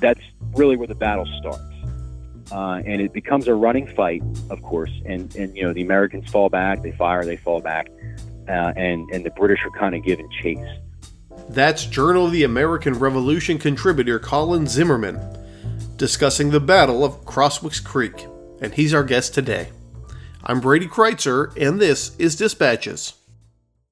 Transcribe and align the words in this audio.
that's 0.00 0.20
really 0.54 0.76
where 0.76 0.86
the 0.86 0.94
battle 0.94 1.26
starts. 1.38 1.62
Uh, 2.50 2.80
and 2.86 3.02
it 3.02 3.12
becomes 3.12 3.46
a 3.46 3.54
running 3.54 3.86
fight, 3.94 4.22
of 4.48 4.62
course. 4.62 4.90
And, 5.04 5.34
and 5.36 5.54
you 5.56 5.64
know 5.64 5.72
the 5.72 5.82
Americans 5.82 6.30
fall 6.30 6.48
back, 6.48 6.82
they 6.82 6.92
fire, 6.92 7.24
they 7.24 7.36
fall 7.36 7.60
back, 7.60 7.88
uh, 8.48 8.72
and 8.76 9.08
and 9.10 9.24
the 9.24 9.30
British 9.30 9.60
are 9.64 9.78
kind 9.78 9.94
of 9.94 10.02
given 10.02 10.28
chase. 10.42 10.58
That's 11.50 11.84
Journal 11.84 12.26
of 12.26 12.32
the 12.32 12.44
American 12.44 12.94
Revolution 12.94 13.58
contributor 13.58 14.18
Colin 14.18 14.66
Zimmerman 14.66 15.18
discussing 15.98 16.50
the 16.50 16.60
Battle 16.60 17.04
of 17.04 17.24
Crosswicks 17.24 17.82
Creek, 17.82 18.26
and 18.60 18.72
he's 18.72 18.94
our 18.94 19.02
guest 19.02 19.34
today. 19.34 19.68
I'm 20.44 20.60
Brady 20.60 20.86
Crytzer, 20.86 21.54
and 21.60 21.80
this 21.80 22.16
is 22.18 22.36
Dispatches. 22.36 23.14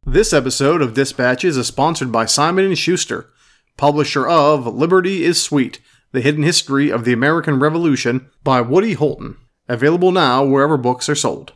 This 0.05 0.33
episode 0.33 0.83
of 0.83 0.95
Dispatches 0.95 1.57
is 1.57 1.67
sponsored 1.67 2.13
by 2.13 2.27
Simon 2.27 2.73
& 2.75 2.77
Schuster, 2.77 3.29
publisher 3.77 4.27
of 4.27 4.73
Liberty 4.73 5.25
is 5.25 5.43
Sweet, 5.43 5.81
the 6.17 6.23
Hidden 6.23 6.45
History 6.45 6.91
of 6.91 7.05
the 7.05 7.13
American 7.13 7.59
Revolution 7.59 8.31
by 8.43 8.63
Woody 8.63 8.95
Holton. 8.95 9.37
Available 9.69 10.13
now 10.13 10.43
wherever 10.43 10.79
books 10.79 11.11
are 11.11 11.15
sold. 11.15 11.53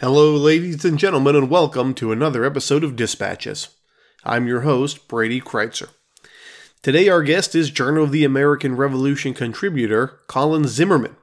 Hello, 0.00 0.34
ladies 0.34 0.84
and 0.84 0.98
gentlemen, 0.98 1.36
and 1.36 1.48
welcome 1.48 1.94
to 1.94 2.10
another 2.10 2.44
episode 2.44 2.82
of 2.82 2.96
Dispatches. 2.96 3.68
I'm 4.24 4.48
your 4.48 4.62
host, 4.62 5.06
Brady 5.06 5.40
Crytzer. 5.40 5.90
Today, 6.82 7.08
our 7.08 7.22
guest 7.22 7.54
is 7.54 7.70
Journal 7.70 8.02
of 8.02 8.10
the 8.10 8.24
American 8.24 8.74
Revolution 8.74 9.32
contributor 9.32 10.22
Colin 10.26 10.66
Zimmerman, 10.66 11.14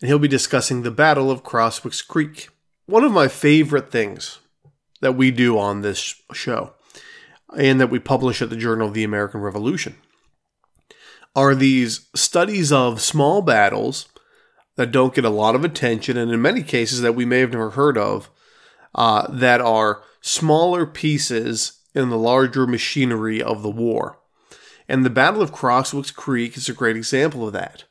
and 0.00 0.08
he'll 0.08 0.18
be 0.18 0.26
discussing 0.26 0.82
the 0.82 0.90
Battle 0.90 1.30
of 1.30 1.44
Crosswicks 1.44 2.04
Creek. 2.04 2.48
One 2.86 3.04
of 3.04 3.12
my 3.12 3.28
favorite 3.28 3.92
things 3.92 4.40
that 5.00 5.14
we 5.14 5.30
do 5.30 5.56
on 5.56 5.82
this 5.82 6.20
show, 6.32 6.74
and 7.56 7.80
that 7.80 7.90
we 7.90 8.00
publish 8.00 8.42
at 8.42 8.50
the 8.50 8.56
Journal 8.56 8.88
of 8.88 8.94
the 8.94 9.04
American 9.04 9.40
Revolution, 9.40 9.94
are 11.34 11.54
these 11.54 12.06
studies 12.14 12.70
of 12.72 13.00
small 13.00 13.42
battles 13.42 14.08
that 14.76 14.92
don't 14.92 15.14
get 15.14 15.24
a 15.24 15.30
lot 15.30 15.54
of 15.54 15.64
attention, 15.64 16.16
and 16.16 16.30
in 16.30 16.42
many 16.42 16.62
cases 16.62 17.00
that 17.00 17.14
we 17.14 17.24
may 17.24 17.40
have 17.40 17.52
never 17.52 17.70
heard 17.70 17.96
of, 17.96 18.30
uh, 18.94 19.26
that 19.30 19.60
are 19.60 20.02
smaller 20.20 20.86
pieces 20.86 21.80
in 21.94 22.10
the 22.10 22.18
larger 22.18 22.66
machinery 22.66 23.42
of 23.42 23.62
the 23.62 23.70
war. 23.70 24.18
And 24.88 25.04
the 25.04 25.10
Battle 25.10 25.42
of 25.42 25.52
Crosswicks 25.52 26.14
Creek 26.14 26.56
is 26.56 26.68
a 26.68 26.74
great 26.74 26.96
example 26.96 27.46
of 27.46 27.52
that. 27.52 27.84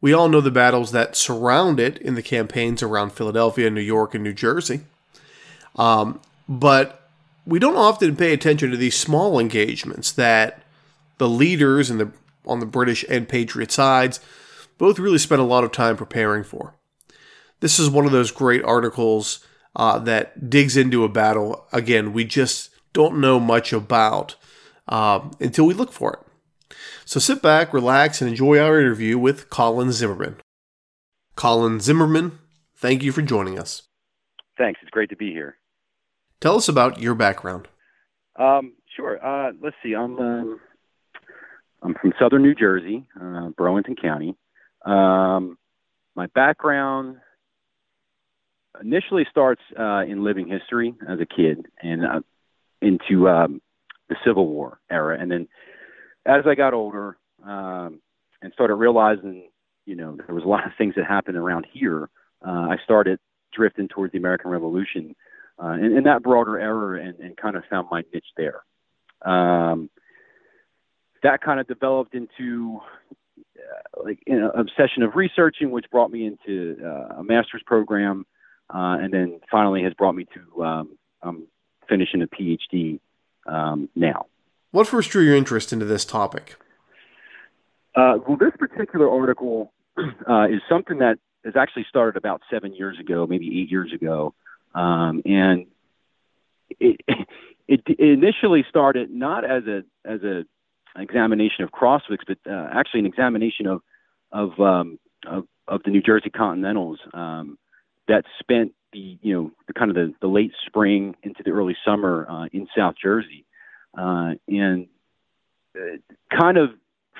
We 0.00 0.12
all 0.12 0.28
know 0.28 0.40
the 0.40 0.50
battles 0.50 0.92
that 0.92 1.16
surround 1.16 1.78
it 1.78 1.98
in 1.98 2.14
the 2.14 2.22
campaigns 2.22 2.82
around 2.82 3.12
Philadelphia, 3.12 3.70
New 3.70 3.80
York, 3.80 4.14
and 4.14 4.24
New 4.24 4.32
Jersey. 4.32 4.80
Um, 5.76 6.20
but 6.48 7.08
we 7.46 7.58
don't 7.58 7.76
often 7.76 8.16
pay 8.16 8.32
attention 8.32 8.70
to 8.70 8.76
these 8.76 8.96
small 8.96 9.38
engagements 9.38 10.12
that 10.12 10.62
the 11.18 11.28
leaders 11.28 11.90
and 11.90 12.00
the 12.00 12.10
on 12.50 12.60
the 12.60 12.66
British 12.66 13.04
and 13.08 13.28
Patriot 13.28 13.70
sides 13.70 14.20
both 14.78 14.98
really 14.98 15.18
spent 15.18 15.40
a 15.40 15.44
lot 15.44 15.64
of 15.64 15.72
time 15.72 15.96
preparing 15.96 16.42
for. 16.42 16.74
This 17.60 17.78
is 17.78 17.90
one 17.90 18.06
of 18.06 18.12
those 18.12 18.30
great 18.30 18.64
articles 18.64 19.44
uh, 19.76 19.98
that 20.00 20.50
digs 20.50 20.76
into 20.76 21.04
a 21.04 21.08
battle, 21.08 21.66
again, 21.72 22.12
we 22.12 22.24
just 22.24 22.70
don't 22.92 23.20
know 23.20 23.38
much 23.38 23.72
about 23.72 24.36
uh, 24.88 25.20
until 25.38 25.66
we 25.66 25.74
look 25.74 25.92
for 25.92 26.14
it. 26.14 26.76
So 27.04 27.20
sit 27.20 27.42
back, 27.42 27.72
relax, 27.72 28.20
and 28.20 28.30
enjoy 28.30 28.58
our 28.58 28.80
interview 28.80 29.18
with 29.18 29.50
Colin 29.50 29.92
Zimmerman. 29.92 30.36
Colin 31.36 31.80
Zimmerman, 31.80 32.38
thank 32.76 33.02
you 33.02 33.12
for 33.12 33.22
joining 33.22 33.58
us. 33.58 33.82
Thanks. 34.58 34.80
It's 34.82 34.90
great 34.90 35.10
to 35.10 35.16
be 35.16 35.32
here. 35.32 35.56
Tell 36.40 36.56
us 36.56 36.68
about 36.68 37.00
your 37.00 37.14
background. 37.14 37.68
Um, 38.36 38.74
sure. 38.96 39.24
Uh, 39.24 39.52
let's 39.62 39.76
see. 39.82 39.94
I'm 39.94 40.18
um, 40.18 40.60
I'm 41.82 41.94
from 41.94 42.12
southern 42.18 42.42
New 42.42 42.54
Jersey, 42.54 43.06
uh, 43.20 43.48
Burlington 43.56 43.96
County. 43.96 44.36
Um, 44.84 45.56
my 46.14 46.26
background 46.34 47.16
initially 48.80 49.26
starts 49.30 49.62
uh, 49.78 50.02
in 50.02 50.24
living 50.24 50.48
history 50.48 50.94
as 51.08 51.18
a 51.20 51.26
kid 51.26 51.66
and 51.82 52.04
uh, 52.04 52.20
into 52.80 53.28
um, 53.28 53.60
the 54.08 54.16
Civil 54.24 54.46
War 54.46 54.78
era. 54.90 55.18
And 55.18 55.30
then 55.30 55.48
as 56.26 56.44
I 56.46 56.54
got 56.54 56.74
older 56.74 57.16
um, 57.44 58.00
and 58.42 58.52
started 58.52 58.74
realizing, 58.74 59.48
you 59.86 59.96
know, 59.96 60.16
there 60.16 60.34
was 60.34 60.44
a 60.44 60.48
lot 60.48 60.66
of 60.66 60.72
things 60.76 60.94
that 60.96 61.06
happened 61.06 61.36
around 61.36 61.66
here, 61.72 62.08
uh, 62.46 62.68
I 62.70 62.76
started 62.84 63.18
drifting 63.52 63.88
towards 63.88 64.12
the 64.12 64.18
American 64.18 64.50
Revolution 64.50 65.14
uh, 65.62 65.72
in, 65.72 65.96
in 65.96 66.04
that 66.04 66.22
broader 66.22 66.58
era 66.58 67.04
and, 67.04 67.18
and 67.18 67.36
kind 67.36 67.56
of 67.56 67.64
found 67.68 67.88
my 67.90 68.02
niche 68.12 68.24
there. 68.36 68.62
Um, 69.22 69.90
that 71.22 71.42
kind 71.42 71.60
of 71.60 71.66
developed 71.66 72.14
into 72.14 72.80
uh, 73.58 74.02
like 74.04 74.20
an 74.26 74.50
obsession 74.54 75.02
of 75.02 75.14
researching, 75.14 75.70
which 75.70 75.86
brought 75.90 76.10
me 76.10 76.26
into 76.26 76.76
uh, 76.84 77.18
a 77.18 77.22
master's 77.22 77.62
program, 77.66 78.26
uh, 78.72 78.96
and 79.00 79.12
then 79.12 79.40
finally 79.50 79.82
has 79.82 79.94
brought 79.94 80.14
me 80.14 80.26
to 80.34 80.64
um, 80.64 80.98
I'm 81.22 81.46
finishing 81.88 82.22
a 82.22 82.26
PhD 82.26 83.00
um, 83.46 83.88
now. 83.94 84.26
What 84.70 84.86
first 84.86 85.10
drew 85.10 85.22
your 85.22 85.36
interest 85.36 85.72
into 85.72 85.84
this 85.84 86.04
topic? 86.04 86.56
Uh, 87.94 88.18
well, 88.26 88.36
this 88.36 88.52
particular 88.58 89.10
article 89.10 89.72
uh, 89.98 90.44
is 90.44 90.60
something 90.68 90.98
that 90.98 91.18
has 91.44 91.54
actually 91.56 91.86
started 91.88 92.16
about 92.16 92.42
seven 92.50 92.74
years 92.74 92.98
ago, 93.00 93.26
maybe 93.26 93.60
eight 93.60 93.70
years 93.70 93.92
ago, 93.92 94.34
um, 94.74 95.22
and 95.24 95.66
it, 96.78 97.00
it 97.68 97.82
initially 97.98 98.64
started 98.68 99.10
not 99.10 99.44
as 99.44 99.64
a 99.66 99.82
as 100.04 100.22
a 100.22 100.44
examination 100.96 101.64
of 101.64 101.70
Crosswicks, 101.70 102.24
but 102.26 102.38
uh, 102.50 102.68
actually 102.72 103.00
an 103.00 103.06
examination 103.06 103.66
of 103.66 103.82
of, 104.32 104.60
um, 104.60 104.98
of, 105.26 105.44
of 105.66 105.82
the 105.84 105.90
New 105.90 106.02
Jersey 106.02 106.30
Continentals 106.30 107.00
um, 107.14 107.58
that 108.06 108.24
spent 108.38 108.72
the 108.92 109.18
you 109.22 109.34
know 109.34 109.50
the 109.66 109.72
kind 109.72 109.90
of 109.90 109.96
the, 109.96 110.12
the 110.20 110.26
late 110.28 110.52
spring 110.66 111.14
into 111.22 111.42
the 111.44 111.50
early 111.50 111.76
summer 111.84 112.26
uh, 112.28 112.46
in 112.52 112.68
South 112.76 112.94
Jersey, 113.00 113.44
uh, 113.96 114.32
and 114.48 114.86
uh, 115.76 115.96
kind 116.36 116.58
of 116.58 116.70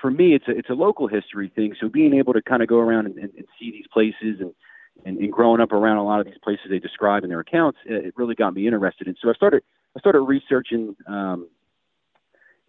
for 0.01 0.11
me 0.11 0.35
it's 0.35 0.49
a 0.49 0.53
it's 0.53 0.71
a 0.71 0.75
local 0.75 1.07
history 1.07 1.51
thing. 1.55 1.75
So 1.81 1.89
being 1.89 2.15
able 2.15 2.33
to 2.33 2.43
kind 2.43 2.63
of 2.63 2.69
go 2.69 2.79
around 2.79 3.07
and, 3.07 3.17
and, 3.17 3.33
and 3.37 3.47
see 3.59 3.71
these 3.71 3.87
places 3.93 4.41
and, 4.41 4.53
and 5.05 5.19
and 5.19 5.33
growing 5.33 5.61
up 5.61 5.73
around 5.73 5.99
a 5.99 6.05
lot 6.05 6.21
of 6.21 6.27
these 6.27 6.39
places 6.43 6.67
they 6.71 6.81
describe 6.81 7.23
in 7.23 7.31
their 7.31 7.41
accounts, 7.41 7.79
it 7.85 8.15
really 8.17 8.35
got 8.35 8.55
me 8.55 8.67
interested. 8.67 9.07
And 9.07 9.17
so 9.23 9.31
I 9.31 9.35
started 9.35 9.63
I 9.97 10.01
started 10.01 10.21
researching 10.21 10.97
um, 11.07 11.49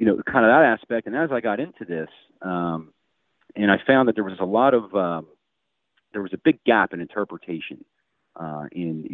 you 0.01 0.07
know, 0.07 0.19
kind 0.25 0.44
of 0.44 0.50
that 0.50 0.63
aspect. 0.63 1.06
And 1.06 1.16
as 1.16 1.29
I 1.31 1.41
got 1.41 1.59
into 1.59 1.85
this, 1.85 2.09
um, 2.41 2.91
and 3.56 3.69
I 3.69 3.75
found 3.85 4.07
that 4.07 4.16
there 4.16 4.23
was 4.23 4.39
a 4.39 4.45
lot 4.45 4.73
of, 4.73 4.95
um, 4.95 5.28
there 6.12 6.23
was 6.23 6.34
a 6.34 6.39
big 6.44 6.63
gap 6.63 6.91
in 6.91 7.01
interpretation 7.01 7.85
uh, 8.35 8.63
in, 8.72 9.06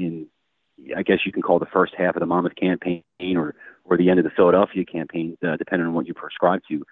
in, 0.78 0.94
I 0.96 1.04
guess 1.04 1.18
you 1.26 1.34
can 1.34 1.42
call 1.42 1.60
the 1.60 1.66
first 1.66 1.94
half 1.98 2.16
of 2.16 2.22
the 2.22 2.26
Monmouth 2.26 2.56
campaign 2.56 3.04
or, 3.36 3.56
or 3.84 3.98
the 3.98 4.10
end 4.10 4.20
of 4.20 4.24
the 4.24 4.32
Philadelphia 4.34 4.86
campaign, 4.86 5.38
uh, 5.46 5.58
depending 5.58 5.88
on 5.88 5.94
what 5.94 6.08
you 6.08 6.14
prescribe 6.14 6.62
to. 6.70 6.86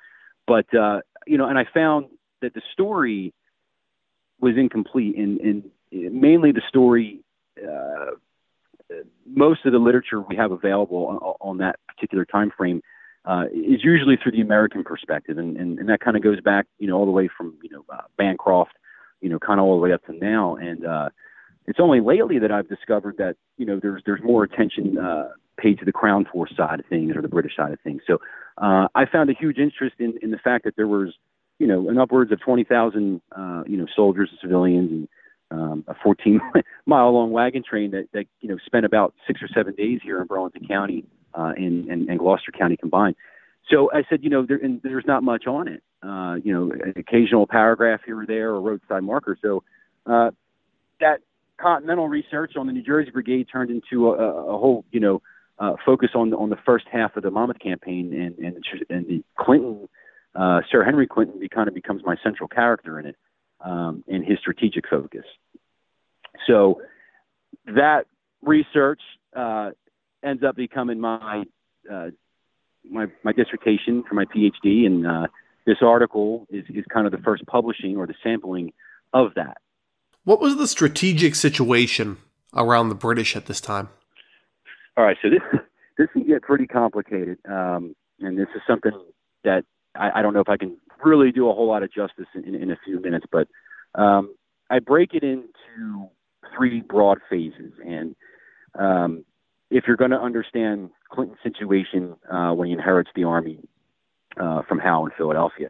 But, 0.45 0.65
uh, 0.75 0.99
you 1.25 1.37
know, 1.37 1.47
and 1.47 1.57
I 1.57 1.63
found 1.73 2.07
that 2.41 2.53
the 2.53 2.61
story 2.73 3.33
was 4.41 4.55
incomplete 4.57 5.15
and, 5.15 5.39
and 5.39 5.71
mainly 5.93 6.51
the 6.51 6.63
story, 6.67 7.21
uh, 7.65 8.11
most 9.25 9.65
of 9.65 9.71
the 9.71 9.79
literature 9.79 10.19
we 10.19 10.35
have 10.35 10.51
available 10.51 11.05
on, 11.07 11.17
on 11.39 11.57
that 11.59 11.79
particular 11.87 12.25
time 12.25 12.51
frame 12.57 12.81
uh, 13.25 13.45
is 13.53 13.83
usually 13.83 14.17
through 14.21 14.31
the 14.31 14.41
American 14.41 14.83
perspective, 14.83 15.37
and, 15.37 15.57
and, 15.57 15.79
and 15.79 15.89
that 15.89 15.99
kind 15.99 16.15
of 16.15 16.23
goes 16.23 16.39
back, 16.41 16.67
you 16.77 16.87
know, 16.87 16.95
all 16.95 17.05
the 17.05 17.11
way 17.11 17.29
from 17.35 17.57
you 17.63 17.69
know 17.69 17.85
uh, 17.89 18.01
Bancroft, 18.17 18.73
you 19.21 19.29
know, 19.29 19.39
kind 19.39 19.59
of 19.59 19.65
all 19.65 19.75
the 19.75 19.81
way 19.81 19.91
up 19.91 20.05
to 20.05 20.13
now. 20.13 20.55
And 20.55 20.85
uh, 20.85 21.09
it's 21.65 21.79
only 21.79 22.01
lately 22.01 22.39
that 22.39 22.51
I've 22.51 22.69
discovered 22.69 23.17
that 23.17 23.35
you 23.57 23.65
know 23.65 23.79
there's 23.81 24.03
there's 24.05 24.21
more 24.23 24.43
attention 24.43 24.97
uh, 24.97 25.29
paid 25.57 25.79
to 25.79 25.85
the 25.85 25.91
Crown 25.91 26.25
Force 26.31 26.53
side 26.55 26.79
of 26.79 26.85
things 26.85 27.15
or 27.15 27.21
the 27.21 27.27
British 27.27 27.55
side 27.55 27.71
of 27.71 27.79
things. 27.81 28.01
So 28.05 28.19
uh, 28.57 28.87
I 28.93 29.05
found 29.05 29.29
a 29.29 29.33
huge 29.33 29.57
interest 29.57 29.95
in 29.99 30.17
in 30.21 30.31
the 30.31 30.37
fact 30.37 30.63
that 30.65 30.75
there 30.75 30.87
was 30.87 31.13
you 31.57 31.67
know 31.67 31.89
an 31.89 31.97
upwards 31.97 32.31
of 32.31 32.39
twenty 32.41 32.63
thousand 32.63 33.21
uh, 33.35 33.63
you 33.65 33.77
know 33.77 33.87
soldiers 33.95 34.29
and 34.31 34.39
civilians 34.39 34.91
and 34.91 35.07
um, 35.51 35.83
a 35.87 35.93
14 36.03 36.41
mile 36.87 37.13
long 37.13 37.31
wagon 37.31 37.63
train 37.63 37.91
that, 37.91 38.07
that 38.13 38.25
you 38.41 38.49
know 38.49 38.57
spent 38.65 38.85
about 38.85 39.13
six 39.27 39.41
or 39.41 39.47
seven 39.47 39.73
days 39.75 39.99
here 40.03 40.19
in 40.19 40.27
Burlington 40.27 40.67
County 40.67 41.05
uh, 41.37 41.53
and, 41.57 42.19
Gloucester 42.19 42.51
County 42.51 42.77
combined. 42.77 43.15
So 43.69 43.91
I 43.91 44.03
said, 44.09 44.23
you 44.23 44.29
know, 44.29 44.45
there, 44.45 44.57
and 44.57 44.79
there's 44.83 45.05
not 45.07 45.23
much 45.23 45.47
on 45.47 45.67
it. 45.67 45.81
uh, 46.05 46.35
you 46.43 46.53
know, 46.53 46.71
an 46.71 46.93
occasional 46.97 47.47
paragraph 47.47 48.01
here 48.05 48.19
or 48.19 48.25
there 48.25 48.49
or 48.49 48.61
roadside 48.61 49.03
marker. 49.03 49.37
So 49.41 49.63
uh, 50.05 50.31
that 50.99 51.21
continental 51.59 52.07
research 52.07 52.53
on 52.57 52.67
the 52.67 52.73
New 52.73 52.83
Jersey 52.83 53.11
Brigade 53.11 53.47
turned 53.51 53.71
into 53.71 54.09
a, 54.09 54.13
a 54.13 54.57
whole, 54.57 54.85
you 54.91 54.99
know, 54.99 55.21
uh, 55.57 55.75
focus 55.85 56.09
on 56.13 56.33
on 56.33 56.49
the 56.49 56.57
first 56.65 56.85
half 56.91 57.15
of 57.15 57.23
the 57.23 57.31
Monmouth 57.31 57.59
campaign, 57.59 58.13
and 58.13 58.37
and, 58.45 58.63
and 58.89 59.07
the 59.07 59.23
Clinton, 59.39 59.87
uh, 60.35 60.59
Sir 60.69 60.83
Henry 60.83 61.07
Clinton, 61.07 61.39
be, 61.39 61.47
kind 61.47 61.69
of 61.69 61.73
becomes 61.73 62.01
my 62.03 62.17
central 62.21 62.49
character 62.49 62.99
in 62.99 63.05
it, 63.05 63.15
um, 63.61 64.03
in 64.05 64.21
his 64.21 64.37
strategic 64.39 64.83
focus. 64.89 65.23
So 66.45 66.81
that 67.67 68.03
research 68.41 68.99
uh, 69.33 69.71
ends 70.25 70.43
up 70.43 70.55
becoming 70.55 70.99
my 70.99 71.43
uh, 71.91 72.09
my 72.89 73.07
my 73.23 73.31
dissertation 73.31 74.03
for 74.07 74.15
my 74.15 74.25
PhD, 74.25 74.85
and 74.85 75.07
uh, 75.07 75.27
this 75.65 75.77
article 75.81 76.47
is 76.49 76.65
is 76.69 76.85
kind 76.91 77.05
of 77.05 77.11
the 77.11 77.19
first 77.19 77.45
publishing 77.45 77.97
or 77.97 78.07
the 78.07 78.15
sampling 78.23 78.73
of 79.13 79.33
that. 79.35 79.57
What 80.23 80.41
was 80.41 80.57
the 80.57 80.67
strategic 80.67 81.35
situation 81.35 82.17
around 82.53 82.89
the 82.89 82.95
British 82.95 83.35
at 83.35 83.45
this 83.45 83.61
time? 83.61 83.89
All 84.97 85.03
right, 85.03 85.17
so 85.21 85.29
this 85.29 85.61
this 85.97 86.07
can 86.13 86.25
get 86.25 86.41
pretty 86.41 86.67
complicated, 86.67 87.37
um, 87.47 87.95
and 88.19 88.37
this 88.37 88.47
is 88.55 88.61
something 88.67 88.91
that 89.43 89.63
I, 89.95 90.19
I, 90.19 90.21
don't 90.21 90.33
know 90.33 90.39
if 90.39 90.49
I 90.49 90.57
can 90.57 90.77
really 91.03 91.31
do 91.31 91.49
a 91.49 91.53
whole 91.53 91.67
lot 91.67 91.83
of 91.83 91.93
justice 91.93 92.25
in, 92.33 92.43
in, 92.43 92.55
in 92.55 92.71
a 92.71 92.77
few 92.83 92.99
minutes, 92.99 93.25
but 93.31 93.47
um, 93.93 94.33
I 94.69 94.79
break 94.79 95.13
it 95.13 95.23
into 95.23 96.09
three 96.55 96.81
broad 96.81 97.19
phases, 97.29 97.73
and 97.85 98.15
um, 98.77 99.25
if 99.69 99.85
you're 99.87 99.97
going 99.97 100.11
to 100.11 100.21
understand 100.21 100.89
Clinton's 101.09 101.39
situation 101.43 102.15
uh, 102.31 102.51
when 102.51 102.67
he 102.67 102.73
inherits 102.73 103.09
the 103.15 103.23
army 103.23 103.59
uh, 104.37 104.61
from 104.67 104.79
Howe 104.79 105.05
in 105.05 105.11
Philadelphia. 105.17 105.69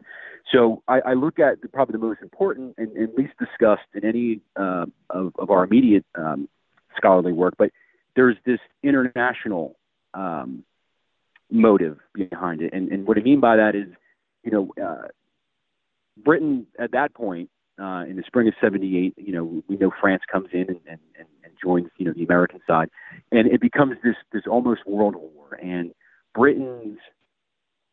So 0.52 0.82
I, 0.86 1.00
I 1.00 1.14
look 1.14 1.38
at 1.38 1.60
the, 1.60 1.68
probably 1.68 1.92
the 1.92 2.06
most 2.06 2.22
important 2.22 2.74
and, 2.78 2.92
and 2.96 3.12
least 3.14 3.34
discussed 3.38 3.88
in 3.94 4.04
any 4.04 4.40
uh, 4.54 4.86
of, 5.10 5.32
of, 5.38 5.50
our 5.50 5.64
immediate 5.64 6.04
um, 6.14 6.48
scholarly 6.96 7.32
work, 7.32 7.54
but 7.58 7.70
there's 8.14 8.36
this 8.44 8.60
international 8.82 9.76
um, 10.14 10.62
motive 11.50 11.98
behind 12.14 12.62
it. 12.62 12.72
And, 12.72 12.90
and 12.90 13.06
what 13.06 13.18
I 13.18 13.22
mean 13.22 13.40
by 13.40 13.56
that 13.56 13.74
is, 13.74 13.88
you 14.44 14.50
know, 14.52 14.72
uh, 14.82 15.08
Britain 16.16 16.66
at 16.78 16.92
that 16.92 17.12
point 17.12 17.50
uh, 17.80 18.04
in 18.08 18.16
the 18.16 18.22
spring 18.26 18.48
of 18.48 18.54
'78, 18.60 19.14
you 19.16 19.32
know, 19.32 19.62
we 19.68 19.76
know 19.76 19.90
France 20.00 20.22
comes 20.30 20.48
in 20.52 20.68
and, 20.68 20.80
and, 20.88 20.98
and, 21.18 21.26
joins, 21.62 21.88
you 21.96 22.04
know, 22.04 22.12
the 22.12 22.22
American 22.22 22.60
side, 22.66 22.90
and 23.32 23.48
it 23.48 23.60
becomes 23.60 23.96
this 24.04 24.16
this 24.32 24.42
almost 24.46 24.86
world 24.86 25.14
war. 25.16 25.58
And 25.62 25.92
Britain's 26.34 26.98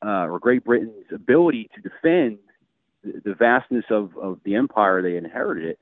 uh, 0.05 0.27
or 0.27 0.39
Great 0.39 0.63
Britain's 0.65 1.05
ability 1.13 1.69
to 1.75 1.81
defend 1.81 2.39
the, 3.03 3.21
the 3.23 3.33
vastness 3.33 3.85
of, 3.89 4.17
of 4.17 4.39
the 4.43 4.55
empire 4.55 5.01
they 5.01 5.15
inherited 5.15 5.77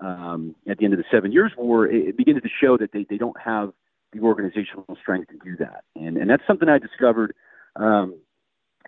um, 0.00 0.54
at 0.68 0.78
the 0.78 0.84
end 0.84 0.94
of 0.94 0.98
the 0.98 1.04
Seven 1.10 1.32
Years' 1.32 1.52
War, 1.56 1.86
it, 1.86 2.08
it 2.08 2.16
begins 2.16 2.42
to 2.42 2.48
show 2.60 2.76
that 2.78 2.92
they, 2.92 3.06
they 3.08 3.18
don't 3.18 3.38
have 3.38 3.72
the 4.12 4.20
organizational 4.20 4.84
strength 5.00 5.28
to 5.28 5.38
do 5.44 5.56
that. 5.58 5.84
And, 5.94 6.16
and 6.16 6.28
that's 6.28 6.42
something 6.46 6.68
I 6.68 6.78
discovered 6.78 7.34
um, 7.76 8.16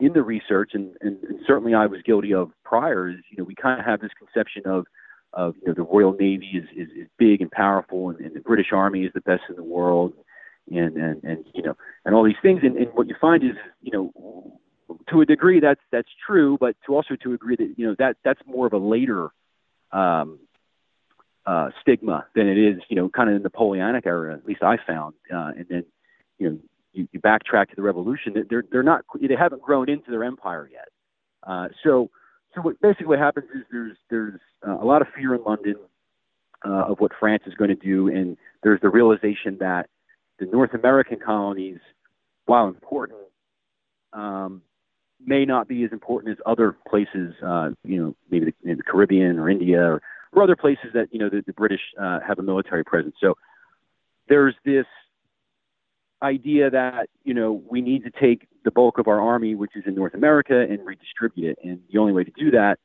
in 0.02 0.12
the 0.12 0.22
research, 0.22 0.72
and, 0.74 0.96
and, 1.00 1.22
and 1.22 1.38
certainly 1.46 1.74
I 1.74 1.86
was 1.86 2.00
guilty 2.02 2.34
of 2.34 2.50
prior. 2.64 3.08
Is 3.08 3.18
you 3.30 3.38
know 3.38 3.44
we 3.44 3.54
kind 3.54 3.78
of 3.78 3.86
have 3.86 4.00
this 4.00 4.10
conception 4.18 4.62
of 4.66 4.86
of 5.32 5.54
you 5.60 5.68
know 5.68 5.74
the 5.74 5.82
Royal 5.82 6.12
Navy 6.12 6.50
is 6.54 6.64
is, 6.76 6.88
is 6.96 7.08
big 7.18 7.40
and 7.40 7.50
powerful, 7.50 8.10
and, 8.10 8.18
and 8.18 8.34
the 8.34 8.40
British 8.40 8.72
Army 8.72 9.04
is 9.04 9.12
the 9.14 9.20
best 9.20 9.42
in 9.48 9.54
the 9.54 9.62
world, 9.62 10.12
and 10.70 10.96
and 10.96 11.22
and 11.22 11.44
you 11.54 11.62
know 11.62 11.76
and 12.04 12.14
all 12.14 12.24
these 12.24 12.42
things. 12.42 12.60
And, 12.64 12.76
and 12.76 12.88
what 12.94 13.06
you 13.06 13.14
find 13.20 13.44
is 13.44 13.56
you 13.80 13.92
know 13.92 14.58
to 15.10 15.20
a 15.20 15.24
degree 15.24 15.60
that's 15.60 15.80
that's 15.92 16.10
true, 16.26 16.58
but 16.58 16.74
to 16.86 16.96
also 16.96 17.14
to 17.22 17.32
agree 17.32 17.54
that 17.56 17.74
you 17.76 17.86
know 17.86 17.94
that 18.00 18.16
that's 18.24 18.40
more 18.44 18.66
of 18.66 18.72
a 18.72 18.78
later 18.78 19.30
um, 19.92 20.40
uh, 21.46 21.70
stigma 21.80 22.26
than 22.34 22.48
it 22.48 22.58
is, 22.58 22.82
you 22.88 22.96
know, 22.96 23.08
kind 23.08 23.30
of 23.30 23.34
the 23.34 23.42
Napoleonic 23.44 24.06
era. 24.06 24.34
At 24.34 24.46
least 24.46 24.62
I 24.62 24.78
found, 24.84 25.14
uh, 25.32 25.52
and 25.56 25.66
then 25.68 25.84
you 26.38 26.50
know 26.50 26.58
you, 26.92 27.08
you 27.12 27.20
backtrack 27.20 27.68
to 27.70 27.76
the 27.76 27.82
Revolution. 27.82 28.34
They're 28.48 28.64
they're 28.70 28.82
not 28.82 29.04
they 29.20 29.34
haven't 29.36 29.62
grown 29.62 29.88
into 29.88 30.10
their 30.10 30.24
empire 30.24 30.68
yet. 30.70 30.88
Uh, 31.42 31.68
so 31.82 32.10
so 32.54 32.60
what 32.60 32.80
basically 32.80 33.06
what 33.06 33.18
happens 33.18 33.46
is 33.54 33.62
there's 33.70 33.96
there's 34.10 34.40
uh, 34.66 34.78
a 34.80 34.84
lot 34.84 35.02
of 35.02 35.08
fear 35.14 35.34
in 35.34 35.42
London 35.44 35.76
uh, 36.64 36.86
of 36.90 37.00
what 37.00 37.12
France 37.18 37.42
is 37.46 37.54
going 37.54 37.70
to 37.70 37.76
do, 37.76 38.08
and 38.08 38.36
there's 38.62 38.80
the 38.80 38.88
realization 38.88 39.56
that 39.60 39.88
the 40.38 40.46
North 40.46 40.74
American 40.74 41.18
colonies, 41.18 41.78
while 42.46 42.68
important, 42.68 43.18
um, 44.12 44.62
may 45.24 45.44
not 45.44 45.68
be 45.68 45.84
as 45.84 45.92
important 45.92 46.32
as 46.32 46.38
other 46.46 46.76
places, 46.88 47.34
uh, 47.44 47.70
you 47.84 48.00
know, 48.00 48.14
maybe 48.30 48.46
the, 48.46 48.70
in 48.70 48.76
the 48.76 48.82
Caribbean 48.82 49.38
or 49.38 49.48
India 49.48 49.80
or, 49.80 50.02
or 50.32 50.42
other 50.42 50.56
places 50.56 50.86
that, 50.94 51.08
you 51.12 51.18
know, 51.18 51.28
the, 51.28 51.42
the 51.46 51.52
British 51.52 51.80
uh, 52.00 52.18
have 52.26 52.38
a 52.38 52.42
military 52.42 52.84
presence. 52.84 53.14
So 53.20 53.36
there's 54.28 54.54
this 54.64 54.86
idea 56.22 56.70
that, 56.70 57.08
you 57.24 57.34
know, 57.34 57.62
we 57.68 57.80
need 57.80 58.04
to 58.04 58.10
take 58.10 58.46
the 58.64 58.70
bulk 58.70 58.98
of 58.98 59.08
our 59.08 59.20
army, 59.20 59.54
which 59.54 59.72
is 59.74 59.84
in 59.86 59.94
North 59.94 60.14
America, 60.14 60.60
and 60.60 60.84
redistribute 60.86 61.50
it. 61.50 61.58
And 61.64 61.80
the 61.92 61.98
only 61.98 62.12
way 62.12 62.24
to 62.24 62.30
do 62.30 62.50
that 62.52 62.78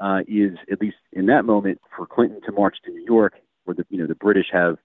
uh, 0.00 0.20
is, 0.26 0.58
at 0.70 0.80
least 0.80 0.96
in 1.12 1.26
that 1.26 1.44
moment, 1.44 1.80
for 1.96 2.06
Clinton 2.06 2.40
to 2.46 2.52
march 2.52 2.76
to 2.84 2.90
New 2.90 3.04
York, 3.04 3.34
where 3.64 3.74
the, 3.74 3.84
you 3.88 3.98
know, 3.98 4.06
the 4.06 4.14
British 4.14 4.46
have, 4.52 4.78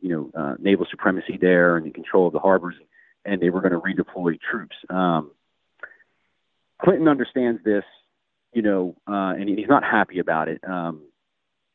you 0.00 0.08
know, 0.08 0.30
uh, 0.40 0.54
naval 0.58 0.86
supremacy 0.90 1.38
there 1.40 1.76
and 1.76 1.86
the 1.86 1.90
control 1.90 2.26
of 2.26 2.32
the 2.32 2.38
harbors, 2.38 2.74
and 3.24 3.40
they 3.40 3.50
were 3.50 3.60
going 3.60 3.72
to 3.72 3.80
redeploy 3.80 4.38
troops. 4.40 4.76
Um, 4.88 5.30
Clinton 6.82 7.06
understands 7.06 7.62
this, 7.64 7.84
you 8.52 8.62
know, 8.62 8.96
uh, 9.06 9.34
and 9.38 9.48
he's 9.48 9.68
not 9.68 9.84
happy 9.84 10.18
about 10.18 10.48
it. 10.48 10.60
Um, 10.66 11.02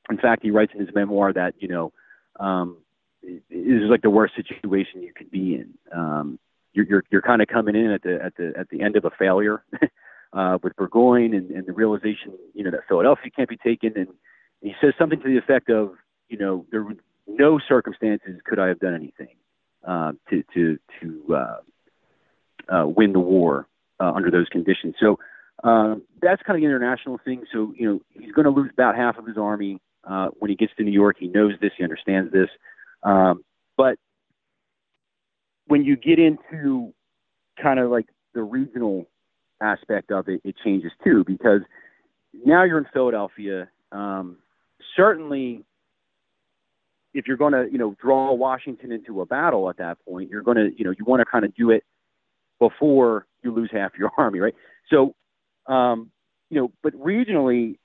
in 0.10 0.18
fact, 0.18 0.44
he 0.44 0.52
writes 0.52 0.72
in 0.74 0.86
his 0.86 0.94
memoir 0.94 1.34
that 1.34 1.56
you 1.60 1.68
know, 1.68 1.94
um, 2.40 2.78
is 3.24 3.90
like 3.90 4.02
the 4.02 4.10
worst 4.10 4.36
situation 4.36 5.02
you 5.02 5.14
could 5.16 5.32
be 5.32 5.56
in. 5.56 5.74
Um, 5.94 6.40
you're 6.74 6.86
you're, 6.86 7.04
you're 7.12 7.22
kind 7.22 7.42
of 7.42 7.48
coming 7.48 7.76
in 7.76 7.92
at 7.92 8.04
the 8.04 8.20
at 8.24 8.36
the 8.36 8.54
at 8.58 8.70
the 8.70 8.82
end 8.82 8.96
of 8.96 9.06
a 9.06 9.12
failure 9.18 9.64
uh, 10.34 10.58
with 10.62 10.76
Burgoyne 10.76 11.34
and, 11.34 11.52
and 11.52 11.66
the 11.66 11.74
realization, 11.74 12.38
you 12.54 12.64
know, 12.64 12.72
that 12.72 12.82
Philadelphia 12.88 13.32
can't 13.36 13.50
be 13.50 13.58
taken. 13.58 13.94
And 13.96 14.08
he 14.62 14.74
says 14.82 14.94
something 14.98 15.20
to 15.20 15.28
the 15.28 15.38
effect 15.38 15.70
of, 15.70 15.94
you 16.30 16.38
know, 16.38 16.66
there 16.72 16.84
would 16.84 17.00
no 17.28 17.60
circumstances 17.68 18.40
could 18.46 18.60
I 18.60 18.68
have 18.68 18.80
done 18.80 18.96
anything 18.96 19.36
uh, 19.86 20.14
to 20.30 20.44
to 20.54 20.78
to 21.02 21.36
uh, 21.36 22.76
uh, 22.76 22.88
win 22.88 23.14
the 23.14 23.20
war 23.20 23.68
uh, 24.00 24.12
under 24.12 24.32
those 24.32 24.48
conditions. 24.50 24.96
So 25.00 25.20
uh, 25.64 25.96
that's 26.22 26.42
kind 26.44 26.58
of 26.58 26.62
the 26.62 26.66
international 26.66 27.20
thing. 27.24 27.44
So 27.52 27.74
you 27.76 27.90
know 27.90 28.02
he's 28.12 28.32
going 28.32 28.46
to 28.46 28.52
lose 28.52 28.70
about 28.72 28.96
half 28.96 29.18
of 29.18 29.26
his 29.26 29.38
army 29.38 29.80
uh, 30.04 30.30
when 30.40 30.50
he 30.50 30.56
gets 30.56 30.74
to 30.78 30.84
New 30.84 30.92
York. 30.92 31.18
He 31.20 31.28
knows 31.28 31.54
this. 31.62 31.72
He 31.78 31.84
understands 31.84 32.32
this. 32.32 32.50
Um, 33.04 33.44
but 33.76 33.98
when 35.68 35.84
you 35.84 35.96
get 35.96 36.20
into 36.20 36.94
kind 37.62 37.80
of 37.80 37.92
like 37.92 38.08
the 38.34 38.42
regional 38.42 39.08
aspect 39.62 40.12
of 40.12 40.28
it, 40.28 40.42
it 40.44 40.56
changes 40.64 40.92
too 41.04 41.24
because 41.26 41.62
now 42.46 42.64
you're 42.64 42.78
in 42.78 42.88
Philadelphia. 42.94 43.70
Um, 43.92 44.38
certainly, 44.96 45.64
if 47.14 47.28
you're 47.28 47.38
going 47.38 47.54
to, 47.54 47.68
you 47.72 47.78
know, 47.78 47.96
draw 48.02 48.34
Washington 48.34 48.92
into 48.92 49.22
a 49.22 49.26
battle 49.26 49.70
at 49.70 49.78
that 49.78 49.98
point, 50.08 50.30
you're 50.30 50.44
going 50.44 50.58
to, 50.58 50.70
you 50.78 50.86
know, 50.86 50.92
you 50.92 51.06
want 51.06 51.22
to 51.22 51.26
kind 51.26 51.46
of 51.46 51.56
do 51.56 51.72
it 51.72 51.84
before 52.60 53.26
you 53.44 53.54
lose 53.54 53.70
half 53.72 53.92
your 53.98 54.12
army, 54.18 54.40
right? 54.40 54.56
So, 54.90 55.16
um, 55.72 56.12
you 56.50 56.60
know, 56.60 56.72
but 56.84 56.94
regionally, 56.94 57.78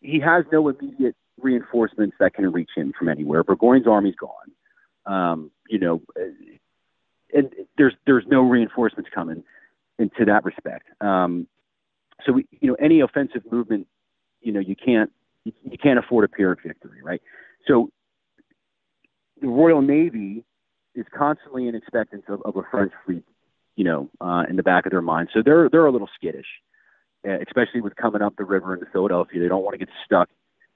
he 0.00 0.20
has 0.20 0.44
no 0.50 0.68
immediate 0.68 1.14
reinforcements 1.42 2.16
that 2.20 2.34
can 2.34 2.50
reach 2.50 2.70
him 2.76 2.92
from 2.98 3.08
anywhere. 3.08 3.44
Burgoyne's 3.44 3.86
army's 3.86 4.14
gone. 4.16 4.50
Um, 5.06 5.50
you 5.68 5.78
know, 5.78 6.02
and 7.32 7.52
there's 7.76 7.94
there's 8.06 8.24
no 8.28 8.42
reinforcements 8.42 9.10
coming 9.14 9.42
into 9.98 10.24
that 10.26 10.44
respect. 10.44 10.86
Um, 11.00 11.46
so 12.24 12.32
we, 12.32 12.46
you 12.60 12.68
know, 12.68 12.74
any 12.74 13.00
offensive 13.00 13.42
movement, 13.50 13.86
you 14.40 14.52
know, 14.52 14.60
you 14.60 14.76
can't 14.76 15.10
you, 15.44 15.52
you 15.64 15.78
can't 15.78 15.98
afford 15.98 16.24
a 16.24 16.28
Pyrrhic 16.28 16.62
victory, 16.62 17.02
right? 17.02 17.22
So 17.66 17.90
the 19.40 19.48
Royal 19.48 19.80
Navy 19.80 20.44
is 20.94 21.06
constantly 21.16 21.66
in 21.66 21.74
expectance 21.74 22.24
of, 22.28 22.42
of 22.42 22.56
a 22.56 22.62
French 22.70 22.92
fleet 23.06 23.24
you 23.80 23.84
know, 23.84 24.10
uh, 24.20 24.44
in 24.46 24.56
the 24.56 24.62
back 24.62 24.84
of 24.84 24.90
their 24.90 25.00
mind. 25.00 25.30
So 25.32 25.40
they're 25.42 25.70
they're 25.70 25.86
a 25.86 25.90
little 25.90 26.10
skittish, 26.14 26.44
uh, 27.26 27.38
especially 27.46 27.80
with 27.80 27.96
coming 27.96 28.20
up 28.20 28.36
the 28.36 28.44
river 28.44 28.74
into 28.74 28.84
Philadelphia. 28.92 29.40
They 29.40 29.48
don't 29.48 29.62
want 29.62 29.72
to 29.72 29.78
get 29.78 29.88
stuck 30.04 30.28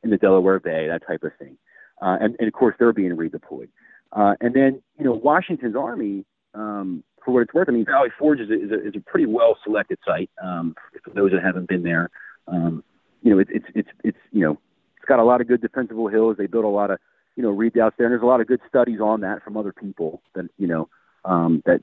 in 0.04 0.10
the 0.10 0.18
Delaware 0.18 0.60
Bay, 0.60 0.86
that 0.88 1.06
type 1.06 1.22
of 1.24 1.32
thing. 1.38 1.56
Uh, 2.00 2.16
and, 2.20 2.36
and 2.38 2.46
of 2.46 2.54
course, 2.54 2.76
they're 2.78 2.92
being 2.92 3.16
redeployed. 3.16 3.68
Uh, 4.12 4.34
and 4.40 4.54
then, 4.54 4.82
you 4.98 5.04
know, 5.04 5.12
Washington's 5.12 5.74
army, 5.74 6.24
um, 6.54 7.02
for 7.24 7.32
what 7.32 7.40
it's 7.40 7.54
worth, 7.54 7.68
I 7.68 7.72
mean, 7.72 7.84
Valley 7.84 8.10
Forge 8.18 8.40
is 8.40 8.50
a, 8.50 8.54
is 8.54 8.70
a, 8.70 8.88
is 8.88 8.94
a 8.96 9.00
pretty 9.00 9.26
well 9.26 9.56
selected 9.64 9.98
site. 10.06 10.30
Um, 10.42 10.76
for 11.02 11.10
those 11.10 11.32
that 11.32 11.42
haven't 11.42 11.68
been 11.68 11.82
there, 11.82 12.10
um, 12.46 12.84
you 13.22 13.30
know, 13.30 13.38
it, 13.38 13.48
it's 13.50 13.64
it's 13.74 13.88
it's 14.04 14.18
you 14.30 14.42
know, 14.42 14.58
it's 14.96 15.06
got 15.06 15.18
a 15.18 15.24
lot 15.24 15.40
of 15.40 15.48
good 15.48 15.62
defensible 15.62 16.08
hills. 16.08 16.36
They 16.36 16.46
built 16.46 16.64
a 16.64 16.68
lot 16.68 16.90
of 16.90 16.98
you 17.34 17.42
know 17.42 17.50
redoubts 17.50 17.96
there, 17.96 18.06
and 18.06 18.12
there's 18.12 18.22
a 18.22 18.26
lot 18.26 18.40
of 18.40 18.46
good 18.46 18.60
studies 18.68 19.00
on 19.00 19.22
that 19.22 19.42
from 19.42 19.56
other 19.56 19.72
people 19.72 20.22
that 20.34 20.44
you 20.58 20.66
know 20.66 20.88
um, 21.24 21.62
that 21.64 21.80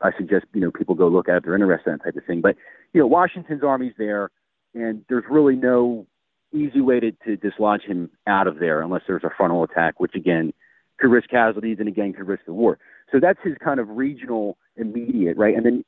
I 0.00 0.10
suggest 0.16 0.46
you 0.54 0.62
know 0.62 0.70
people 0.70 0.94
go 0.94 1.08
look 1.08 1.28
at 1.28 1.36
if 1.36 1.44
they're 1.44 1.54
interested 1.54 1.90
in 1.90 1.98
that 1.98 2.04
type 2.04 2.16
of 2.16 2.24
thing. 2.24 2.40
But 2.40 2.56
you 2.94 3.00
know, 3.00 3.06
Washington's 3.06 3.62
army's 3.62 3.94
there. 3.98 4.30
and 4.74 5.04
there's 5.08 5.24
really 5.30 5.56
no 5.56 6.06
easy 6.52 6.80
way 6.80 7.00
to, 7.00 7.12
to 7.24 7.36
dislodge 7.36 7.82
him 7.82 8.10
out 8.26 8.46
of 8.46 8.58
there 8.58 8.82
unless 8.82 9.02
there's 9.06 9.24
a 9.24 9.30
frontal 9.36 9.62
attack, 9.62 10.00
which 10.00 10.14
again 10.14 10.52
could 10.98 11.10
risk 11.10 11.30
casualties 11.30 11.76
and 11.78 11.88
again 11.88 12.12
could 12.12 12.26
risk 12.26 12.44
the 12.46 12.52
war. 12.52 12.78
So 13.12 13.18
that's 13.20 13.38
his 13.42 13.54
kind 13.62 13.80
of 13.80 13.88
regional 13.88 14.56
immediate, 14.76 15.36
right? 15.36 15.54
And 15.54 15.64
then 15.64 15.84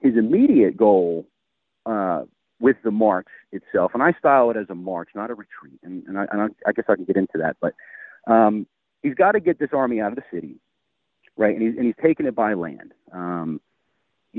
his 0.00 0.16
immediate 0.16 0.76
goal 0.76 1.26
uh, 1.86 2.22
with 2.60 2.76
the 2.82 2.90
march 2.90 3.28
itself, 3.52 3.92
and 3.94 4.02
I 4.02 4.12
style 4.18 4.50
it 4.50 4.56
as 4.56 4.66
a 4.68 4.74
march, 4.74 5.10
not 5.14 5.30
a 5.30 5.34
retreat, 5.34 5.78
and, 5.82 6.04
and, 6.06 6.18
I, 6.18 6.26
and 6.32 6.42
I, 6.42 6.46
I 6.68 6.72
guess 6.72 6.86
I 6.88 6.96
can 6.96 7.04
get 7.04 7.16
into 7.16 7.38
that, 7.38 7.56
but 7.60 7.74
um, 8.26 8.66
he's 9.02 9.14
got 9.14 9.32
to 9.32 9.40
get 9.40 9.58
this 9.58 9.70
army 9.72 10.00
out 10.00 10.12
of 10.12 10.16
the 10.16 10.24
city, 10.32 10.56
right? 11.36 11.54
And 11.54 11.62
he's, 11.62 11.76
and 11.76 11.86
he's 11.86 11.94
taking 12.02 12.26
it 12.26 12.34
by 12.34 12.54
land. 12.54 12.92
Um, 13.12 13.60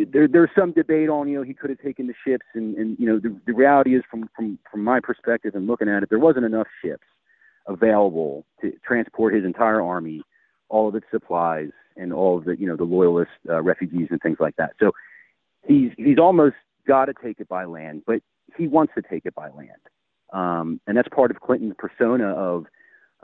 there, 0.05 0.27
there's 0.27 0.49
some 0.57 0.71
debate 0.71 1.09
on, 1.09 1.27
you 1.27 1.37
know, 1.37 1.43
he 1.43 1.53
could 1.53 1.69
have 1.69 1.79
taken 1.79 2.07
the 2.07 2.13
ships, 2.25 2.45
and, 2.53 2.75
and 2.75 2.97
you 2.99 3.05
know, 3.05 3.19
the, 3.19 3.35
the 3.45 3.53
reality 3.53 3.95
is, 3.95 4.03
from, 4.09 4.29
from 4.35 4.59
from 4.69 4.83
my 4.83 4.99
perspective 4.99 5.55
and 5.55 5.67
looking 5.67 5.89
at 5.89 6.03
it, 6.03 6.09
there 6.09 6.19
wasn't 6.19 6.45
enough 6.45 6.67
ships 6.83 7.05
available 7.67 8.45
to 8.61 8.71
transport 8.85 9.33
his 9.33 9.45
entire 9.45 9.81
army, 9.81 10.21
all 10.69 10.87
of 10.87 10.95
its 10.95 11.05
supplies, 11.11 11.69
and 11.95 12.13
all 12.13 12.37
of 12.37 12.45
the, 12.45 12.57
you 12.57 12.67
know, 12.67 12.75
the 12.75 12.83
loyalist 12.83 13.31
uh, 13.49 13.61
refugees 13.61 14.07
and 14.11 14.21
things 14.21 14.37
like 14.39 14.55
that. 14.57 14.71
So 14.79 14.91
he's 15.67 15.91
he's 15.97 16.17
almost 16.19 16.55
got 16.87 17.05
to 17.05 17.13
take 17.23 17.39
it 17.39 17.47
by 17.47 17.65
land, 17.65 18.03
but 18.05 18.21
he 18.57 18.67
wants 18.67 18.93
to 18.95 19.01
take 19.01 19.25
it 19.25 19.35
by 19.35 19.49
land, 19.49 19.69
um, 20.33 20.81
and 20.87 20.97
that's 20.97 21.09
part 21.09 21.31
of 21.31 21.39
Clinton's 21.41 21.75
persona 21.77 22.33
of, 22.33 22.65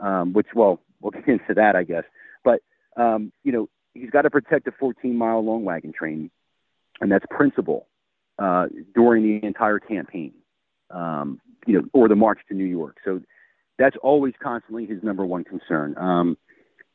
um, 0.00 0.32
which, 0.32 0.48
well, 0.54 0.80
we'll 1.00 1.10
get 1.12 1.28
into 1.28 1.54
that, 1.54 1.76
I 1.76 1.82
guess, 1.82 2.04
but 2.44 2.60
um, 2.96 3.32
you 3.44 3.52
know, 3.52 3.68
he's 3.94 4.10
got 4.10 4.22
to 4.22 4.30
protect 4.30 4.66
a 4.68 4.72
14 4.72 5.14
mile 5.16 5.44
long 5.44 5.64
wagon 5.64 5.92
train 5.92 6.30
and 7.00 7.10
that's 7.10 7.24
principal 7.30 7.86
uh, 8.38 8.66
during 8.94 9.22
the 9.22 9.46
entire 9.46 9.78
campaign, 9.78 10.32
um, 10.90 11.40
you 11.66 11.74
know, 11.74 11.88
or 11.92 12.08
the 12.08 12.16
march 12.16 12.40
to 12.48 12.54
New 12.54 12.64
York. 12.64 12.96
So 13.04 13.20
that's 13.78 13.96
always 14.02 14.34
constantly 14.42 14.86
his 14.86 15.02
number 15.02 15.24
one 15.24 15.44
concern. 15.44 15.96
Um, 15.98 16.36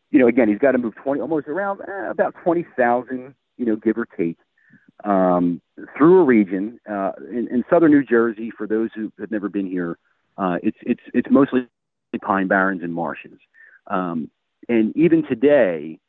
you 0.09 0.19
know, 0.19 0.27
again, 0.27 0.49
he's 0.49 0.59
got 0.59 0.73
to 0.73 0.77
move 0.77 0.95
20, 0.95 1.21
almost 1.21 1.47
around 1.47 1.81
eh, 1.81 2.09
about 2.09 2.35
20,000, 2.43 3.33
you 3.57 3.65
know, 3.65 3.75
give 3.75 3.97
or 3.97 4.05
take, 4.05 4.37
um, 5.03 5.61
through 5.97 6.19
a 6.19 6.23
region 6.23 6.79
uh, 6.89 7.11
in, 7.29 7.47
in 7.49 7.63
southern 7.69 7.91
New 7.91 8.03
Jersey. 8.03 8.51
For 8.55 8.67
those 8.67 8.89
who 8.93 9.11
have 9.19 9.31
never 9.31 9.49
been 9.49 9.67
here, 9.67 9.97
uh, 10.37 10.57
it's 10.61 10.77
it's 10.81 11.01
it's 11.13 11.27
mostly 11.31 11.67
pine 12.21 12.47
barrens 12.47 12.83
and 12.83 12.93
marshes. 12.93 13.39
Um, 13.87 14.29
and 14.69 14.95
even 14.95 15.23
today, 15.27 15.99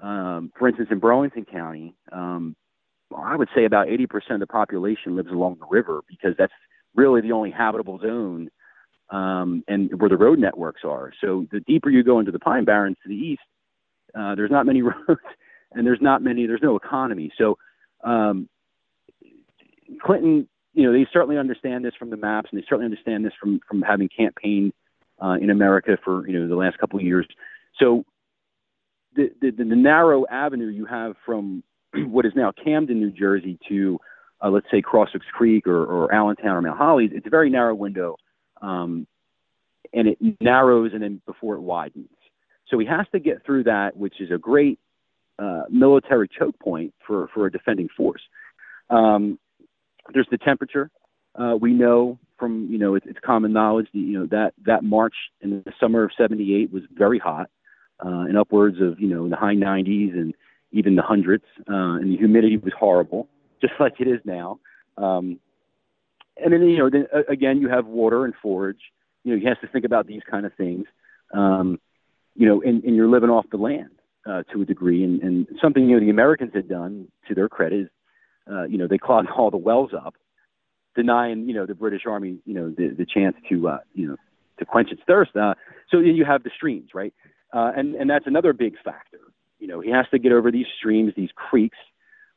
um, 0.00 0.52
for 0.58 0.68
instance, 0.68 0.88
in 0.90 0.98
Burlington 0.98 1.44
County, 1.44 1.94
um, 2.10 2.56
I 3.16 3.36
would 3.36 3.48
say 3.54 3.64
about 3.64 3.88
80% 3.88 4.06
of 4.30 4.40
the 4.40 4.46
population 4.46 5.16
lives 5.16 5.30
along 5.30 5.58
the 5.60 5.66
river 5.66 6.02
because 6.08 6.34
that's 6.38 6.52
really 6.94 7.20
the 7.20 7.32
only 7.32 7.50
habitable 7.50 7.98
zone 7.98 8.50
um, 9.10 9.62
and 9.68 9.90
where 10.00 10.08
the 10.08 10.16
road 10.16 10.38
networks 10.38 10.82
are. 10.84 11.12
So 11.20 11.46
the 11.52 11.60
deeper 11.60 11.90
you 11.90 12.02
go 12.02 12.18
into 12.18 12.32
the 12.32 12.38
Pine 12.38 12.64
Barrens 12.64 12.96
to 13.02 13.08
the 13.08 13.14
east, 13.14 13.42
uh, 14.18 14.34
there's 14.34 14.50
not 14.50 14.66
many 14.66 14.82
roads 14.82 15.20
and 15.72 15.86
there's 15.86 16.00
not 16.00 16.22
many, 16.22 16.46
there's 16.46 16.62
no 16.62 16.76
economy. 16.76 17.32
So 17.38 17.58
um, 18.04 18.48
Clinton, 20.02 20.48
you 20.74 20.84
know, 20.84 20.92
they 20.92 21.06
certainly 21.12 21.38
understand 21.38 21.84
this 21.84 21.94
from 21.98 22.10
the 22.10 22.16
maps 22.16 22.48
and 22.50 22.60
they 22.60 22.64
certainly 22.64 22.86
understand 22.86 23.24
this 23.24 23.34
from, 23.40 23.60
from 23.68 23.82
having 23.82 24.08
campaigned 24.08 24.72
uh, 25.22 25.36
in 25.40 25.50
America 25.50 25.98
for, 26.02 26.26
you 26.26 26.38
know, 26.38 26.48
the 26.48 26.56
last 26.56 26.78
couple 26.78 26.98
of 26.98 27.04
years. 27.04 27.26
So 27.78 28.04
the, 29.14 29.30
the, 29.40 29.50
the 29.50 29.64
narrow 29.64 30.24
avenue 30.30 30.68
you 30.68 30.86
have 30.86 31.16
from 31.24 31.62
what 32.06 32.26
is 32.26 32.32
now 32.34 32.52
Camden, 32.52 33.00
New 33.00 33.10
Jersey, 33.10 33.58
to 33.68 33.98
uh, 34.42 34.50
let's 34.50 34.66
say 34.70 34.82
Crosswicks 34.82 35.26
Creek 35.32 35.66
or, 35.66 35.84
or 35.84 36.12
Allentown 36.12 36.56
or 36.56 36.62
Mount 36.62 36.78
Holly, 36.78 37.08
it's 37.12 37.26
a 37.26 37.30
very 37.30 37.48
narrow 37.48 37.74
window, 37.74 38.16
um, 38.60 39.06
and 39.92 40.08
it 40.08 40.18
narrows 40.40 40.92
and 40.92 41.02
then 41.02 41.22
before 41.26 41.54
it 41.54 41.60
widens. 41.60 42.08
So 42.68 42.78
he 42.78 42.86
has 42.86 43.06
to 43.12 43.20
get 43.20 43.44
through 43.44 43.64
that, 43.64 43.96
which 43.96 44.20
is 44.20 44.30
a 44.32 44.38
great 44.38 44.78
uh, 45.38 45.62
military 45.70 46.28
choke 46.28 46.58
point 46.58 46.92
for 47.06 47.28
for 47.34 47.46
a 47.46 47.52
defending 47.52 47.88
force. 47.96 48.22
Um, 48.90 49.38
there's 50.12 50.28
the 50.30 50.38
temperature. 50.38 50.90
Uh, 51.34 51.56
we 51.60 51.72
know 51.72 52.18
from 52.38 52.66
you 52.70 52.78
know 52.78 52.94
it's, 52.94 53.06
it's 53.06 53.18
common 53.24 53.52
knowledge 53.52 53.88
that 53.92 53.98
you 53.98 54.18
know 54.18 54.26
that 54.26 54.54
that 54.66 54.82
March 54.82 55.14
in 55.40 55.62
the 55.64 55.72
summer 55.78 56.04
of 56.04 56.10
'78 56.16 56.72
was 56.72 56.82
very 56.92 57.18
hot, 57.18 57.48
uh, 58.04 58.24
and 58.26 58.36
upwards 58.36 58.80
of 58.80 59.00
you 59.00 59.08
know 59.08 59.24
in 59.24 59.30
the 59.30 59.36
high 59.36 59.54
90s 59.54 60.12
and 60.12 60.34
even 60.72 60.96
the 60.96 61.02
hundreds, 61.02 61.44
uh, 61.68 61.96
and 62.00 62.12
the 62.12 62.16
humidity 62.16 62.56
was 62.56 62.72
horrible, 62.78 63.28
just 63.60 63.74
like 63.80 63.94
it 64.00 64.08
is 64.08 64.20
now. 64.24 64.58
Um, 64.96 65.38
and 66.36 66.52
then 66.52 66.62
you 66.62 66.78
know, 66.78 66.90
then 66.90 67.06
uh, 67.14 67.22
again, 67.28 67.60
you 67.60 67.68
have 67.68 67.86
water 67.86 68.24
and 68.24 68.34
forage. 68.42 68.80
You 69.24 69.34
know, 69.34 69.40
he 69.40 69.46
has 69.46 69.58
to 69.60 69.68
think 69.68 69.84
about 69.84 70.06
these 70.06 70.22
kind 70.28 70.46
of 70.46 70.52
things. 70.54 70.86
Um, 71.32 71.78
you 72.34 72.46
know, 72.48 72.62
and, 72.62 72.82
and 72.84 72.96
you're 72.96 73.08
living 73.08 73.30
off 73.30 73.44
the 73.50 73.58
land 73.58 73.90
uh, 74.26 74.42
to 74.52 74.62
a 74.62 74.64
degree. 74.64 75.04
And, 75.04 75.22
and 75.22 75.46
something 75.60 75.88
you 75.88 75.96
know 75.96 76.00
the 76.00 76.10
Americans 76.10 76.52
had 76.54 76.68
done, 76.68 77.08
to 77.28 77.34
their 77.34 77.48
credit, 77.48 77.82
is 77.82 77.88
uh, 78.50 78.64
you 78.64 78.78
know 78.78 78.86
they 78.88 78.98
clogged 78.98 79.28
all 79.36 79.50
the 79.50 79.56
wells 79.56 79.90
up, 79.94 80.14
denying 80.96 81.48
you 81.48 81.54
know 81.54 81.66
the 81.66 81.74
British 81.74 82.02
Army 82.06 82.38
you 82.44 82.54
know 82.54 82.70
the, 82.70 82.94
the 82.96 83.06
chance 83.06 83.36
to 83.50 83.68
uh, 83.68 83.78
you 83.94 84.08
know 84.08 84.16
to 84.58 84.64
quench 84.64 84.90
its 84.90 85.02
thirst. 85.06 85.36
Uh, 85.36 85.54
so 85.90 85.98
you 85.98 86.24
have 86.24 86.42
the 86.42 86.50
streams, 86.54 86.90
right? 86.94 87.14
Uh, 87.52 87.72
and 87.76 87.94
and 87.94 88.08
that's 88.08 88.26
another 88.26 88.52
big 88.52 88.74
factor. 88.84 89.18
You 89.62 89.68
know, 89.68 89.78
he 89.78 89.90
has 89.90 90.06
to 90.10 90.18
get 90.18 90.32
over 90.32 90.50
these 90.50 90.66
streams, 90.76 91.12
these 91.16 91.30
creeks. 91.36 91.78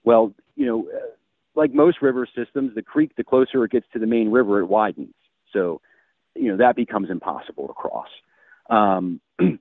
Well, 0.03 0.35
you 0.55 0.67
know, 0.67 0.87
uh, 0.95 1.07
like 1.55 1.73
most 1.73 1.99
river 1.99 2.27
systems, 2.35 2.75
the 2.75 2.83
creek, 2.83 3.13
the 3.17 3.23
closer 3.23 3.65
it 3.65 3.71
gets 3.71 3.87
to 3.93 3.99
the 3.99 4.05
main 4.05 4.29
river, 4.29 4.59
it 4.59 4.67
widens. 4.67 5.15
So, 5.51 5.81
you 6.35 6.51
know, 6.51 6.57
that 6.57 6.75
becomes 6.75 7.09
impossible 7.09 7.67
to 7.67 7.73
cross. 7.73 8.09
Um, 8.69 9.21
and 9.39 9.57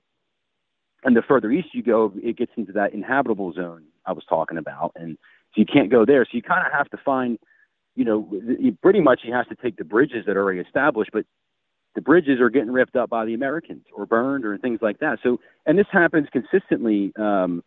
the 1.03 1.23
further 1.27 1.49
east 1.49 1.69
you 1.73 1.81
go, 1.81 2.13
it 2.21 2.37
gets 2.37 2.51
into 2.55 2.73
that 2.73 2.93
inhabitable 2.93 3.53
zone 3.53 3.85
I 4.05 4.11
was 4.11 4.25
talking 4.29 4.59
about. 4.59 4.91
And 4.95 5.17
so 5.55 5.61
you 5.61 5.65
can't 5.65 5.89
go 5.89 6.05
there. 6.05 6.23
So 6.23 6.35
you 6.35 6.43
kind 6.43 6.67
of 6.67 6.71
have 6.71 6.89
to 6.91 6.97
find, 7.03 7.39
you 7.95 8.05
know, 8.05 8.29
pretty 8.83 9.01
much 9.01 9.21
he 9.23 9.31
has 9.31 9.47
to 9.47 9.55
take 9.55 9.77
the 9.77 9.85
bridges 9.85 10.27
that 10.27 10.37
are 10.37 10.43
already 10.43 10.59
established, 10.59 11.09
but 11.11 11.25
the 11.95 12.01
bridges 12.01 12.39
are 12.39 12.49
getting 12.49 12.71
ripped 12.71 12.95
up 12.95 13.09
by 13.09 13.25
the 13.25 13.33
Americans 13.33 13.85
or 13.93 14.05
burned 14.05 14.45
or 14.45 14.57
things 14.57 14.79
like 14.81 14.99
that. 14.99 15.19
So, 15.23 15.39
and 15.65 15.79
this 15.79 15.87
happens 15.91 16.27
consistently 16.31 17.13
um, 17.17 17.63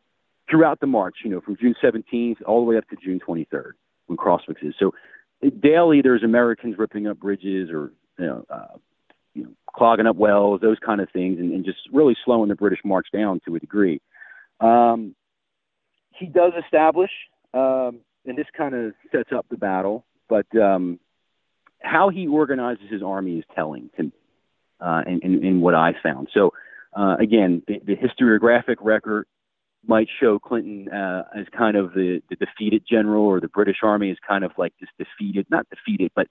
throughout 0.51 0.81
the 0.81 0.87
march, 0.87 1.17
you 1.25 1.31
know, 1.31 1.41
from 1.41 1.57
June 1.57 1.75
17th 1.83 2.43
all 2.47 2.61
the 2.61 2.67
way 2.67 2.77
up 2.77 2.89
to 2.91 2.97
June 3.03 3.21
23rd 3.27 3.73
when 4.07 4.17
Crosswicks 4.17 4.63
is. 4.63 4.75
So, 4.79 4.93
daily 5.61 6.03
there's 6.03 6.23
Americans 6.23 6.77
ripping 6.79 7.07
up 7.07 7.19
bridges 7.19 7.71
or, 7.71 7.93
you 8.19 8.27
know, 8.27 8.45
uh, 8.51 8.77
you 9.35 9.45
know 9.45 9.51
clogging 9.75 10.07
up 10.07 10.17
wells, 10.17 10.61
those 10.61 10.79
kind 10.85 11.01
of 11.01 11.09
things, 11.11 11.39
and, 11.39 11.53
and 11.53 11.65
just 11.65 11.79
really 11.93 12.17
slowing 12.25 12.49
the 12.49 12.55
British 12.55 12.81
march 12.85 13.07
down 13.13 13.41
to 13.47 13.55
a 13.55 13.59
degree. 13.61 14.01
Um, 14.61 15.15
he 16.11 16.27
does 16.27 16.53
establish, 16.63 17.11
um, 17.55 18.01
and 18.27 18.37
this 18.37 18.49
kind 18.57 18.75
of 18.75 18.93
sets 19.13 19.31
up 19.35 19.47
the 19.49 19.57
battle, 19.57 20.05
but 20.29 20.47
um, 20.61 20.99
how 21.81 22.09
he 22.09 22.27
organizes 22.27 22.85
his 22.91 23.03
army 23.03 23.39
is 23.39 23.45
telling 23.55 23.91
to 23.97 24.05
me 24.05 24.13
uh, 24.81 25.03
in, 25.07 25.21
in, 25.23 25.45
in, 25.45 25.61
what 25.61 25.75
I 25.75 25.93
found. 26.03 26.29
So, 26.33 26.53
uh, 26.97 27.17
again, 27.19 27.63
the, 27.67 27.81
the, 27.85 27.97
historiographic 27.97 28.77
record 28.81 29.27
might 29.87 30.09
show 30.21 30.39
Clinton 30.39 30.89
uh, 30.89 31.25
as 31.37 31.47
kind 31.57 31.77
of 31.77 31.93
the, 31.95 32.23
the, 32.31 32.37
defeated 32.37 32.85
general, 32.89 33.25
or 33.25 33.41
the 33.41 33.49
British 33.49 33.79
Army 33.83 34.11
is 34.11 34.19
kind 34.27 34.45
of 34.45 34.53
like 34.57 34.73
this 34.81 34.89
defeated, 34.99 35.47
not 35.51 35.67
defeated, 35.71 36.13
but 36.15 36.29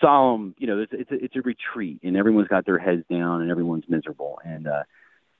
solemn. 0.00 0.54
You 0.58 0.66
know, 0.66 0.80
it's, 0.80 0.92
it's, 0.94 1.10
a, 1.10 1.24
it's 1.24 1.36
a 1.36 1.42
retreat, 1.42 2.00
and 2.02 2.16
everyone's 2.16 2.48
got 2.48 2.66
their 2.66 2.78
heads 2.78 3.04
down, 3.10 3.42
and 3.42 3.50
everyone's 3.50 3.84
miserable. 3.88 4.38
And 4.44 4.66
uh, 4.66 4.82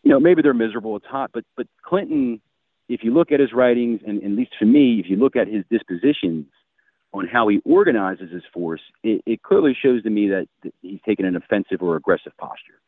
you 0.02 0.10
know, 0.10 0.20
maybe 0.20 0.42
they're 0.42 0.54
miserable. 0.54 0.96
It's 0.96 1.06
hot, 1.06 1.30
but 1.32 1.44
but 1.56 1.66
Clinton, 1.84 2.40
if 2.88 3.00
you 3.02 3.12
look 3.12 3.32
at 3.32 3.40
his 3.40 3.52
writings, 3.52 4.00
and, 4.06 4.22
and 4.22 4.32
at 4.32 4.38
least 4.38 4.52
for 4.58 4.66
me, 4.66 5.00
if 5.00 5.10
you 5.10 5.16
look 5.16 5.36
at 5.36 5.48
his 5.48 5.64
dispositions 5.70 6.46
on 7.12 7.26
how 7.26 7.48
he 7.48 7.60
organizes 7.64 8.30
his 8.30 8.42
force, 8.54 8.80
it, 9.02 9.22
it 9.26 9.42
clearly 9.42 9.76
shows 9.80 10.02
to 10.02 10.10
me 10.10 10.28
that, 10.28 10.48
he's 10.80 11.00
taken 11.06 11.26
an 11.26 11.36
offensive 11.36 11.82
or 11.82 11.96
aggressive 11.96 12.32
posture. 12.38 12.80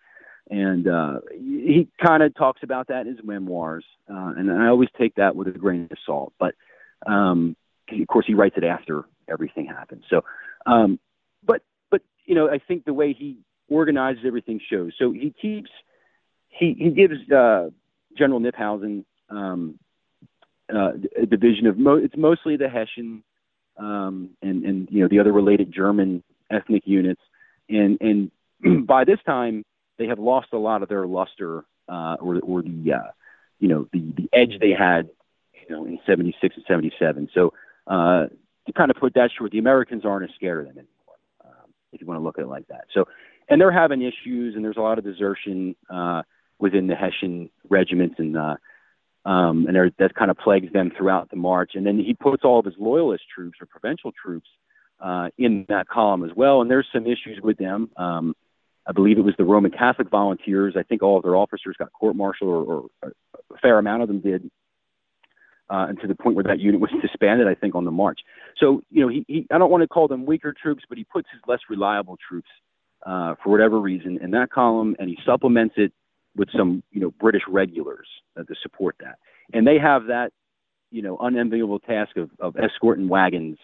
And 0.51 0.89
uh, 0.89 1.21
he 1.31 1.89
kind 2.03 2.23
of 2.23 2.35
talks 2.35 2.63
about 2.63 2.89
that 2.89 3.07
in 3.07 3.17
his 3.17 3.25
memoirs, 3.25 3.85
uh, 4.11 4.35
and 4.37 4.51
I 4.51 4.69
always 4.69 4.91
take 4.99 5.15
that 5.15 5.35
with 5.35 5.49
a 5.49 5.53
grain 5.53 5.89
of 5.91 5.97
salt. 6.05 6.35
But 6.39 6.55
um, 7.07 7.57
of 7.91 8.07
course, 8.09 8.27
he 8.27 8.35
writes 8.35 8.57
it 8.59 8.65
after 8.65 9.05
everything 9.27 9.67
happens. 9.67 10.05
So, 10.11 10.23
um, 10.67 11.01
but 11.47 11.63
but 11.91 12.03
you 12.27 12.35
know, 12.35 12.51
I 12.51 12.59
think 12.59 12.85
the 12.85 12.93
way 12.93 13.15
he 13.15 13.39
organizes 13.69 14.25
everything 14.27 14.61
shows. 14.71 14.93
So 14.99 15.13
he 15.13 15.35
keeps 15.41 15.71
he 16.49 16.75
he 16.79 16.91
gives 16.91 17.15
uh, 17.31 17.71
General 18.17 18.41
Knyphausen 18.41 19.05
um, 19.31 19.79
uh, 20.73 20.93
a 21.21 21.27
division 21.27 21.67
of 21.67 21.79
mo- 21.79 21.97
it's 21.97 22.17
mostly 22.17 22.57
the 22.57 22.69
Hessian 22.69 23.23
um, 23.77 24.31
and 24.43 24.65
and 24.65 24.89
you 24.91 25.03
know 25.03 25.09
the 25.09 25.19
other 25.19 25.33
related 25.33 25.73
German 25.73 26.23
ethnic 26.51 26.83
units, 26.87 27.21
and 27.69 27.99
and 28.01 28.87
by 28.87 29.05
this 29.05 29.19
time 29.27 29.65
they 29.99 30.07
have 30.07 30.19
lost 30.19 30.49
a 30.53 30.59
lot 30.59 30.83
of 30.83 30.89
their 30.89 31.07
luster 31.07 31.65
uh, 31.89 32.17
or 32.21 32.41
or 32.41 32.63
the 32.63 32.93
uh, 32.93 33.11
you 33.59 33.69
know 33.69 33.89
the 33.93 34.01
the 34.17 34.29
edge 34.33 34.59
they 34.61 34.73
had 34.73 35.09
you 35.69 35.75
know 35.75 35.85
in 35.85 35.99
'76 36.07 36.57
and 36.57 36.65
'77. 36.67 37.31
So 37.35 37.53
uh, 37.87 38.27
to 38.67 38.73
kind 38.73 38.91
of 38.91 38.97
put 38.97 39.15
that 39.15 39.31
short, 39.37 39.53
the 39.53 39.59
Americans 39.59 40.05
aren't 40.05 40.29
as 40.29 40.35
scared 40.37 40.61
of 40.61 40.67
them 40.67 40.79
anymore. 40.79 41.17
Um, 41.45 41.71
if 41.93 42.01
you 42.01 42.07
want 42.07 42.19
to 42.19 42.25
look 42.25 42.39
at 42.39 42.45
it 42.45 42.49
like 42.49 42.69
that. 42.69 42.85
So, 42.93 43.07
and 43.49 43.61
they're 43.61 43.73
having 43.73 44.03
issues, 44.03 44.55
and 44.55 44.65
there's 44.65 44.77
a 44.77 44.83
lot 44.83 44.99
of 44.99 45.05
desertion 45.05 45.77
uh, 45.91 46.23
within 46.59 46.87
the 46.87 46.95
Hessian 46.95 47.51
regiments, 47.69 48.17
and 48.19 48.37
uh, 48.37 48.57
um, 49.25 49.67
and 49.67 49.93
that 49.99 50.15
kind 50.15 50.31
of 50.31 50.37
plagues 50.37 50.73
them 50.73 50.93
throughout 50.97 51.31
the 51.31 51.37
march. 51.37 51.73
And 51.75 51.87
then 51.87 51.99
he 51.99 52.15
puts 52.15 52.45
all 52.45 52.59
of 52.59 52.65
his 52.65 52.75
loyalist 52.79 53.25
troops 53.35 53.59
or 53.61 53.67
provincial 53.67 54.13
troops 54.13 54.49
uh, 55.01 55.29
in 55.39 55.67
that 55.69 55.89
column 55.89 56.25
as 56.25 56.31
well. 56.37 56.61
And 56.61 56.71
there's 56.71 56.87
some 56.93 57.07
issues 57.07 57.41
with 57.43 57.59
them. 57.59 57.91
Um, 57.97 58.35
I 58.87 58.93
believe 58.93 59.17
it 59.17 59.23
was 59.23 59.35
the 59.39 59.45
Roman 59.45 59.71
Catholic 59.71 60.11
volunteers. 60.11 60.75
I 60.77 60.83
think 60.83 61.03
all 61.03 61.17
of 61.17 61.23
their 61.23 61.37
officers 61.37 61.77
got 61.79 61.93
court-martialed, 61.93 62.51
or, 62.51 62.89
or 63.03 63.13
a 63.51 63.59
fair 63.63 63.79
amount 63.79 64.03
of 64.03 64.09
them 64.09 64.21
did, 64.21 64.51
uh, 65.71 65.87
and 65.89 65.99
to 66.01 66.07
the 66.07 66.15
point 66.15 66.37
where 66.37 66.45
that 66.45 66.61
unit 66.61 66.81
was 66.81 66.91
disbanded. 67.03 67.49
I 67.49 67.55
think 67.55 67.75
on 67.75 67.87
the 67.87 67.91
march. 67.91 68.21
So 68.59 68.83
you 68.91 69.01
know, 69.01 69.09
he, 69.09 69.25
he 69.27 69.47
I 69.51 69.57
don't 69.57 69.71
want 69.71 69.83
to 69.83 69.89
call 69.89 70.07
them 70.07 70.27
weaker 70.27 70.53
troops, 70.53 70.85
but 70.87 70.99
he 70.99 71.05
puts 71.05 71.29
his 71.33 71.41
less 71.47 71.61
reliable 71.71 72.19
troops 72.29 72.51
uh, 73.07 73.37
for 73.43 73.51
whatever 73.51 73.81
reason 73.81 74.19
in 74.23 74.33
that 74.33 74.51
column, 74.51 74.97
and 74.99 75.09
he 75.09 75.17
supplements 75.25 75.77
it 75.79 75.93
with 76.37 76.49
some 76.57 76.83
you 76.91 77.01
know 77.01 77.11
British 77.11 77.43
regulars 77.49 78.09
uh, 78.39 78.43
to 78.43 78.55
support 78.63 78.97
that, 79.01 79.19
and 79.53 79.67
they 79.67 79.79
have 79.79 80.07
that 80.07 80.33
you 80.91 81.03
know 81.03 81.17
unenviable 81.19 81.81
task 81.81 82.17
of, 82.17 82.31
of 82.39 82.57
escorting 82.57 83.09
wagons 83.09 83.59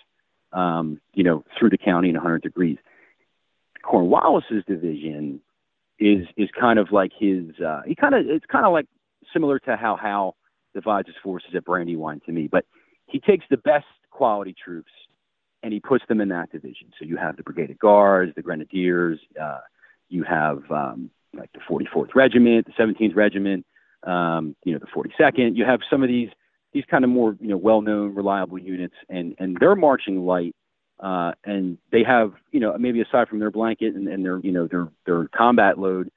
um, 0.52 1.00
you 1.14 1.24
know 1.24 1.44
through 1.58 1.70
the 1.70 1.78
county 1.78 2.08
in 2.08 2.14
100 2.14 2.42
degrees. 2.42 2.78
Cornwallis's 3.82 4.64
division 4.66 5.40
is 5.98 6.26
is 6.36 6.48
kind 6.58 6.78
of 6.78 6.92
like 6.92 7.12
his 7.18 7.58
uh, 7.64 7.82
he 7.86 7.94
kind 7.94 8.14
of 8.14 8.26
it's 8.26 8.46
kind 8.46 8.66
of 8.66 8.72
like 8.72 8.86
similar 9.32 9.58
to 9.60 9.76
how 9.76 9.96
Howe 9.96 10.34
divides 10.74 11.08
his 11.08 11.16
forces 11.22 11.50
at 11.54 11.64
Brandywine 11.64 12.20
to 12.26 12.32
me, 12.32 12.46
but 12.46 12.64
he 13.06 13.20
takes 13.20 13.44
the 13.50 13.56
best 13.56 13.86
quality 14.10 14.54
troops 14.64 14.92
and 15.62 15.72
he 15.72 15.80
puts 15.80 16.04
them 16.08 16.20
in 16.20 16.28
that 16.28 16.50
division. 16.50 16.90
So 16.98 17.04
you 17.04 17.16
have 17.16 17.36
the 17.36 17.42
Brigade 17.42 17.70
of 17.70 17.78
Guards, 17.78 18.32
the 18.34 18.42
Grenadiers, 18.42 19.18
uh, 19.40 19.60
you 20.08 20.24
have 20.24 20.62
um, 20.70 21.10
like 21.34 21.50
the 21.52 21.60
44th 21.60 22.14
Regiment, 22.14 22.66
the 22.66 22.82
17th 22.82 23.14
Regiment, 23.14 23.66
um, 24.04 24.56
you 24.64 24.72
know, 24.72 24.78
the 24.78 24.86
42nd. 24.86 25.56
You 25.56 25.64
have 25.64 25.80
some 25.90 26.02
of 26.02 26.08
these 26.08 26.28
these 26.72 26.84
kind 26.90 27.04
of 27.04 27.10
more 27.10 27.36
you 27.40 27.48
know 27.48 27.56
well-known, 27.56 28.14
reliable 28.14 28.58
units, 28.58 28.94
and 29.08 29.34
and 29.38 29.56
they're 29.60 29.76
marching 29.76 30.24
light, 30.24 30.54
uh, 31.00 31.32
and 31.44 31.78
they 31.90 32.04
have 32.04 32.32
you 32.52 32.60
know 32.60 32.76
maybe 32.78 33.00
aside 33.00 33.28
from 33.28 33.40
their 33.40 33.50
blanket 33.50 33.94
and, 33.94 34.08
and 34.08 34.24
their 34.24 34.38
you 34.38 34.52
know 34.52 34.68
their 34.68 34.88
their 35.06 35.28
combat 35.28 35.78
load, 35.78 36.10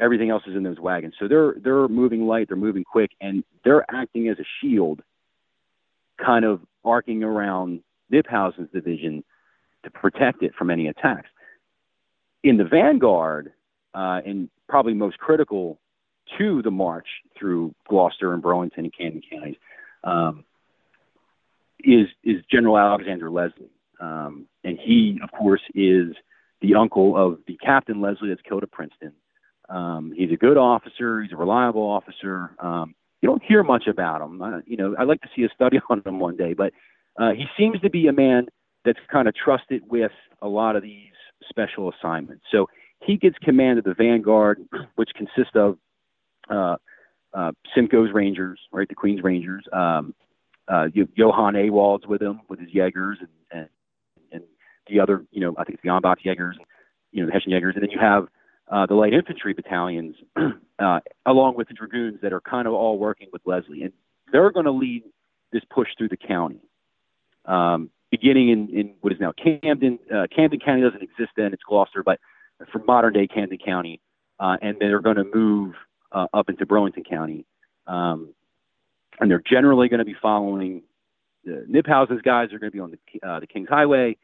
everything 0.00 0.30
else 0.30 0.42
is 0.46 0.56
in 0.56 0.62
those 0.62 0.78
wagons. 0.78 1.14
So 1.18 1.28
they're 1.28 1.54
they're 1.62 1.88
moving 1.88 2.26
light, 2.26 2.48
they're 2.48 2.56
moving 2.56 2.84
quick, 2.84 3.12
and 3.20 3.44
they're 3.64 3.84
acting 3.90 4.28
as 4.28 4.38
a 4.38 4.44
shield, 4.60 5.00
kind 6.24 6.44
of 6.44 6.60
arcing 6.84 7.22
around 7.22 7.80
Knyphausen's 8.12 8.70
division 8.72 9.24
to 9.84 9.90
protect 9.90 10.42
it 10.42 10.54
from 10.56 10.70
any 10.70 10.88
attacks. 10.88 11.28
In 12.42 12.58
the 12.58 12.64
vanguard, 12.64 13.52
uh, 13.94 14.20
and 14.24 14.48
probably 14.68 14.94
most 14.94 15.18
critical 15.18 15.78
to 16.38 16.62
the 16.62 16.70
march 16.70 17.06
through 17.38 17.74
Gloucester 17.88 18.32
and 18.32 18.42
Burlington 18.42 18.84
and 18.84 18.96
Camden 18.96 19.22
counties, 19.30 19.56
um, 20.04 20.44
is 21.80 22.06
is 22.22 22.42
General 22.50 22.78
Alexander 22.78 23.30
Leslie, 23.30 23.70
um, 24.00 24.46
and 24.64 24.78
he, 24.78 25.20
of 25.22 25.30
course, 25.30 25.60
is 25.74 26.14
the 26.60 26.74
uncle 26.74 27.16
of 27.16 27.38
the 27.46 27.56
Captain 27.56 28.00
Leslie 28.00 28.28
that's 28.28 28.40
killed 28.42 28.62
at 28.62 28.70
Princeton. 28.72 29.12
Um, 29.68 30.12
he's 30.16 30.32
a 30.32 30.36
good 30.36 30.56
officer. 30.56 31.22
He's 31.22 31.32
a 31.32 31.36
reliable 31.36 31.82
officer. 31.82 32.50
Um, 32.58 32.94
you 33.20 33.28
don't 33.28 33.42
hear 33.42 33.62
much 33.62 33.86
about 33.86 34.20
him. 34.20 34.42
Uh, 34.42 34.60
you 34.66 34.76
know, 34.76 34.94
I'd 34.98 35.08
like 35.08 35.20
to 35.22 35.28
see 35.34 35.44
a 35.44 35.48
study 35.54 35.78
on 35.90 36.02
him 36.04 36.20
one 36.20 36.36
day, 36.36 36.54
but 36.54 36.72
uh, 37.18 37.30
he 37.30 37.44
seems 37.56 37.80
to 37.80 37.90
be 37.90 38.06
a 38.06 38.12
man 38.12 38.46
that's 38.84 38.98
kind 39.10 39.28
of 39.28 39.34
trusted 39.34 39.82
with 39.88 40.12
a 40.42 40.48
lot 40.48 40.76
of 40.76 40.82
these 40.82 41.12
special 41.48 41.90
assignments. 41.90 42.44
So 42.50 42.66
he 43.04 43.16
gets 43.16 43.36
command 43.38 43.78
of 43.78 43.84
the 43.84 43.94
vanguard, 43.94 44.60
which 44.96 45.10
consists 45.14 45.54
of 45.54 45.78
uh, 46.50 46.76
uh, 47.32 47.52
Simcoe's 47.74 48.12
Rangers, 48.12 48.58
right, 48.72 48.88
the 48.88 48.94
Queen's 48.94 49.22
Rangers. 49.22 49.64
Um, 49.72 50.14
uh, 50.68 50.86
you, 50.92 51.08
Johann 51.14 51.54
Ewald's 51.54 52.06
with 52.06 52.22
him 52.22 52.40
with 52.48 52.58
his 52.58 52.70
Jaegers 52.72 53.18
and, 53.20 53.28
and 53.50 53.68
and 54.32 54.42
the 54.88 55.00
other, 55.00 55.24
you 55.30 55.40
know, 55.40 55.54
I 55.58 55.64
think 55.64 55.74
it's 55.74 55.82
the 55.82 55.90
Ansbach 55.90 56.16
Jaegers, 56.24 56.56
you 57.12 57.20
know, 57.20 57.26
the 57.26 57.32
Hessian 57.32 57.52
Jaegers, 57.52 57.74
and 57.74 57.82
then 57.82 57.90
you 57.90 57.98
have 58.00 58.28
uh, 58.70 58.86
the 58.86 58.94
light 58.94 59.12
infantry 59.12 59.52
battalions 59.52 60.16
uh, 60.78 61.00
along 61.26 61.56
with 61.56 61.68
the 61.68 61.74
dragoons 61.74 62.18
that 62.22 62.32
are 62.32 62.40
kind 62.40 62.66
of 62.66 62.72
all 62.72 62.98
working 62.98 63.28
with 63.32 63.42
Leslie, 63.44 63.82
and 63.82 63.92
they're 64.32 64.50
going 64.50 64.64
to 64.64 64.72
lead 64.72 65.02
this 65.52 65.62
push 65.70 65.88
through 65.98 66.08
the 66.08 66.16
county. 66.16 66.60
Um, 67.44 67.90
beginning 68.10 68.48
in, 68.48 68.68
in 68.70 68.94
what 69.02 69.12
is 69.12 69.20
now 69.20 69.32
Camden. 69.32 69.98
Uh, 70.12 70.26
Camden 70.34 70.60
County 70.60 70.80
doesn't 70.80 71.02
exist 71.02 71.30
then; 71.36 71.52
it's 71.52 71.62
Gloucester, 71.62 72.02
but 72.02 72.18
from 72.72 72.84
modern 72.86 73.12
day 73.12 73.26
Camden 73.26 73.58
County, 73.64 74.00
uh, 74.40 74.56
and 74.62 74.76
they're 74.80 75.00
going 75.00 75.16
to 75.16 75.24
move 75.24 75.74
uh, 76.12 76.26
up 76.32 76.48
into 76.48 76.66
Burlington 76.66 77.04
County. 77.04 77.44
Um, 77.86 78.34
and 79.20 79.30
they're 79.30 79.42
generally 79.48 79.88
going 79.88 79.98
to 79.98 80.04
be 80.04 80.16
following 80.20 80.82
the 81.44 81.66
Knyphausen's 81.68 82.22
guys 82.22 82.52
are 82.52 82.58
going 82.58 82.70
to 82.70 82.76
be 82.76 82.80
on 82.80 82.92
the, 82.92 83.28
uh, 83.28 83.40
the 83.40 83.46
King's 83.46 83.68
Highway, 83.68 84.16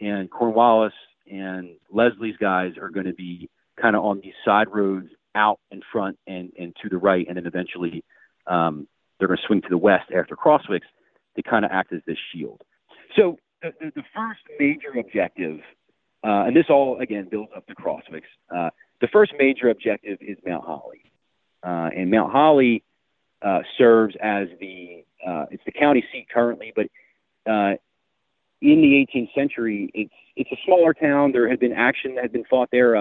and 0.00 0.30
Cornwallis 0.30 0.92
and 1.30 1.70
Leslie's 1.90 2.36
guys 2.38 2.72
are 2.80 2.90
going 2.90 3.06
to 3.06 3.14
be 3.14 3.48
kind 3.80 3.96
of 3.96 4.04
on 4.04 4.20
these 4.20 4.34
side 4.44 4.66
roads 4.72 5.08
out 5.34 5.60
in 5.70 5.80
front 5.90 6.18
and, 6.26 6.52
and 6.58 6.74
to 6.82 6.88
the 6.88 6.96
right, 6.96 7.26
and 7.28 7.36
then 7.36 7.46
eventually 7.46 8.04
um, 8.46 8.86
they're 9.18 9.28
going 9.28 9.38
to 9.38 9.46
swing 9.46 9.62
to 9.62 9.68
the 9.68 9.78
west 9.78 10.10
after 10.16 10.36
Crosswicks 10.36 10.80
to 11.36 11.42
kind 11.42 11.64
of 11.64 11.70
act 11.72 11.92
as 11.92 12.00
this 12.06 12.18
shield. 12.32 12.60
So 13.16 13.38
the, 13.62 13.72
the, 13.80 13.92
the 13.96 14.02
first 14.14 14.40
major 14.58 14.98
objective 14.98 15.60
uh, 16.24 16.44
and 16.46 16.56
this 16.56 16.64
all, 16.70 16.98
again, 17.00 17.28
builds 17.30 17.50
up 17.54 17.66
to 17.66 17.74
Crosswicks. 17.74 18.22
Uh, 18.54 18.70
the 19.00 19.08
first 19.08 19.32
major 19.38 19.68
objective 19.68 20.18
is 20.22 20.38
Mount 20.46 20.64
Holly. 20.64 21.12
Uh, 21.62 21.90
and 21.94 22.10
Mount 22.10 22.32
Holly 22.32 22.82
uh, 23.42 23.60
serves 23.76 24.14
as 24.22 24.48
the, 24.58 25.04
uh, 25.26 25.44
it's 25.50 25.62
the 25.66 25.72
county 25.72 26.02
seat 26.10 26.26
currently, 26.32 26.72
but 26.74 26.86
uh, 27.46 27.76
in 28.62 28.80
the 28.80 29.06
18th 29.14 29.34
century, 29.34 29.90
it's, 29.92 30.14
it's 30.34 30.50
a 30.50 30.56
smaller 30.64 30.94
town. 30.94 31.32
There 31.32 31.48
had 31.48 31.60
been 31.60 31.74
action 31.74 32.14
that 32.14 32.22
had 32.22 32.32
been 32.32 32.44
fought 32.48 32.70
there 32.72 32.94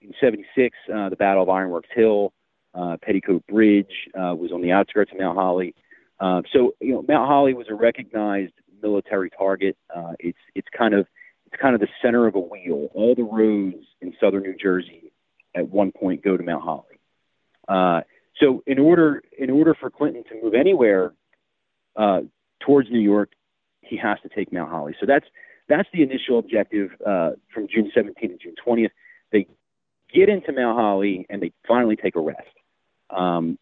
in 0.00 0.14
76, 0.18 0.76
the 0.86 1.16
Battle 1.18 1.42
of 1.42 1.50
Ironworks 1.50 1.90
Hill. 1.94 2.32
Petticoat 3.02 3.46
Bridge 3.46 4.08
was 4.14 4.50
on 4.52 4.62
the 4.62 4.72
outskirts 4.72 5.12
of 5.12 5.18
Mount 5.18 5.36
Holly. 5.36 5.74
so, 6.20 6.74
you 6.80 6.94
know, 6.94 7.04
Mount 7.06 7.28
Holly 7.28 7.52
was 7.52 7.66
a 7.68 7.74
recognized 7.74 8.54
military 8.82 9.28
target. 9.28 9.76
it's, 10.18 10.38
it's 10.54 10.68
kind 10.74 10.94
of 10.94 11.06
it's 11.54 11.62
kind 11.62 11.74
of 11.74 11.80
the 11.80 11.88
center 12.02 12.26
of 12.26 12.34
a 12.34 12.40
wheel. 12.40 12.88
All 12.94 13.14
the 13.14 13.22
roads 13.22 13.86
in 14.00 14.12
southern 14.20 14.42
New 14.42 14.56
Jersey 14.60 15.12
at 15.54 15.68
one 15.68 15.92
point 15.92 16.22
go 16.22 16.36
to 16.36 16.42
Mount 16.42 16.64
Holly. 16.64 16.98
Uh, 17.68 18.00
so 18.40 18.62
in 18.66 18.78
order 18.78 19.22
in 19.38 19.50
order 19.50 19.74
for 19.78 19.88
Clinton 19.90 20.24
to 20.30 20.42
move 20.42 20.54
anywhere 20.54 21.12
uh, 21.96 22.22
towards 22.60 22.90
New 22.90 23.00
York, 23.00 23.30
he 23.80 23.96
has 23.96 24.18
to 24.22 24.28
take 24.28 24.52
Mount 24.52 24.70
Holly. 24.70 24.96
So 24.98 25.06
that's 25.06 25.26
that's 25.68 25.88
the 25.92 26.02
initial 26.02 26.38
objective 26.38 26.90
uh, 27.06 27.30
from 27.52 27.68
June 27.72 27.90
17th 27.96 28.20
to 28.20 28.36
June 28.36 28.54
20th. 28.66 28.90
They 29.32 29.46
get 30.12 30.28
into 30.28 30.52
Mount 30.52 30.76
Holly 30.76 31.24
and 31.30 31.40
they 31.40 31.52
finally 31.66 31.96
take 31.96 32.16
a 32.16 32.20
rest. 32.20 32.42
Um, 33.10 33.58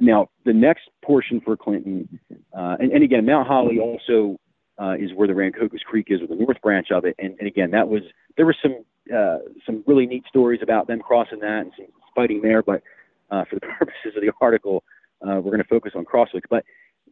now 0.00 0.28
the 0.44 0.52
next 0.52 0.88
portion 1.04 1.40
for 1.40 1.56
Clinton, 1.56 2.20
uh, 2.56 2.76
and, 2.78 2.92
and 2.92 3.02
again, 3.02 3.26
Mount 3.26 3.48
Holly 3.48 3.78
also 3.80 4.38
uh, 4.80 4.94
is 4.98 5.12
where 5.14 5.28
the 5.28 5.34
Rancocas 5.34 5.82
Creek 5.84 6.06
is, 6.10 6.20
or 6.20 6.26
the 6.26 6.34
north 6.34 6.60
branch 6.62 6.88
of 6.90 7.04
it. 7.04 7.14
And, 7.18 7.34
and 7.38 7.48
again, 7.48 7.70
that 7.72 7.88
was 7.88 8.02
there 8.36 8.46
were 8.46 8.56
some 8.62 8.84
uh, 9.14 9.38
some 9.64 9.84
really 9.86 10.06
neat 10.06 10.24
stories 10.28 10.60
about 10.62 10.86
them 10.86 11.00
crossing 11.00 11.40
that 11.40 11.60
and 11.60 11.72
some 11.76 11.86
fighting 12.14 12.42
there. 12.42 12.62
But 12.62 12.82
uh, 13.30 13.44
for 13.44 13.56
the 13.56 13.60
purposes 13.78 14.14
of 14.16 14.22
the 14.22 14.32
article, 14.40 14.84
uh, 15.22 15.36
we're 15.36 15.52
going 15.52 15.58
to 15.58 15.64
focus 15.64 15.92
on 15.94 16.04
Crosswicks. 16.04 16.48
But 16.50 16.64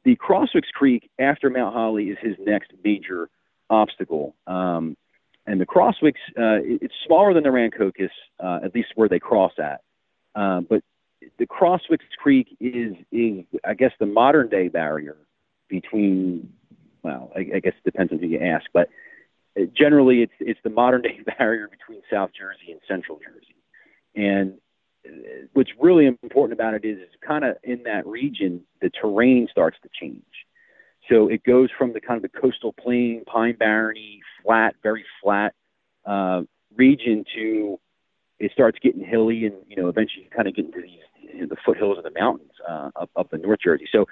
the 0.04 0.16
Crosswicks 0.16 0.70
Creek 0.72 1.10
after 1.18 1.50
Mount 1.50 1.74
Holly 1.74 2.04
is 2.04 2.18
his 2.20 2.34
next 2.38 2.72
major 2.84 3.28
obstacle. 3.70 4.34
Um, 4.46 4.96
and 5.46 5.60
the 5.60 5.66
Crosswicks, 5.66 6.22
uh, 6.38 6.60
it's 6.64 6.94
smaller 7.06 7.34
than 7.34 7.42
the 7.42 7.50
Rancocas, 7.50 8.10
uh, 8.42 8.60
at 8.64 8.74
least 8.74 8.88
where 8.94 9.08
they 9.08 9.18
cross 9.18 9.52
at. 9.58 9.80
Uh, 10.34 10.60
but 10.60 10.82
the 11.38 11.46
Crosswicks 11.46 12.08
Creek 12.18 12.56
is, 12.60 12.94
is, 13.12 13.44
I 13.64 13.74
guess, 13.74 13.92
the 13.98 14.06
modern 14.06 14.48
day 14.48 14.68
barrier 14.68 15.16
between 15.68 16.52
well, 17.04 17.30
I, 17.36 17.40
I 17.56 17.60
guess 17.60 17.74
it 17.76 17.84
depends 17.84 18.12
on 18.12 18.18
who 18.18 18.26
you 18.26 18.40
ask, 18.40 18.64
but 18.72 18.88
uh, 19.56 19.64
generally 19.76 20.22
it's 20.22 20.32
it's 20.40 20.58
the 20.64 20.70
modern 20.70 21.02
day 21.02 21.20
barrier 21.38 21.68
between 21.68 22.02
South 22.10 22.30
Jersey 22.36 22.72
and 22.72 22.80
Central 22.88 23.18
Jersey. 23.18 23.54
And 24.16 24.54
uh, 25.06 25.46
what's 25.52 25.70
really 25.78 26.06
important 26.06 26.58
about 26.58 26.74
it 26.74 26.84
is, 26.84 26.98
is 26.98 27.10
kind 27.24 27.44
of 27.44 27.56
in 27.62 27.82
that 27.84 28.06
region, 28.06 28.62
the 28.80 28.90
terrain 28.90 29.46
starts 29.50 29.76
to 29.82 29.88
change. 30.00 30.24
So 31.10 31.28
it 31.28 31.44
goes 31.44 31.68
from 31.76 31.92
the 31.92 32.00
kind 32.00 32.16
of 32.16 32.22
the 32.22 32.40
coastal 32.40 32.72
plain, 32.72 33.24
pine 33.26 33.54
barreny, 33.54 34.20
flat, 34.42 34.74
very 34.82 35.04
flat 35.22 35.54
uh, 36.06 36.42
region 36.74 37.24
to 37.36 37.78
it 38.40 38.50
starts 38.52 38.78
getting 38.82 39.04
hilly, 39.04 39.44
and 39.44 39.54
you 39.68 39.76
know 39.76 39.88
eventually 39.88 40.24
you 40.24 40.30
kind 40.34 40.48
of 40.48 40.56
get 40.56 40.64
into 40.64 40.80
these 40.80 41.32
you 41.34 41.42
know, 41.42 41.46
the 41.46 41.56
foothills 41.64 41.98
of 41.98 42.04
the 42.04 42.18
mountains 42.18 42.52
uh, 42.66 42.90
up 42.96 43.10
up 43.14 43.32
in 43.34 43.42
North 43.42 43.60
Jersey. 43.62 43.86
So 43.92 44.06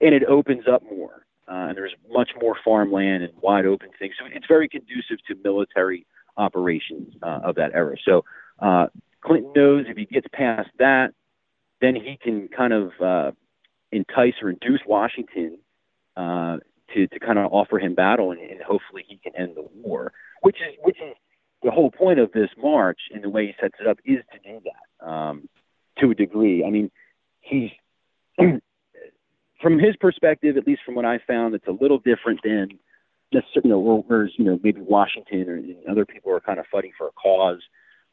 and 0.00 0.14
it 0.14 0.24
opens 0.24 0.64
up 0.70 0.82
more 0.82 1.26
uh, 1.48 1.68
and 1.68 1.76
there's 1.76 1.94
much 2.10 2.30
more 2.40 2.56
farmland 2.64 3.22
and 3.22 3.32
wide 3.40 3.66
open 3.66 3.88
things. 3.98 4.14
So 4.18 4.26
it's 4.32 4.46
very 4.46 4.68
conducive 4.68 5.18
to 5.28 5.34
military 5.42 6.06
operations 6.36 7.14
uh, 7.22 7.40
of 7.44 7.56
that 7.56 7.72
era. 7.74 7.96
So 8.04 8.24
uh, 8.60 8.86
Clinton 9.22 9.52
knows 9.54 9.86
if 9.88 9.96
he 9.96 10.06
gets 10.06 10.26
past 10.32 10.70
that, 10.78 11.12
then 11.80 11.94
he 11.94 12.18
can 12.22 12.48
kind 12.48 12.72
of 12.72 12.92
uh, 13.00 13.30
entice 13.92 14.34
or 14.42 14.50
induce 14.50 14.80
Washington 14.86 15.58
uh, 16.16 16.58
to 16.94 17.06
to 17.06 17.20
kind 17.20 17.38
of 17.38 17.52
offer 17.52 17.78
him 17.78 17.94
battle, 17.94 18.32
and, 18.32 18.40
and 18.40 18.60
hopefully 18.60 19.04
he 19.06 19.16
can 19.16 19.34
end 19.36 19.56
the 19.56 19.66
war. 19.74 20.12
Which 20.42 20.56
is 20.56 20.76
which 20.82 20.96
is 20.96 21.14
the 21.62 21.70
whole 21.70 21.90
point 21.90 22.18
of 22.18 22.32
this 22.32 22.50
march, 22.58 23.00
and 23.12 23.22
the 23.22 23.28
way 23.28 23.46
he 23.46 23.54
sets 23.60 23.74
it 23.80 23.86
up 23.86 23.98
is 24.04 24.18
to 24.32 24.38
do 24.38 24.60
that 24.64 25.06
um, 25.06 25.48
to 25.98 26.10
a 26.10 26.14
degree. 26.14 26.64
I 26.64 26.70
mean, 26.70 26.90
he's 27.40 27.70
from 29.60 29.78
his 29.78 29.96
perspective, 29.96 30.56
at 30.56 30.66
least 30.66 30.82
from 30.84 30.94
what 30.94 31.04
I 31.04 31.18
found, 31.26 31.54
it's 31.54 31.66
a 31.66 31.72
little 31.72 31.98
different 31.98 32.40
than 32.42 32.78
necessarily, 33.32 33.68
you 33.68 33.70
know, 33.70 34.04
whereas, 34.06 34.30
you 34.36 34.44
know, 34.44 34.58
maybe 34.62 34.80
Washington 34.80 35.48
or 35.48 35.90
other 35.90 36.04
people 36.04 36.32
are 36.32 36.40
kind 36.40 36.58
of 36.58 36.66
fighting 36.70 36.92
for 36.96 37.08
a 37.08 37.12
cause 37.12 37.60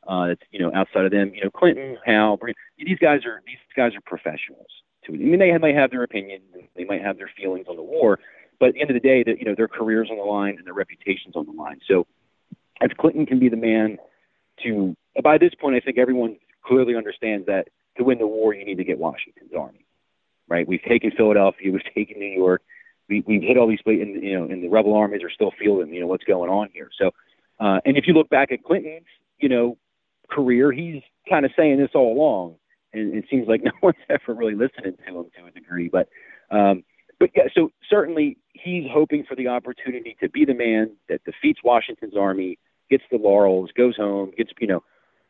uh, 0.07 0.27
that's, 0.27 0.41
you 0.51 0.59
know, 0.59 0.71
outside 0.73 1.05
of 1.05 1.11
them. 1.11 1.33
You 1.33 1.45
know, 1.45 1.49
Clinton, 1.49 1.97
Howe, 2.05 2.37
these 2.77 2.99
guys 2.99 3.25
are 3.25 3.41
these 3.45 3.57
guys 3.75 3.93
are 3.95 4.01
professionals. 4.01 4.67
To, 5.05 5.13
I 5.13 5.17
mean, 5.17 5.39
they 5.39 5.57
might 5.57 5.75
have 5.75 5.91
their 5.91 6.03
opinions, 6.03 6.43
they 6.75 6.83
might 6.83 7.01
have 7.01 7.17
their 7.17 7.31
feelings 7.37 7.67
on 7.69 7.75
the 7.75 7.83
war, 7.83 8.19
but 8.59 8.69
at 8.69 8.73
the 8.75 8.81
end 8.81 8.89
of 8.89 8.95
the 8.95 9.07
day, 9.07 9.23
that 9.23 9.39
you 9.39 9.45
know, 9.45 9.55
their 9.55 9.67
careers 9.67 10.09
on 10.11 10.17
the 10.17 10.23
line 10.23 10.55
and 10.57 10.65
their 10.65 10.73
reputations 10.73 11.35
on 11.35 11.45
the 11.45 11.51
line. 11.51 11.79
So, 11.87 12.05
if 12.81 12.95
Clinton 12.97 13.25
can 13.25 13.39
be 13.39 13.49
the 13.49 13.57
man 13.57 13.97
to, 14.63 14.95
by 15.23 15.37
this 15.37 15.51
point, 15.59 15.75
I 15.75 15.79
think 15.79 15.97
everyone 15.97 16.37
clearly 16.63 16.95
understands 16.95 17.45
that 17.47 17.69
to 17.97 18.03
win 18.03 18.19
the 18.19 18.27
war, 18.27 18.53
you 18.53 18.65
need 18.65 18.77
to 18.77 18.83
get 18.83 18.99
Washington's 18.99 19.51
army 19.57 19.86
right? 20.47 20.67
We've 20.67 20.81
taken 20.81 21.11
Philadelphia, 21.11 21.71
we've 21.71 21.93
taken 21.95 22.19
New 22.19 22.25
York, 22.25 22.61
we, 23.09 23.23
we've 23.25 23.41
hit 23.41 23.57
all 23.57 23.67
these 23.67 23.81
places, 23.81 24.03
and 24.03 24.23
you 24.23 24.37
know, 24.37 24.45
and 24.45 24.63
the 24.63 24.69
rebel 24.69 24.95
armies 24.95 25.23
are 25.23 25.31
still 25.31 25.51
feeling, 25.59 25.93
you 25.93 26.01
know, 26.01 26.07
what's 26.07 26.23
going 26.23 26.49
on 26.49 26.69
here. 26.73 26.89
So, 26.99 27.11
uh, 27.59 27.79
and 27.85 27.97
if 27.97 28.05
you 28.07 28.13
look 28.13 28.29
back 28.29 28.51
at 28.51 28.63
Clinton's, 28.63 29.05
you 29.39 29.49
know, 29.49 29.77
career, 30.29 30.71
he's 30.71 31.01
kind 31.29 31.45
of 31.45 31.51
saying 31.57 31.77
this 31.79 31.91
all 31.95 32.13
along, 32.13 32.55
and 32.93 33.13
it 33.15 33.25
seems 33.29 33.47
like 33.47 33.63
no 33.63 33.71
one's 33.81 33.97
ever 34.09 34.33
really 34.33 34.55
listening 34.55 34.97
to 34.97 35.03
him 35.03 35.25
to 35.37 35.45
a 35.45 35.51
degree. 35.51 35.89
But, 35.89 36.09
um, 36.51 36.83
but 37.19 37.29
yeah, 37.35 37.43
so 37.55 37.71
certainly 37.89 38.37
he's 38.53 38.85
hoping 38.91 39.23
for 39.27 39.35
the 39.35 39.47
opportunity 39.47 40.15
to 40.21 40.29
be 40.29 40.45
the 40.45 40.53
man 40.53 40.91
that 41.09 41.23
defeats 41.23 41.59
Washington's 41.63 42.15
army, 42.15 42.59
gets 42.89 43.03
the 43.11 43.17
laurels, 43.17 43.69
goes 43.75 43.95
home, 43.95 44.31
gets 44.37 44.51
you 44.59 44.67
know 44.67 44.83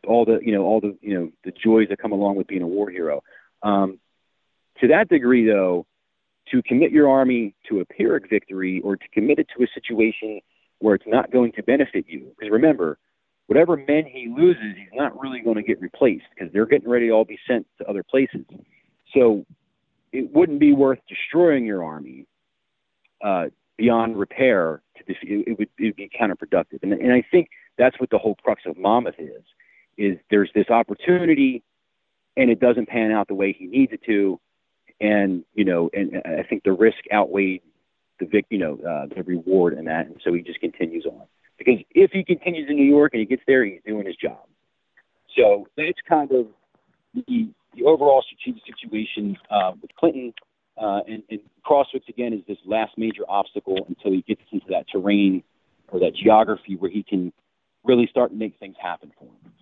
all 0.07 0.25
the 0.25 0.39
you 0.41 0.51
know 0.51 0.63
all 0.63 0.81
the 0.81 0.97
you 1.01 1.13
know 1.13 1.31
the 1.43 1.51
joys 1.51 1.87
that 1.89 1.99
come 1.99 2.11
along 2.11 2.35
with 2.35 2.47
being 2.47 2.61
a 2.61 2.67
war 2.67 2.89
hero. 2.89 3.23
Um, 3.63 3.99
to 4.81 4.87
that 4.87 5.09
degree, 5.09 5.45
though, 5.45 5.85
to 6.51 6.61
commit 6.63 6.91
your 6.91 7.09
army 7.09 7.53
to 7.69 7.79
a 7.79 7.85
Pyrrhic 7.85 8.29
victory 8.29 8.81
or 8.83 8.95
to 8.95 9.07
commit 9.13 9.39
it 9.39 9.47
to 9.57 9.63
a 9.63 9.67
situation 9.73 10.39
where 10.79 10.95
it's 10.95 11.07
not 11.07 11.31
going 11.31 11.51
to 11.53 11.63
benefit 11.63 12.05
you. 12.07 12.31
Because 12.37 12.51
remember, 12.51 12.97
whatever 13.47 13.75
men 13.75 14.05
he 14.05 14.31
loses, 14.35 14.75
he's 14.77 14.87
not 14.93 15.19
really 15.19 15.39
going 15.41 15.55
to 15.55 15.63
get 15.63 15.81
replaced 15.81 16.25
because 16.33 16.51
they're 16.53 16.65
getting 16.65 16.89
ready 16.89 17.07
to 17.07 17.11
all 17.11 17.25
be 17.25 17.39
sent 17.47 17.65
to 17.79 17.89
other 17.89 18.03
places. 18.03 18.41
So 19.13 19.45
it 20.11 20.31
wouldn't 20.33 20.59
be 20.59 20.73
worth 20.73 20.99
destroying 21.09 21.65
your 21.65 21.83
army 21.83 22.25
uh, 23.23 23.45
beyond 23.77 24.17
repair. 24.17 24.81
To 24.97 25.03
def- 25.03 25.17
it, 25.23 25.57
would, 25.57 25.69
it 25.77 25.83
would 25.85 25.95
be 25.95 26.09
counterproductive. 26.09 26.83
And, 26.83 26.93
and 26.93 27.11
I 27.11 27.25
think 27.29 27.49
that's 27.77 27.99
what 27.99 28.09
the 28.09 28.17
whole 28.17 28.35
crux 28.35 28.63
of 28.65 28.77
Monmouth 28.77 29.15
is, 29.19 29.43
is 29.97 30.17
there's 30.29 30.49
this 30.53 30.69
opportunity 30.69 31.63
and 32.35 32.51
it 32.51 32.59
doesn't 32.59 32.87
pan 32.87 33.11
out 33.11 33.27
the 33.27 33.33
way 33.33 33.51
he 33.51 33.65
needs 33.65 33.91
it 33.91 34.01
to 34.05 34.39
and 34.99 35.43
you 35.53 35.65
know, 35.65 35.89
and 35.93 36.21
I 36.25 36.43
think 36.43 36.63
the 36.63 36.73
risk 36.73 36.97
outweighed 37.13 37.61
the 38.19 38.25
vic, 38.25 38.45
you 38.49 38.57
know, 38.57 38.79
uh, 38.87 39.13
the 39.13 39.23
reward 39.23 39.77
in 39.77 39.85
that, 39.85 40.07
and 40.07 40.19
so 40.23 40.33
he 40.33 40.41
just 40.41 40.59
continues 40.59 41.05
on. 41.05 41.23
Because 41.57 41.79
if 41.91 42.11
he 42.11 42.23
continues 42.23 42.69
in 42.69 42.75
New 42.75 42.85
York 42.85 43.13
and 43.13 43.19
he 43.19 43.25
gets 43.25 43.41
there, 43.47 43.65
he's 43.65 43.81
doing 43.85 44.05
his 44.05 44.15
job. 44.15 44.45
So 45.35 45.67
that's 45.75 45.97
kind 46.07 46.31
of 46.31 46.47
the 47.13 47.49
the 47.75 47.83
overall 47.83 48.23
strategic 48.23 48.63
situation 48.65 49.37
uh, 49.51 49.71
with 49.81 49.91
Clinton. 49.95 50.33
Uh, 50.79 50.99
and, 51.07 51.23
and 51.29 51.39
Crosswicks 51.65 52.07
again 52.07 52.33
is 52.33 52.41
this 52.47 52.57
last 52.65 52.91
major 52.97 53.23
obstacle 53.27 53.77
until 53.87 54.11
he 54.11 54.21
gets 54.27 54.41
into 54.51 54.65
that 54.69 54.85
terrain 54.91 55.43
or 55.89 55.99
that 55.99 56.15
geography 56.15 56.75
where 56.75 56.91
he 56.91 57.03
can 57.03 57.33
really 57.83 58.07
start 58.07 58.29
to 58.29 58.35
make 58.35 58.57
things 58.59 58.75
happen 58.79 59.11
for 59.17 59.25
him. 59.25 59.53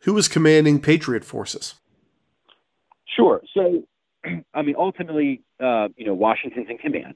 Who 0.00 0.14
was 0.14 0.28
commanding 0.28 0.80
Patriot 0.80 1.24
forces? 1.24 1.74
Sure. 3.14 3.42
So 3.52 3.82
I 4.54 4.62
mean, 4.62 4.74
ultimately, 4.78 5.42
uh, 5.60 5.88
you 5.96 6.06
know, 6.06 6.14
Washington's 6.14 6.68
in 6.68 6.78
command 6.78 7.14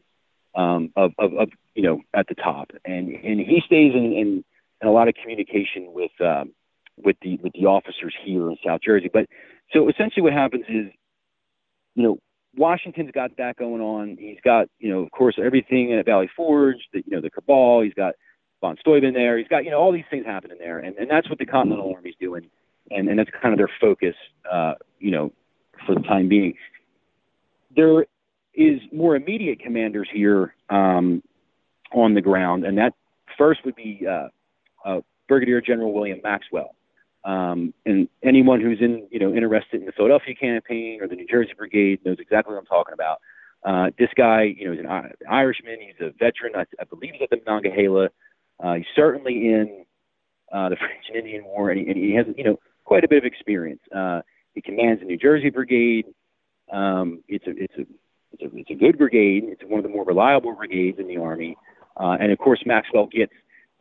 um, 0.55 0.91
of, 0.97 1.13
of, 1.19 1.35
of, 1.35 1.49
you 1.75 1.83
know, 1.83 2.01
at 2.15 2.29
the 2.29 2.35
top, 2.35 2.71
and 2.85 3.09
and 3.09 3.41
he 3.41 3.63
stays 3.67 3.93
in, 3.95 4.13
in, 4.13 4.45
in 4.81 4.89
a 4.89 4.93
lot 4.93 5.09
of 5.09 5.15
communication 5.15 5.93
with 5.93 6.13
um, 6.21 6.53
with 6.97 7.17
the 7.23 7.39
with 7.43 7.53
the 7.53 7.67
officers 7.67 8.15
here 8.25 8.49
in 8.49 8.57
South 8.65 8.81
Jersey. 8.85 9.11
But 9.13 9.27
so 9.73 9.89
essentially, 9.89 10.23
what 10.23 10.33
happens 10.33 10.65
is, 10.69 10.87
you 11.95 12.03
know, 12.03 12.19
Washington's 12.57 13.11
got 13.11 13.37
that 13.39 13.57
going 13.57 13.81
on. 13.81 14.17
He's 14.19 14.39
got, 14.45 14.69
you 14.79 14.91
know, 14.91 15.01
of 15.01 15.11
course, 15.11 15.37
everything 15.43 15.93
at 15.93 16.07
Valley 16.07 16.31
Forge, 16.37 16.79
the, 16.93 17.03
you 17.07 17.17
know, 17.17 17.21
the 17.21 17.31
cabal. 17.31 17.83
He's 17.83 17.95
got 17.95 18.15
von 18.61 18.77
Steuben 18.81 19.13
there. 19.13 19.37
He's 19.39 19.49
got, 19.49 19.65
you 19.65 19.71
know, 19.71 19.79
all 19.79 19.93
these 19.93 20.05
things 20.11 20.25
happening 20.25 20.59
there, 20.59 20.79
and 20.79 20.97
and 20.97 21.11
that's 21.11 21.29
what 21.29 21.39
the 21.39 21.47
Continental 21.47 21.93
Army's 21.95 22.15
doing, 22.21 22.49
and 22.91 23.09
and 23.09 23.19
that's 23.19 23.31
kind 23.43 23.53
of 23.53 23.59
their 23.59 23.71
focus, 23.81 24.15
uh, 24.51 24.75
you 24.99 25.11
know, 25.11 25.33
for 25.85 25.95
the 25.95 26.03
time 26.03 26.29
being 26.29 26.55
there 27.77 28.07
is 28.55 28.81
more 28.93 29.17
immediate 29.17 29.61
commanders 29.61 30.09
here 30.13 30.55
um, 30.71 31.23
on 31.93 32.15
the 32.15 32.21
ground, 32.21 32.65
and 32.65 32.79
that 32.79 32.95
first 33.37 33.65
would 33.65 33.77
be 33.77 34.07
uh, 34.09 34.29
uh, 34.85 35.01
Brigadier 35.29 35.61
General 35.61 35.93
William 35.93 36.21
Maxwell. 36.23 36.75
Um, 37.25 37.73
and 37.87 38.09
anyone 38.23 38.61
who's 38.61 38.81
in, 38.81 39.09
you 39.11 39.19
know, 39.19 39.33
interested 39.33 39.81
in 39.81 39.87
the 39.87 39.93
Philadelphia 39.93 40.35
campaign 40.35 40.99
or 41.01 41.09
the 41.09 41.17
New 41.17 41.27
Jersey 41.27 41.53
Brigade 41.57 42.05
knows 42.05 42.19
exactly 42.21 42.53
what 42.55 42.61
I'm 42.61 42.67
talking 42.67 42.93
about. 42.93 43.19
Uh, 43.65 43.91
this 43.99 44.11
guy, 44.15 44.43
you 44.43 44.67
know, 44.67 44.73
he's 44.73 44.85
an 44.85 45.13
Irishman. 45.31 45.79
He's 45.81 46.01
a 46.01 46.11
veteran. 46.19 46.53
I, 46.55 46.65
I 46.79 46.85
believe 46.85 47.13
he's 47.15 47.23
at 47.23 47.31
the 47.31 47.39
Monongahela. 47.47 48.11
Uh, 48.63 48.75
he's 48.75 48.87
certainly 48.95 49.49
in 49.49 49.87
uh, 50.53 50.69
the 50.69 50.77
French 50.79 51.05
and 51.09 51.17
Indian 51.17 51.45
War, 51.45 51.71
and 51.71 51.81
he, 51.81 51.87
and 51.87 51.97
he 51.97 52.15
has, 52.15 52.27
you 52.37 52.45
know, 52.45 52.59
quite 52.85 53.05
a 53.05 53.09
bit 53.09 53.19
of 53.19 53.25
experience. 53.25 53.81
Uh, 53.95 54.21
he 54.53 54.61
commands 54.61 55.01
the 55.01 55.07
New 55.07 55.17
Jersey 55.17 55.49
Brigade. 55.49 56.05
Um, 56.73 57.23
it's 57.29 57.47
a 57.47 57.51
it's 57.51 57.75
a 57.79 57.87
it's 58.33 58.43
a 58.43 58.57
it's 58.57 58.71
a 58.71 58.75
good 58.75 58.99
brigade. 58.99 59.45
It's 59.47 59.63
one 59.65 59.79
of 59.79 59.85
the 59.85 59.91
more 59.91 60.05
reliable 60.05 60.55
brigades 60.55 60.99
in 60.99 61.07
the 61.07 61.19
army, 61.19 61.57
uh, 61.97 62.17
and 62.21 62.33
of 62.33 62.39
course 62.39 62.63
Maxwell 62.67 63.07
gets 63.07 63.33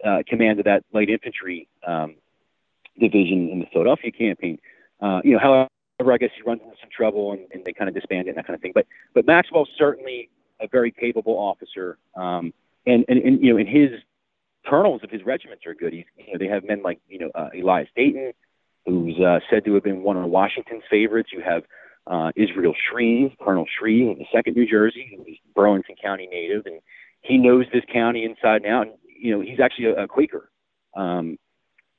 uh, 0.06 0.24
command 0.28 0.60
of 0.60 0.66
that 0.66 0.84
light 0.94 1.10
infantry 1.10 1.68
um, 1.88 2.16
division 3.00 3.50
in 3.50 3.60
the 3.60 3.66
Philadelphia 3.72 4.12
campaign. 4.12 4.60
Uh, 5.02 5.22
you 5.24 5.34
know, 5.34 5.40
however, 5.40 6.14
I 6.14 6.18
guess 6.18 6.30
he 6.36 6.42
runs 6.44 6.62
into 6.62 6.76
some 6.82 6.90
trouble 6.96 7.32
and, 7.32 7.42
and 7.52 7.66
they 7.66 7.74
kind 7.74 7.90
of 7.90 7.96
disband 7.96 8.28
it 8.28 8.32
and 8.32 8.38
that 8.38 8.48
kind 8.48 8.56
of 8.56 8.62
thing. 8.62 8.74
But 8.74 8.86
but 9.14 9.26
Maxwell's 9.26 9.70
certainly 9.78 10.30
a 10.60 10.68
very 10.68 10.92
capable 10.92 11.34
officer, 11.34 11.98
um, 12.16 12.54
and, 12.86 13.06
and 13.08 13.20
and 13.20 13.42
you 13.42 13.54
know, 13.54 13.58
and 13.58 13.68
his 13.68 13.92
colonels 14.66 15.04
of 15.04 15.10
his 15.10 15.24
regiments 15.26 15.66
are 15.66 15.74
good. 15.74 15.94
He's 15.94 16.06
you 16.18 16.34
know 16.34 16.40
they 16.40 16.48
have 16.48 16.64
men 16.64 16.82
like 16.84 17.00
you 17.10 17.20
know 17.20 17.32
uh, 17.36 17.50
Elias 17.56 17.90
Dayton, 17.96 18.34
who's 18.86 19.20
uh, 19.20 19.40
said 19.50 19.66
to 19.66 19.74
have 19.76 19.84
been 19.84 20.04
one 20.04 20.18
of 20.18 20.30
Washington's 20.30 20.84
favorites. 20.90 21.30
You 21.32 21.42
have 21.42 21.64
uh, 22.08 22.32
Israel 22.36 22.74
Shreve, 22.90 23.32
Colonel 23.42 23.66
Shreve 23.80 24.10
of 24.10 24.18
the 24.18 24.26
Second 24.34 24.56
New 24.56 24.68
Jersey, 24.70 25.18
who's 25.18 25.38
Burlington 25.56 25.96
County 26.02 26.28
native, 26.28 26.66
and 26.66 26.80
he 27.22 27.38
knows 27.38 27.66
this 27.74 27.84
county 27.92 28.26
inside 28.26 28.64
and 28.64 28.66
out. 28.66 28.88
And, 28.88 28.96
you 29.08 29.36
know, 29.36 29.42
he's 29.42 29.60
actually 29.60 29.86
a, 29.86 30.04
a 30.04 30.08
Quaker, 30.08 30.50
um, 30.96 31.38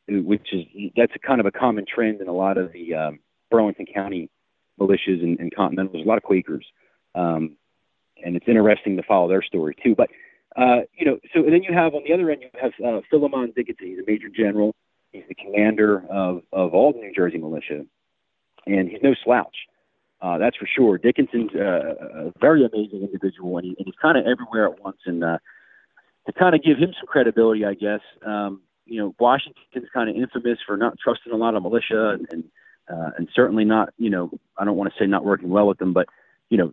which 0.09 0.53
is 0.53 0.65
that's 0.97 1.13
a 1.15 1.19
kind 1.19 1.41
of 1.41 1.47
a 1.47 1.51
common 1.51 1.87
trend 1.87 2.21
in 2.21 2.29
a 2.29 2.33
lot 2.33 2.59
of 2.59 2.73
the 2.73 2.95
um, 2.95 3.19
Burlington 3.51 3.87
County 3.87 4.29
militias 4.79 5.23
and, 5.23 5.39
and 5.41 5.55
Continental. 5.55 5.93
There's 5.93 6.05
a 6.05 6.09
lot 6.09 6.19
of 6.19 6.25
Quakers, 6.25 6.67
um, 7.15 7.57
and 8.23 8.37
it's 8.37 8.47
interesting 8.47 8.97
to 8.97 9.03
follow 9.03 9.29
their 9.29 9.43
story 9.43 9.75
too. 9.83 9.95
But 9.95 10.11
uh, 10.57 10.83
you 10.97 11.07
know, 11.07 11.19
so 11.33 11.41
and 11.41 11.53
then 11.53 11.63
you 11.63 11.73
have 11.73 11.95
on 11.95 12.03
the 12.07 12.13
other 12.13 12.31
end 12.31 12.43
you 12.43 12.51
have 12.61 12.73
uh, 12.85 13.01
Philemon. 13.09 13.53
He's 13.57 13.99
a 13.99 14.03
major 14.07 14.29
general. 14.29 14.75
He's 15.13 15.25
the 15.29 15.35
commander 15.35 16.05
of 16.11 16.43
of 16.53 16.75
all 16.75 16.93
the 16.93 17.01
New 17.01 17.13
Jersey 17.15 17.39
militia, 17.39 17.87
and 18.67 18.89
he's 18.89 19.03
no 19.03 19.15
slouch. 19.25 19.57
Uh, 20.25 20.39
that's 20.39 20.57
for 20.57 20.67
sure. 20.67 20.97
Dickinson's 20.97 21.51
uh, 21.55 22.29
a 22.29 22.33
very 22.41 22.65
amazing 22.65 23.03
individual, 23.03 23.59
and, 23.59 23.67
he, 23.67 23.75
and 23.77 23.85
he's 23.85 23.95
kind 24.01 24.17
of 24.17 24.25
everywhere 24.25 24.67
at 24.67 24.83
once. 24.83 24.97
And 25.05 25.23
uh, 25.23 25.37
to 26.27 26.33
kind 26.33 26.55
of 26.55 26.63
give 26.63 26.79
him 26.79 26.95
some 26.99 27.07
credibility, 27.07 27.67
I 27.67 27.75
guess, 27.75 28.01
um, 28.25 28.63
you 28.87 28.99
know, 29.03 29.15
Washington's 29.19 29.91
kind 29.93 30.09
of 30.09 30.17
infamous 30.17 30.59
for 30.67 30.79
not 30.79 30.95
trusting 30.99 31.31
a 31.31 31.37
lot 31.37 31.55
of 31.55 31.63
militia, 31.63 32.17
and 32.17 32.27
and, 32.31 32.45
uh, 32.91 33.11
and 33.19 33.29
certainly 33.35 33.67
not, 33.67 33.93
you 33.99 34.09
know, 34.09 34.31
I 34.57 34.65
don't 34.65 34.77
want 34.79 34.91
to 34.95 34.99
say 34.99 35.07
not 35.07 35.27
working 35.27 35.51
well 35.51 35.67
with 35.67 35.77
them, 35.77 35.93
but 35.93 36.07
you 36.49 36.57
know, 36.57 36.73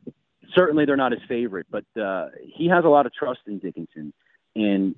certainly 0.56 0.86
they're 0.86 0.96
not 0.96 1.12
his 1.12 1.22
favorite. 1.28 1.68
But 1.70 1.84
uh, 2.02 2.28
he 2.56 2.70
has 2.70 2.86
a 2.86 2.90
lot 2.90 3.06
of 3.06 3.14
trust 3.14 3.42
in 3.48 3.60
Dickinson, 3.60 4.14
and 4.56 4.96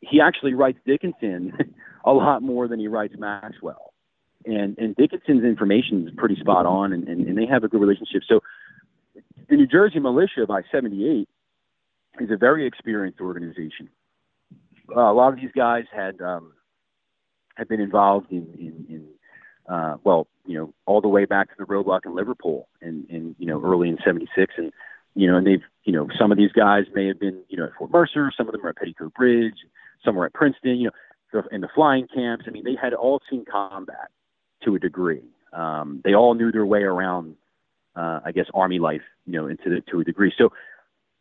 he 0.00 0.20
actually 0.20 0.54
writes 0.54 0.78
Dickinson 0.84 1.52
a 2.04 2.12
lot 2.12 2.42
more 2.42 2.66
than 2.66 2.80
he 2.80 2.88
writes 2.88 3.14
Maxwell 3.16 3.85
and 4.46 4.78
and 4.78 4.96
Dickinson's 4.96 5.44
information 5.44 6.06
is 6.06 6.14
pretty 6.16 6.36
spot 6.36 6.66
on, 6.66 6.92
and, 6.92 7.06
and, 7.08 7.26
and 7.26 7.36
they 7.36 7.46
have 7.46 7.64
a 7.64 7.68
good 7.68 7.80
relationship. 7.80 8.22
So 8.28 8.40
the 9.48 9.56
New 9.56 9.66
Jersey 9.66 9.98
militia 9.98 10.46
by 10.46 10.62
'78 10.70 11.28
is 12.20 12.30
a 12.30 12.36
very 12.36 12.66
experienced 12.66 13.20
organization. 13.20 13.88
Uh, 14.94 15.00
a 15.00 15.12
lot 15.12 15.32
of 15.32 15.40
these 15.40 15.50
guys 15.54 15.84
had 15.94 16.20
um, 16.20 16.52
have 17.56 17.68
been 17.68 17.80
involved 17.80 18.30
in, 18.30 18.46
in, 18.58 18.86
in 18.88 19.06
uh, 19.68 19.96
well, 20.04 20.28
you 20.44 20.56
know, 20.56 20.72
all 20.86 21.00
the 21.00 21.08
way 21.08 21.24
back 21.24 21.48
to 21.48 21.54
the 21.58 21.64
roadblock 21.64 22.06
in 22.06 22.14
Liverpool 22.14 22.68
and, 22.80 23.08
and, 23.10 23.34
you 23.38 23.46
know, 23.46 23.60
early 23.64 23.88
in 23.88 23.98
76. 24.04 24.54
And, 24.56 24.72
you 25.14 25.26
know, 25.26 25.36
and 25.36 25.46
they've, 25.46 25.62
you 25.84 25.92
know, 25.92 26.08
some 26.18 26.30
of 26.30 26.38
these 26.38 26.52
guys 26.52 26.84
may 26.94 27.08
have 27.08 27.18
been, 27.18 27.42
you 27.48 27.56
know, 27.56 27.64
at 27.64 27.74
Fort 27.76 27.90
Mercer, 27.90 28.30
some 28.36 28.46
of 28.46 28.52
them 28.52 28.64
are 28.64 28.68
at 28.68 28.76
Petticoat 28.76 29.14
Bridge, 29.14 29.56
some 30.04 30.14
were 30.14 30.26
at 30.26 30.34
Princeton, 30.34 30.76
you 30.76 30.90
know, 31.32 31.42
in 31.50 31.62
the 31.62 31.68
flying 31.74 32.06
camps. 32.14 32.44
I 32.46 32.50
mean, 32.50 32.64
they 32.64 32.76
had 32.80 32.94
all 32.94 33.20
seen 33.28 33.44
combat 33.50 34.10
to 34.64 34.74
a 34.74 34.78
degree. 34.78 35.22
Um, 35.52 36.00
they 36.04 36.14
all 36.14 36.34
knew 36.34 36.52
their 36.52 36.66
way 36.66 36.82
around, 36.82 37.36
uh, 37.94 38.20
I 38.24 38.32
guess, 38.32 38.46
army 38.54 38.78
life, 38.78 39.02
you 39.26 39.32
know, 39.32 39.46
into 39.46 39.70
the, 39.70 39.80
to 39.90 40.00
a 40.00 40.04
degree. 40.04 40.32
So 40.36 40.50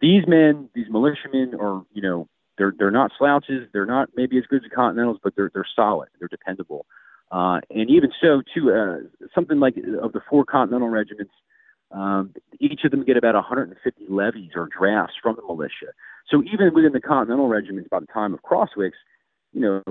these 0.02 0.24
men, 0.28 0.69
these 0.76 0.88
militiamen, 0.89 1.56
are, 1.60 1.84
you 1.93 2.02
know, 2.02 2.28
they're 2.58 2.74
they're 2.78 2.91
not 2.91 3.12
slouches. 3.17 3.67
They're 3.74 3.86
not 3.86 4.10
maybe 4.15 4.38
as 4.38 4.45
good 4.45 4.63
as 4.63 4.71
Continentals, 4.74 5.19
but 5.24 5.36
they're 5.36 5.52
they're 5.54 5.67
solid. 5.76 6.10
They're 6.19 6.28
dependable. 6.28 6.86
Uh, 7.32 7.60
and 7.69 7.89
even 7.89 8.12
so, 8.21 8.41
too, 8.54 8.71
uh, 8.71 9.28
something 9.34 9.60
like 9.60 9.76
of 10.02 10.13
the 10.13 10.21
four 10.30 10.45
Continental 10.45 10.89
regiments, 10.89 11.34
um, 11.91 12.34
each 12.60 12.82
of 12.84 12.91
them 12.91 13.04
get 13.04 13.17
about 13.17 13.36
150 13.36 14.06
levies 14.10 14.52
or 14.56 14.67
drafts 14.67 15.15
from 15.21 15.36
the 15.36 15.41
militia. 15.41 15.88
So 16.30 16.43
even 16.43 16.74
within 16.74 16.93
the 16.93 17.02
Continental 17.02 17.48
regiments, 17.48 17.89
by 17.89 18.00
the 18.00 18.08
time 18.08 18.34
of 18.34 18.41
Crosswicks, 18.41 18.91
you 19.54 19.62
know, 19.62 19.84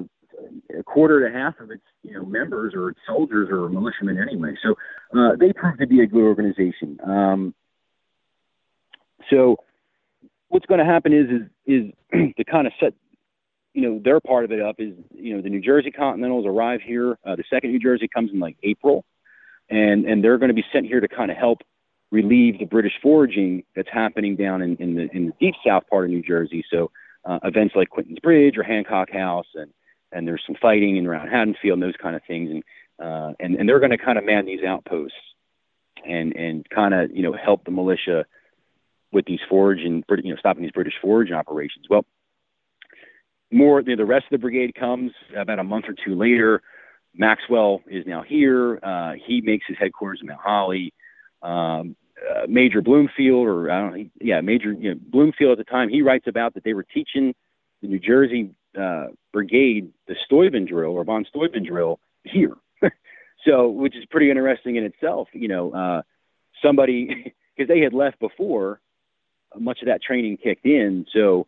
a 0.79 0.83
quarter 0.83 1.29
to 1.29 1.37
half 1.37 1.59
of 1.61 1.70
its 1.70 1.83
you 2.03 2.14
know 2.14 2.25
members 2.25 2.75
or 2.75 2.94
soldiers 3.07 3.49
or 3.51 3.68
militiamen 3.68 4.18
anyway. 4.18 4.55
So 4.62 4.75
uh, 5.18 5.37
they 5.38 5.53
proved 5.53 5.81
to 5.81 5.87
be 5.87 6.01
a 6.01 6.07
good 6.07 6.23
organization. 6.23 6.99
Um, 7.05 7.55
so 9.31 9.57
what's 10.49 10.66
going 10.66 10.79
to 10.79 10.85
happen 10.85 11.12
is 11.12 11.27
is 11.66 11.92
is 12.12 12.35
to 12.37 12.44
kind 12.44 12.66
of 12.66 12.73
set 12.81 12.94
you 13.75 13.83
know 13.83 14.01
their 14.03 14.20
part 14.20 14.44
of 14.44 14.53
it 14.53 14.61
up 14.61 14.77
is 14.79 14.94
you 15.14 15.35
know 15.37 15.42
the 15.42 15.51
New 15.51 15.61
Jersey 15.61 15.90
Continentals 15.90 16.47
arrive 16.47 16.81
here. 16.81 17.18
Uh, 17.27 17.37
the 17.37 17.44
second 17.51 17.73
New 17.73 17.81
Jersey 17.81 18.09
comes 18.09 18.31
in 18.33 18.40
like 18.40 18.57
April, 18.62 19.05
and 19.68 20.05
and 20.05 20.23
they're 20.23 20.38
going 20.38 20.49
to 20.49 20.55
be 20.55 20.64
sent 20.73 20.87
here 20.87 21.01
to 21.01 21.09
kind 21.09 21.31
of 21.31 21.37
help 21.37 21.59
relieve 22.11 22.59
the 22.61 22.64
British 22.64 22.92
foraging 23.03 23.64
that's 23.75 23.88
happening 23.92 24.37
down 24.37 24.62
in, 24.62 24.77
in 24.77 24.94
the 24.94 25.09
in 25.12 25.27
the 25.27 25.33
deep 25.40 25.55
south 25.66 25.83
part 25.90 26.05
of 26.05 26.11
New 26.11 26.23
Jersey. 26.23 26.64
So 26.70 26.90
uh, 27.25 27.40
events 27.42 27.75
like 27.75 27.90
Quinton's 27.90 28.20
Bridge 28.20 28.57
or 28.57 28.62
Hancock 28.62 29.11
House, 29.11 29.49
and 29.55 29.73
and 30.14 30.27
there's 30.27 30.42
some 30.46 30.57
fighting 30.61 30.96
in 30.96 31.07
around 31.07 31.29
Haddonfield 31.29 31.74
and 31.74 31.83
those 31.83 31.96
kind 32.00 32.16
of 32.16 32.22
things, 32.27 32.50
and 32.50 32.62
uh, 32.98 33.33
and 33.40 33.57
and 33.57 33.68
they're 33.68 33.81
going 33.81 33.90
to 33.90 33.98
kind 33.98 34.16
of 34.16 34.24
man 34.24 34.46
these 34.46 34.64
outposts 34.64 35.16
and 36.07 36.35
and 36.35 36.68
kind 36.70 36.94
of 36.94 37.11
you 37.14 37.22
know 37.22 37.33
help 37.33 37.64
the 37.64 37.70
militia 37.70 38.24
with 39.12 39.27
these 39.27 39.40
foraging, 39.48 40.03
you 40.22 40.31
know, 40.31 40.37
stopping 40.38 40.62
these 40.62 40.72
British 40.72 40.94
foraging 41.00 41.37
operations. 41.37 41.87
Well, 41.88 42.05
more 43.50 43.81
you 43.81 43.90
know, 43.90 43.96
the 43.96 44.05
rest 44.05 44.24
of 44.27 44.31
the 44.33 44.38
brigade 44.38 44.74
comes 44.74 45.12
about 45.37 45.59
a 45.59 45.64
month 45.64 45.87
or 45.88 45.94
two 46.05 46.16
later. 46.16 46.62
Maxwell 47.14 47.81
is 47.87 48.05
now 48.07 48.22
here. 48.22 48.79
Uh, 48.83 49.12
he 49.24 49.40
makes 49.40 49.64
his 49.68 49.77
headquarters 49.79 50.18
in 50.20 50.29
Mount 50.29 50.40
Holly. 50.40 50.92
Um, 51.42 51.96
uh, 52.31 52.46
Major 52.48 52.81
Bloomfield, 52.81 53.46
or 53.46 53.70
I 53.70 53.81
don't 53.81 53.96
know, 53.96 54.05
yeah, 54.20 54.40
Major 54.40 54.72
you 54.72 54.94
know, 54.94 55.00
Bloomfield 55.00 55.53
at 55.53 55.59
the 55.59 55.70
time, 55.70 55.88
he 55.88 56.00
writes 56.00 56.27
about 56.27 56.55
that 56.55 56.64
they 56.64 56.72
were 56.72 56.85
teaching 56.85 57.35
the 57.83 57.88
New 57.88 57.98
Jersey 57.98 58.50
uh, 58.79 59.07
brigade 59.33 59.93
the 60.07 60.15
Steuben 60.25 60.67
drill 60.67 60.93
or 60.93 61.05
von 61.05 61.25
Steuben 61.29 61.65
drill 61.65 62.01
here. 62.25 62.57
so, 63.47 63.69
which 63.69 63.97
is 63.97 64.05
pretty 64.07 64.31
interesting 64.31 64.77
in 64.77 64.85
itself. 64.85 65.29
You 65.33 65.49
know, 65.49 65.73
uh, 65.73 66.03
somebody 66.63 67.35
because 67.57 67.69
they 67.69 67.81
had 67.81 67.93
left 67.93 68.19
before, 68.19 68.81
much 69.59 69.81
of 69.83 69.87
that 69.87 70.03
training 70.03 70.37
kicked 70.37 70.67
in. 70.67 71.07
So, 71.13 71.47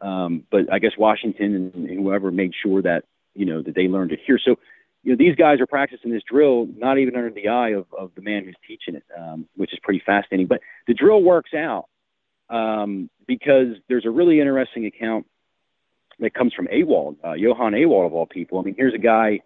um, 0.00 0.44
but 0.50 0.72
I 0.72 0.78
guess 0.78 0.92
Washington 0.96 1.72
and, 1.74 1.90
whoever 1.90 2.30
made 2.30 2.52
sure 2.62 2.82
that 2.82 3.04
you 3.34 3.46
know 3.46 3.62
that 3.62 3.74
they 3.74 3.88
learned 3.88 4.12
it 4.12 4.20
here. 4.24 4.38
So, 4.42 4.56
you 5.02 5.12
know, 5.12 5.16
these 5.16 5.34
guys 5.34 5.60
are 5.60 5.66
practicing 5.66 6.12
this 6.12 6.22
drill 6.30 6.68
not 6.76 6.98
even 6.98 7.16
under 7.16 7.30
the 7.30 7.48
eye 7.48 7.70
of, 7.70 7.86
of 7.96 8.12
the 8.14 8.22
man 8.22 8.44
who's 8.44 8.56
teaching 8.66 8.94
it, 8.94 9.04
um, 9.18 9.48
which 9.56 9.72
is 9.72 9.78
pretty 9.82 10.02
fascinating. 10.04 10.46
But 10.46 10.60
the 10.86 10.94
drill 10.94 11.22
works 11.22 11.54
out 11.54 11.86
um, 12.50 13.10
because 13.26 13.76
there's 13.88 14.06
a 14.06 14.10
really 14.10 14.40
interesting 14.40 14.86
account 14.86 15.26
that 16.20 16.34
comes 16.34 16.52
from 16.54 16.68
Ewald, 16.72 17.16
uh, 17.24 17.32
Johann 17.32 17.74
Ewald 17.74 18.06
of 18.06 18.12
all 18.12 18.26
people. 18.26 18.58
I 18.58 18.62
mean, 18.62 18.74
here's 18.76 18.94
a 18.94 18.98
guy 18.98 19.40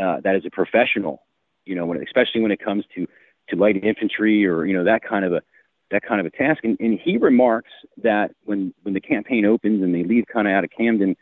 uh, 0.00 0.20
that 0.22 0.36
is 0.36 0.44
a 0.46 0.50
professional, 0.50 1.22
you 1.64 1.74
know, 1.74 1.86
when, 1.86 2.02
especially 2.02 2.40
when 2.40 2.50
it 2.50 2.62
comes 2.62 2.84
to 2.94 3.06
to 3.50 3.56
light 3.56 3.76
infantry 3.82 4.46
or 4.46 4.64
you 4.64 4.74
know 4.74 4.84
that 4.84 5.02
kind 5.02 5.24
of 5.24 5.32
a 5.32 5.42
that 5.90 6.02
kind 6.02 6.20
of 6.20 6.26
a 6.26 6.30
task. 6.30 6.64
And, 6.64 6.78
and 6.80 6.98
he 7.02 7.16
remarks 7.16 7.70
that 8.02 8.32
when 8.44 8.72
when 8.82 8.94
the 8.94 9.00
campaign 9.00 9.44
opens 9.44 9.82
and 9.82 9.94
they 9.94 10.04
leave 10.04 10.24
kind 10.32 10.48
of 10.48 10.52
out 10.52 10.64
of 10.64 10.70
Camden 10.76 11.16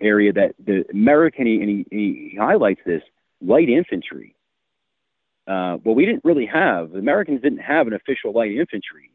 area, 0.00 0.32
that 0.32 0.54
the 0.64 0.84
American 0.90 1.46
and 1.46 1.68
he, 1.68 1.86
he 1.90 2.36
highlights 2.38 2.80
this 2.86 3.02
light 3.40 3.68
infantry. 3.68 4.34
Uh, 5.46 5.78
well, 5.84 5.94
we 5.94 6.04
didn't 6.04 6.24
really 6.24 6.46
have 6.46 6.90
the 6.90 6.98
Americans 6.98 7.40
didn't 7.40 7.58
have 7.58 7.86
an 7.86 7.92
official 7.92 8.32
light 8.32 8.50
infantry 8.50 9.10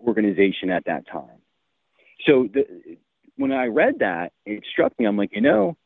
organization 0.00 0.70
at 0.70 0.84
that 0.86 1.06
time. 1.06 1.42
So 2.26 2.48
the, 2.52 2.64
when 3.38 3.52
I 3.52 3.66
read 3.66 4.00
that, 4.00 4.32
it 4.44 4.64
struck 4.70 4.92
me. 4.98 5.06
I'm 5.06 5.16
like, 5.16 5.30
you 5.32 5.40
know, 5.40 5.76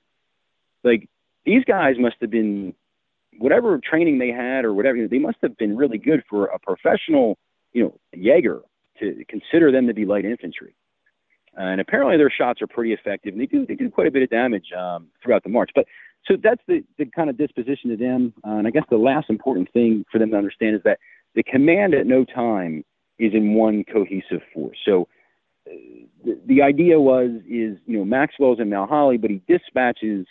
like 0.83 1.09
these 1.47 1.65
guys 1.65 1.95
must 1.99 2.17
have 2.21 2.31
been 2.31 2.75
whatever 3.39 3.79
training 3.79 4.19
they 4.19 4.31
had 4.31 4.65
or 4.65 4.75
whatever. 4.75 5.07
They 5.07 5.19
must 5.19 5.39
have 5.43 5.57
been 5.57 5.77
really 5.77 5.99
good 5.99 6.25
for 6.29 6.47
a 6.47 6.59
professional 6.59 7.39
you 7.73 7.85
know, 7.85 7.99
Jaeger 8.13 8.61
to 9.01 9.25
consider 9.29 9.73
them 9.73 9.87
to 9.87 9.95
be 9.95 10.05
light 10.05 10.25
infantry. 10.25 10.75
And 11.55 11.81
apparently 11.81 12.17
their 12.17 12.31
shots 12.31 12.63
are 12.63 12.67
pretty 12.67 12.93
effective, 12.93 13.35
and 13.35 13.41
they 13.41 13.47
do 13.47 13.67
they 13.67 13.75
do 13.75 13.91
quite 13.91 14.07
a 14.07 14.11
bit 14.11 14.23
of 14.23 14.31
damage 14.31 14.73
um, 14.73 15.09
throughout 15.23 15.43
the 15.43 15.51
march. 15.51 15.71
But 15.75 15.87
so 16.27 16.37
that's 16.43 16.63
the, 16.67 16.83
the 16.99 17.05
kind 17.07 17.29
of 17.29 17.37
disposition 17.37 17.91
of 17.91 17.99
them. 17.99 18.33
Uh, 18.47 18.53
and 18.53 18.67
I 18.67 18.71
guess 18.71 18.85
the 18.89 18.97
last 18.97 19.29
important 19.29 19.71
thing 19.73 20.05
for 20.11 20.19
them 20.19 20.31
to 20.31 20.37
understand 20.37 20.77
is 20.77 20.83
that 20.85 20.99
the 21.35 21.43
command 21.43 21.95
at 21.95 22.07
no 22.07 22.25
time 22.25 22.85
is 23.19 23.35
in 23.35 23.55
one 23.55 23.85
cohesive 23.85 24.41
force. 24.55 24.79
So 24.85 25.09
the, 25.67 26.39
the 26.47 26.63
idea 26.63 27.01
was 27.01 27.31
is 27.49 27.79
you 27.87 27.99
know 27.99 28.05
Maxwell's 28.05 28.61
in 28.61 28.71
Holly, 28.73 29.17
but 29.17 29.31
he 29.31 29.43
dispatches 29.49 30.27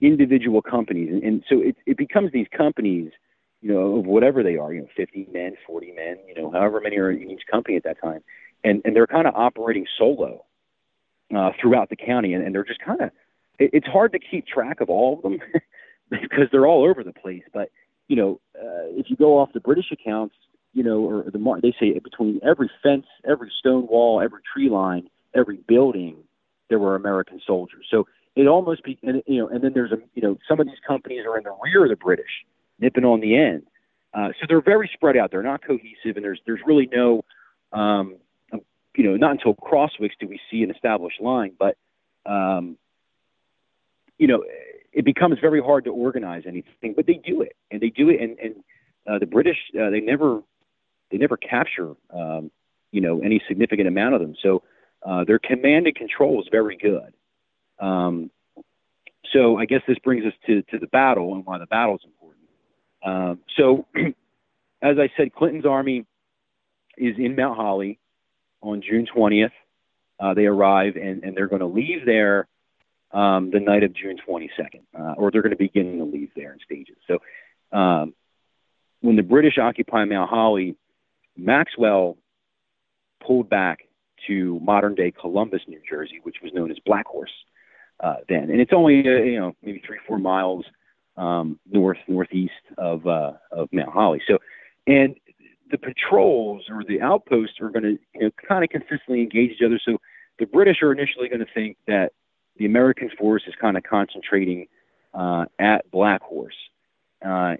individual 0.00 0.62
companies, 0.62 1.10
and, 1.10 1.22
and 1.22 1.44
so 1.48 1.60
it, 1.60 1.76
it 1.86 1.96
becomes 1.96 2.32
these 2.32 2.46
companies 2.56 3.12
you 3.60 3.72
know, 3.72 3.96
of 3.98 4.06
whatever 4.06 4.42
they 4.42 4.56
are, 4.56 4.72
you 4.72 4.80
know, 4.80 4.88
50 4.96 5.28
men, 5.32 5.54
40 5.66 5.92
men, 5.92 6.16
you 6.26 6.34
know, 6.34 6.50
however 6.50 6.80
many 6.80 6.96
are 6.96 7.10
in 7.10 7.30
each 7.30 7.42
company 7.50 7.76
at 7.76 7.84
that 7.84 8.00
time. 8.00 8.22
And, 8.64 8.82
and 8.84 8.96
they're 8.96 9.06
kind 9.06 9.26
of 9.26 9.34
operating 9.34 9.86
solo 9.98 10.44
uh, 11.34 11.50
throughout 11.60 11.90
the 11.90 11.96
county. 11.96 12.34
And, 12.34 12.44
and 12.44 12.54
they're 12.54 12.64
just 12.64 12.80
kind 12.80 13.00
of, 13.00 13.10
it, 13.58 13.70
it's 13.72 13.86
hard 13.86 14.12
to 14.12 14.18
keep 14.18 14.46
track 14.46 14.80
of 14.80 14.88
all 14.88 15.16
of 15.16 15.22
them 15.22 15.38
because 16.10 16.46
they're 16.50 16.66
all 16.66 16.84
over 16.84 17.04
the 17.04 17.12
place. 17.12 17.42
But, 17.52 17.70
you 18.08 18.16
know, 18.16 18.40
uh, 18.56 18.88
if 18.96 19.10
you 19.10 19.16
go 19.16 19.38
off 19.38 19.50
the 19.52 19.60
British 19.60 19.92
accounts, 19.92 20.34
you 20.72 20.82
know, 20.82 21.00
or 21.00 21.24
the, 21.24 21.60
they 21.62 21.74
say 21.80 21.98
between 21.98 22.40
every 22.46 22.70
fence, 22.82 23.06
every 23.28 23.50
stone 23.58 23.86
wall, 23.88 24.20
every 24.20 24.40
tree 24.52 24.68
line, 24.68 25.08
every 25.34 25.58
building, 25.68 26.16
there 26.68 26.78
were 26.78 26.94
American 26.94 27.40
soldiers. 27.46 27.86
So 27.90 28.06
it 28.36 28.46
almost 28.46 28.84
be, 28.84 28.98
and, 29.02 29.22
you 29.26 29.38
know, 29.40 29.48
and 29.48 29.62
then 29.62 29.72
there's 29.74 29.92
a, 29.92 29.98
you 30.14 30.22
know, 30.22 30.38
some 30.48 30.60
of 30.60 30.66
these 30.66 30.78
companies 30.86 31.24
are 31.26 31.36
in 31.36 31.44
the 31.44 31.54
rear 31.62 31.84
of 31.84 31.90
the 31.90 31.96
British 31.96 32.44
nipping 32.78 33.04
on 33.04 33.20
the 33.20 33.36
end. 33.36 33.62
Uh, 34.14 34.28
so 34.40 34.46
they're 34.48 34.62
very 34.62 34.90
spread 34.92 35.16
out. 35.16 35.30
They're 35.30 35.42
not 35.42 35.64
cohesive, 35.64 36.16
and 36.16 36.24
there's 36.24 36.40
there's 36.46 36.60
really 36.66 36.88
no, 36.92 37.24
um, 37.72 38.16
you 38.96 39.04
know, 39.04 39.16
not 39.16 39.32
until 39.32 39.54
Crosswicks 39.54 40.18
do 40.18 40.26
we 40.26 40.40
see 40.50 40.62
an 40.62 40.70
established 40.70 41.20
line. 41.20 41.52
But 41.56 41.76
um, 42.26 42.76
you 44.18 44.26
know, 44.26 44.44
it 44.92 45.04
becomes 45.04 45.38
very 45.40 45.62
hard 45.62 45.84
to 45.84 45.90
organize 45.90 46.42
anything. 46.46 46.94
But 46.96 47.06
they 47.06 47.20
do 47.24 47.42
it, 47.42 47.54
and 47.70 47.80
they 47.80 47.90
do 47.90 48.08
it, 48.08 48.20
and 48.20 48.36
and 48.38 48.54
uh, 49.08 49.18
the 49.20 49.26
British 49.26 49.58
uh, 49.80 49.90
they 49.90 50.00
never 50.00 50.40
they 51.10 51.18
never 51.18 51.36
capture 51.36 51.94
um, 52.12 52.50
you 52.92 53.00
know 53.00 53.20
any 53.20 53.42
significant 53.48 53.88
amount 53.88 54.14
of 54.14 54.20
them. 54.20 54.34
So 54.42 54.62
uh, 55.04 55.24
their 55.24 55.38
command 55.38 55.86
and 55.86 55.96
control 55.96 56.40
is 56.40 56.48
very 56.50 56.76
good. 56.76 57.14
Um, 57.78 58.30
so 59.32 59.58
I 59.58 59.64
guess 59.64 59.82
this 59.86 59.98
brings 59.98 60.24
us 60.24 60.32
to, 60.46 60.62
to 60.62 60.78
the 60.78 60.86
battle 60.86 61.34
and 61.34 61.46
why 61.46 61.58
the 61.58 61.66
battle 61.66 61.96
is 61.96 62.02
important. 62.04 62.30
Um, 63.04 63.40
so, 63.56 63.86
as 64.82 64.98
I 64.98 65.10
said, 65.16 65.32
Clinton's 65.34 65.66
army 65.66 66.06
is 66.98 67.16
in 67.18 67.36
Mount 67.36 67.56
Holly 67.56 67.98
on 68.60 68.82
June 68.82 69.06
20th. 69.14 69.52
Uh, 70.18 70.34
they 70.34 70.46
arrive 70.46 70.96
and, 70.96 71.24
and 71.24 71.36
they're 71.36 71.48
going 71.48 71.60
to 71.60 71.66
leave 71.66 72.04
there 72.04 72.46
um, 73.12 73.50
the 73.50 73.60
night 73.60 73.82
of 73.82 73.94
June 73.94 74.18
22nd, 74.28 74.82
uh, 74.98 75.14
or 75.16 75.30
they're 75.30 75.42
going 75.42 75.50
to 75.50 75.56
begin 75.56 75.98
to 75.98 76.04
leave 76.04 76.30
there 76.36 76.52
in 76.52 76.58
stages. 76.64 76.96
So, 77.06 77.18
um, 77.76 78.14
when 79.00 79.16
the 79.16 79.22
British 79.22 79.56
occupy 79.56 80.04
Mount 80.04 80.28
Holly, 80.28 80.76
Maxwell 81.36 82.16
pulled 83.24 83.48
back 83.48 83.80
to 84.26 84.58
modern 84.60 84.94
day 84.94 85.10
Columbus, 85.10 85.62
New 85.66 85.80
Jersey, 85.88 86.20
which 86.22 86.36
was 86.42 86.52
known 86.52 86.70
as 86.70 86.78
Black 86.84 87.06
Horse 87.06 87.32
uh, 88.00 88.16
then. 88.28 88.50
And 88.50 88.60
it's 88.60 88.72
only, 88.72 89.00
uh, 89.00 89.22
you 89.22 89.40
know, 89.40 89.56
maybe 89.62 89.82
three, 89.86 89.98
four 90.06 90.18
miles 90.18 90.64
um, 91.16 91.58
north 91.70 91.98
northeast 92.08 92.52
of 92.78 93.06
uh, 93.06 93.32
of 93.52 93.68
Mount 93.72 93.90
Holly. 93.90 94.22
So, 94.26 94.38
and 94.86 95.14
the 95.70 95.78
patrols 95.78 96.64
or 96.68 96.82
the 96.84 97.00
outposts 97.00 97.60
are 97.60 97.68
going 97.68 97.84
to 97.84 97.98
you 98.14 98.20
know, 98.22 98.30
kind 98.48 98.64
of 98.64 98.70
consistently 98.70 99.20
engage 99.20 99.52
each 99.52 99.62
other. 99.64 99.80
So 99.84 99.98
the 100.38 100.46
British 100.46 100.82
are 100.82 100.92
initially 100.92 101.28
going 101.28 101.40
to 101.40 101.52
think 101.54 101.76
that 101.86 102.12
the 102.56 102.66
American 102.66 103.10
force 103.18 103.42
is 103.46 103.54
kind 103.60 103.76
of 103.76 103.82
concentrating 103.84 104.66
uh, 105.14 105.44
at 105.58 105.90
Black 105.90 106.22
Horse. 106.22 106.56
Uh, 107.24 107.56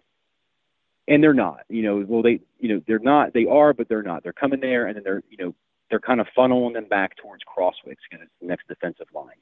and 1.08 1.22
they're 1.22 1.34
not, 1.34 1.60
you 1.68 1.82
know, 1.82 2.04
well, 2.06 2.22
they, 2.22 2.40
you 2.58 2.68
know, 2.74 2.80
they're 2.86 2.98
not, 2.98 3.32
they 3.32 3.46
are, 3.46 3.72
but 3.72 3.88
they're 3.88 4.02
not. 4.02 4.22
They're 4.22 4.32
coming 4.32 4.60
there 4.60 4.86
and 4.86 4.96
then 4.96 5.02
they're, 5.04 5.22
you 5.28 5.36
know, 5.38 5.54
they're 5.90 6.00
kind 6.00 6.20
of 6.20 6.26
funneling 6.36 6.74
them 6.74 6.86
back 6.86 7.16
towards 7.16 7.42
Crosswicks, 7.44 8.06
kind 8.10 8.22
of 8.22 8.28
the 8.40 8.46
next 8.46 8.68
defensive 8.68 9.08
line. 9.14 9.36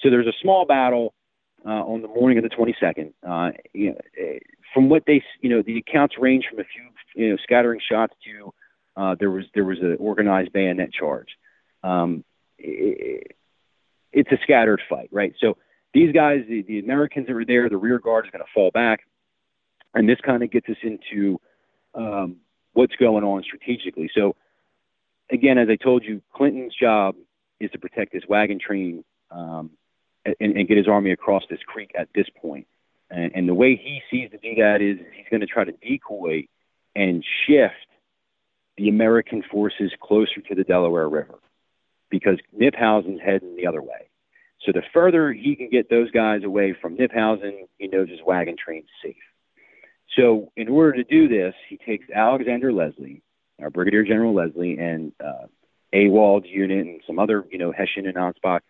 So 0.00 0.10
there's 0.10 0.26
a 0.26 0.32
small 0.40 0.64
battle 0.66 1.14
uh, 1.66 1.68
on 1.68 2.02
the 2.02 2.08
morning 2.08 2.38
of 2.38 2.44
the 2.44 2.50
22nd. 2.50 3.12
Uh, 3.26 3.52
you 3.74 3.90
know, 3.90 3.98
eh, 4.18 4.38
from 4.72 4.88
what 4.88 5.02
they, 5.06 5.22
you 5.40 5.50
know, 5.50 5.62
the 5.62 5.78
accounts 5.78 6.14
range 6.18 6.44
from 6.48 6.60
a 6.60 6.64
few, 6.64 7.22
you 7.22 7.30
know, 7.30 7.36
scattering 7.42 7.80
shots 7.90 8.14
to 8.24 8.52
uh, 8.96 9.16
there 9.18 9.30
was 9.30 9.44
there 9.54 9.64
was 9.64 9.78
an 9.80 9.96
organized 9.98 10.52
bayonet 10.52 10.92
charge. 10.92 11.28
Um, 11.82 12.24
it, 12.58 13.36
it's 14.12 14.30
a 14.32 14.38
scattered 14.42 14.82
fight, 14.88 15.08
right? 15.12 15.32
So 15.40 15.56
these 15.94 16.12
guys, 16.12 16.40
the, 16.48 16.62
the 16.62 16.80
Americans 16.80 17.26
that 17.26 17.34
were 17.34 17.44
there, 17.44 17.68
the 17.68 17.76
rear 17.76 17.98
guard 17.98 18.26
is 18.26 18.30
going 18.30 18.44
to 18.44 18.50
fall 18.52 18.70
back, 18.72 19.00
and 19.94 20.08
this 20.08 20.18
kind 20.24 20.42
of 20.42 20.50
gets 20.50 20.68
us 20.68 20.76
into 20.82 21.40
um, 21.94 22.36
what's 22.72 22.94
going 22.96 23.24
on 23.24 23.42
strategically. 23.42 24.10
So 24.14 24.36
again, 25.30 25.58
as 25.58 25.68
I 25.68 25.76
told 25.76 26.04
you, 26.04 26.22
Clinton's 26.34 26.74
job 26.74 27.16
is 27.58 27.70
to 27.72 27.78
protect 27.78 28.12
his 28.12 28.22
wagon 28.28 28.58
train 28.58 29.04
um, 29.30 29.70
and, 30.24 30.34
and, 30.40 30.68
get 30.68 30.76
his 30.76 30.88
army 30.88 31.12
across 31.12 31.42
this 31.48 31.60
creek 31.66 31.92
at 31.98 32.08
this 32.14 32.26
point. 32.40 32.66
And, 33.10 33.32
and 33.34 33.48
the 33.48 33.54
way 33.54 33.76
he 33.76 34.00
sees 34.10 34.30
to 34.30 34.38
do 34.38 34.60
that 34.60 34.80
is 34.80 34.98
he's 35.14 35.26
going 35.30 35.40
to 35.40 35.46
try 35.46 35.64
to 35.64 35.72
decoy 35.72 36.46
and 36.94 37.24
shift 37.46 37.74
the 38.76 38.88
American 38.88 39.42
forces 39.50 39.92
closer 40.00 40.40
to 40.48 40.54
the 40.54 40.64
Delaware 40.64 41.08
River 41.08 41.38
because 42.10 42.38
Knyphausen's 42.58 43.20
heading 43.24 43.56
the 43.56 43.66
other 43.66 43.82
way. 43.82 44.08
So 44.64 44.72
the 44.72 44.82
further 44.92 45.32
he 45.32 45.56
can 45.56 45.70
get 45.70 45.88
those 45.88 46.10
guys 46.10 46.44
away 46.44 46.76
from 46.80 46.96
Kniphausen, 46.96 47.66
he 47.78 47.88
knows 47.88 48.08
his 48.08 48.20
wagon 48.24 48.56
train's 48.62 48.88
safe. 49.02 49.16
So 50.16 50.50
in 50.56 50.68
order 50.68 50.92
to 50.92 51.04
do 51.04 51.28
this, 51.28 51.54
he 51.68 51.76
takes 51.76 52.06
Alexander 52.10 52.72
Leslie, 52.72 53.22
our 53.60 53.70
Brigadier 53.70 54.04
General 54.04 54.34
Leslie, 54.34 54.78
and 54.78 55.12
uh, 55.24 55.46
Ewald's 55.92 56.46
unit 56.48 56.86
and 56.86 57.00
some 57.06 57.18
other, 57.18 57.44
you 57.50 57.58
know, 57.58 57.72
Hessian 57.72 58.06
and 58.06 58.16
Ansbach, 58.16 58.60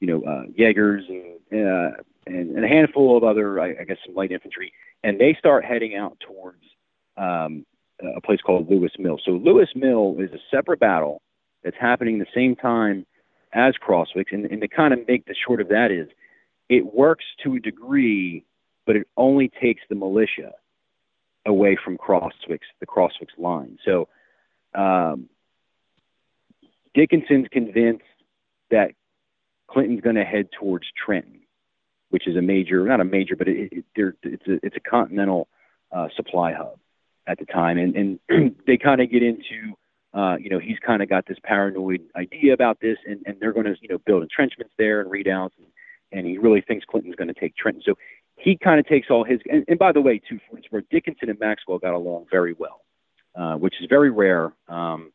you 0.00 0.06
know, 0.06 0.22
uh, 0.22 0.42
Jaegers 0.54 1.04
and, 1.08 1.66
uh, 1.66 2.02
and, 2.26 2.56
and 2.56 2.64
a 2.64 2.68
handful 2.68 3.16
of 3.16 3.24
other, 3.24 3.60
I, 3.60 3.70
I 3.80 3.84
guess, 3.84 3.98
some 4.04 4.14
light 4.14 4.32
infantry, 4.32 4.72
and 5.02 5.20
they 5.20 5.36
start 5.38 5.64
heading 5.64 5.94
out 5.96 6.18
towards 6.20 6.62
um, 7.16 7.64
a 8.16 8.20
place 8.20 8.40
called 8.40 8.70
Lewis 8.70 8.92
Mill. 8.98 9.18
So 9.24 9.32
Lewis 9.32 9.68
Mill 9.74 10.16
is 10.18 10.30
a 10.32 10.38
separate 10.54 10.80
battle 10.80 11.22
that's 11.62 11.76
happening 11.78 12.18
the 12.18 12.26
same 12.34 12.56
time 12.56 13.06
as 13.52 13.74
Crosswicks, 13.76 14.32
and, 14.32 14.46
and 14.46 14.60
to 14.60 14.68
kind 14.68 14.94
of 14.94 15.00
make 15.08 15.26
the 15.26 15.34
short 15.46 15.60
of 15.60 15.68
that 15.68 15.90
is, 15.90 16.08
it 16.68 16.94
works 16.94 17.24
to 17.44 17.56
a 17.56 17.60
degree, 17.60 18.44
but 18.86 18.96
it 18.96 19.06
only 19.16 19.50
takes 19.60 19.82
the 19.88 19.96
militia 19.96 20.52
away 21.46 21.76
from 21.82 21.96
Crosswicks, 21.96 22.68
the 22.80 22.86
Crosswicks 22.86 23.38
line. 23.38 23.78
So 23.84 24.08
um, 24.74 25.28
Dickinson's 26.94 27.48
convinced 27.50 28.04
that 28.70 28.92
Clinton's 29.68 30.00
going 30.00 30.16
to 30.16 30.24
head 30.24 30.48
towards 30.58 30.86
Trenton, 31.04 31.40
which 32.10 32.26
is 32.26 32.36
a 32.36 32.42
major, 32.42 32.84
not 32.84 33.00
a 33.00 33.04
major, 33.04 33.36
but 33.36 33.48
it, 33.48 33.72
it, 33.72 33.84
it's 34.22 34.46
a 34.48 34.66
it's 34.66 34.76
a 34.76 34.80
continental 34.80 35.48
uh, 35.92 36.08
supply 36.16 36.52
hub 36.52 36.78
at 37.26 37.38
the 37.38 37.46
time, 37.46 37.78
and 37.78 38.18
and 38.28 38.56
they 38.66 38.76
kind 38.76 39.00
of 39.00 39.10
get 39.10 39.22
into, 39.22 39.76
uh, 40.12 40.36
you 40.40 40.50
know, 40.50 40.58
he's 40.58 40.78
kind 40.84 41.02
of 41.02 41.08
got 41.08 41.26
this 41.26 41.38
paranoid 41.44 42.00
idea 42.16 42.52
about 42.52 42.80
this, 42.80 42.98
and 43.06 43.22
and 43.26 43.36
they're 43.40 43.52
going 43.52 43.66
to 43.66 43.76
you 43.80 43.88
know 43.88 43.98
build 43.98 44.22
entrenchments 44.22 44.74
there 44.76 45.00
and 45.00 45.10
redoubts, 45.10 45.54
and, 45.58 45.66
and 46.12 46.26
he 46.26 46.38
really 46.38 46.60
thinks 46.60 46.84
Clinton's 46.84 47.14
going 47.14 47.32
to 47.32 47.40
take 47.40 47.56
Trenton. 47.56 47.82
So 47.86 47.94
he 48.40 48.56
kind 48.56 48.80
of 48.80 48.86
takes 48.86 49.08
all 49.10 49.24
his, 49.24 49.40
and, 49.50 49.64
and 49.68 49.78
by 49.78 49.92
the 49.92 50.00
way, 50.00 50.18
too, 50.18 50.40
for 50.50 50.58
where 50.70 50.82
Dickinson 50.90 51.28
and 51.28 51.38
Maxwell 51.38 51.78
got 51.78 51.94
along 51.94 52.26
very 52.30 52.54
well, 52.58 52.82
uh, 53.34 53.54
which 53.54 53.74
is 53.80 53.86
very 53.88 54.10
rare. 54.10 54.52
Um, 54.68 55.12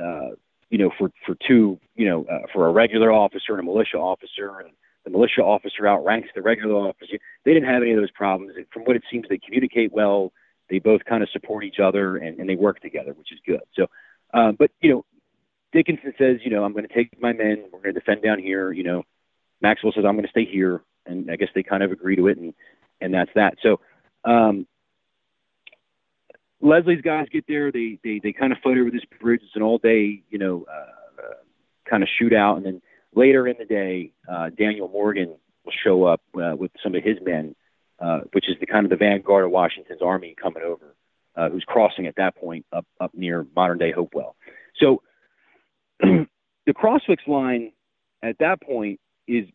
uh, 0.00 0.30
you 0.70 0.78
know, 0.78 0.90
for 0.98 1.10
for 1.26 1.36
two, 1.46 1.78
you 1.96 2.08
know, 2.08 2.24
uh, 2.24 2.46
for 2.52 2.66
a 2.66 2.72
regular 2.72 3.12
officer 3.12 3.52
and 3.52 3.60
a 3.60 3.62
militia 3.62 3.98
officer, 3.98 4.60
and 4.60 4.70
the 5.04 5.10
militia 5.10 5.42
officer 5.42 5.86
outranks 5.86 6.28
the 6.34 6.42
regular 6.42 6.74
officer. 6.74 7.18
They 7.44 7.54
didn't 7.54 7.68
have 7.68 7.82
any 7.82 7.92
of 7.92 7.98
those 7.98 8.10
problems. 8.10 8.54
From 8.72 8.82
what 8.84 8.96
it 8.96 9.02
seems, 9.10 9.26
they 9.28 9.38
communicate 9.38 9.92
well. 9.92 10.32
They 10.70 10.78
both 10.78 11.04
kind 11.04 11.22
of 11.22 11.28
support 11.30 11.64
each 11.64 11.80
other 11.82 12.16
and, 12.16 12.38
and 12.38 12.48
they 12.48 12.54
work 12.54 12.80
together, 12.80 13.12
which 13.12 13.32
is 13.32 13.38
good. 13.46 13.60
So, 13.74 13.88
um, 14.32 14.56
but 14.58 14.70
you 14.80 14.90
know, 14.90 15.04
Dickinson 15.72 16.14
says, 16.16 16.38
you 16.44 16.50
know, 16.50 16.64
I'm 16.64 16.72
going 16.72 16.86
to 16.86 16.94
take 16.94 17.20
my 17.20 17.32
men. 17.32 17.64
We're 17.72 17.80
going 17.80 17.94
to 17.94 18.00
defend 18.00 18.22
down 18.22 18.38
here. 18.38 18.72
You 18.72 18.84
know, 18.84 19.02
Maxwell 19.60 19.92
says 19.94 20.04
I'm 20.06 20.14
going 20.14 20.24
to 20.24 20.30
stay 20.30 20.44
here, 20.44 20.80
and 21.06 21.30
I 21.30 21.36
guess 21.36 21.48
they 21.54 21.62
kind 21.62 21.82
of 21.82 21.92
agree 21.92 22.16
to 22.16 22.28
it, 22.28 22.38
and 22.38 22.54
and 23.00 23.12
that's 23.12 23.30
that. 23.34 23.56
So, 23.62 23.80
um, 24.24 24.66
Leslie's 26.60 27.02
guys 27.02 27.26
get 27.30 27.44
there. 27.48 27.72
They 27.72 27.98
they 28.04 28.20
they 28.22 28.32
kind 28.32 28.52
of 28.52 28.58
fight 28.62 28.78
over 28.78 28.90
this 28.90 29.04
bridge. 29.20 29.40
It's 29.42 29.56
an 29.56 29.62
all 29.62 29.78
day, 29.78 30.22
you 30.30 30.38
know, 30.38 30.64
uh, 30.70 31.22
uh, 31.22 31.34
kind 31.88 32.02
of 32.02 32.08
shootout. 32.20 32.58
And 32.58 32.66
then 32.66 32.82
later 33.14 33.46
in 33.48 33.56
the 33.58 33.64
day, 33.64 34.12
uh, 34.30 34.50
Daniel 34.50 34.88
Morgan 34.88 35.34
will 35.64 35.72
show 35.84 36.04
up 36.04 36.22
uh, 36.36 36.54
with 36.56 36.70
some 36.82 36.94
of 36.94 37.02
his 37.02 37.18
men, 37.22 37.54
uh, 37.98 38.20
which 38.32 38.48
is 38.48 38.56
the 38.60 38.66
kind 38.66 38.86
of 38.86 38.90
the 38.90 38.96
vanguard 38.96 39.44
of 39.44 39.50
Washington's 39.50 40.02
army 40.02 40.36
coming 40.40 40.62
over, 40.62 40.94
uh, 41.36 41.48
who's 41.50 41.64
crossing 41.66 42.06
at 42.06 42.16
that 42.16 42.36
point 42.36 42.64
up 42.72 42.86
up 43.00 43.12
near 43.14 43.46
modern 43.56 43.78
day 43.78 43.90
Hopewell. 43.90 44.36
So 44.76 45.02
the 46.00 46.26
Crosswicks 46.68 47.26
line 47.26 47.72
at 48.22 48.38
that 48.38 48.62
point 48.62 49.00
is 49.26 49.46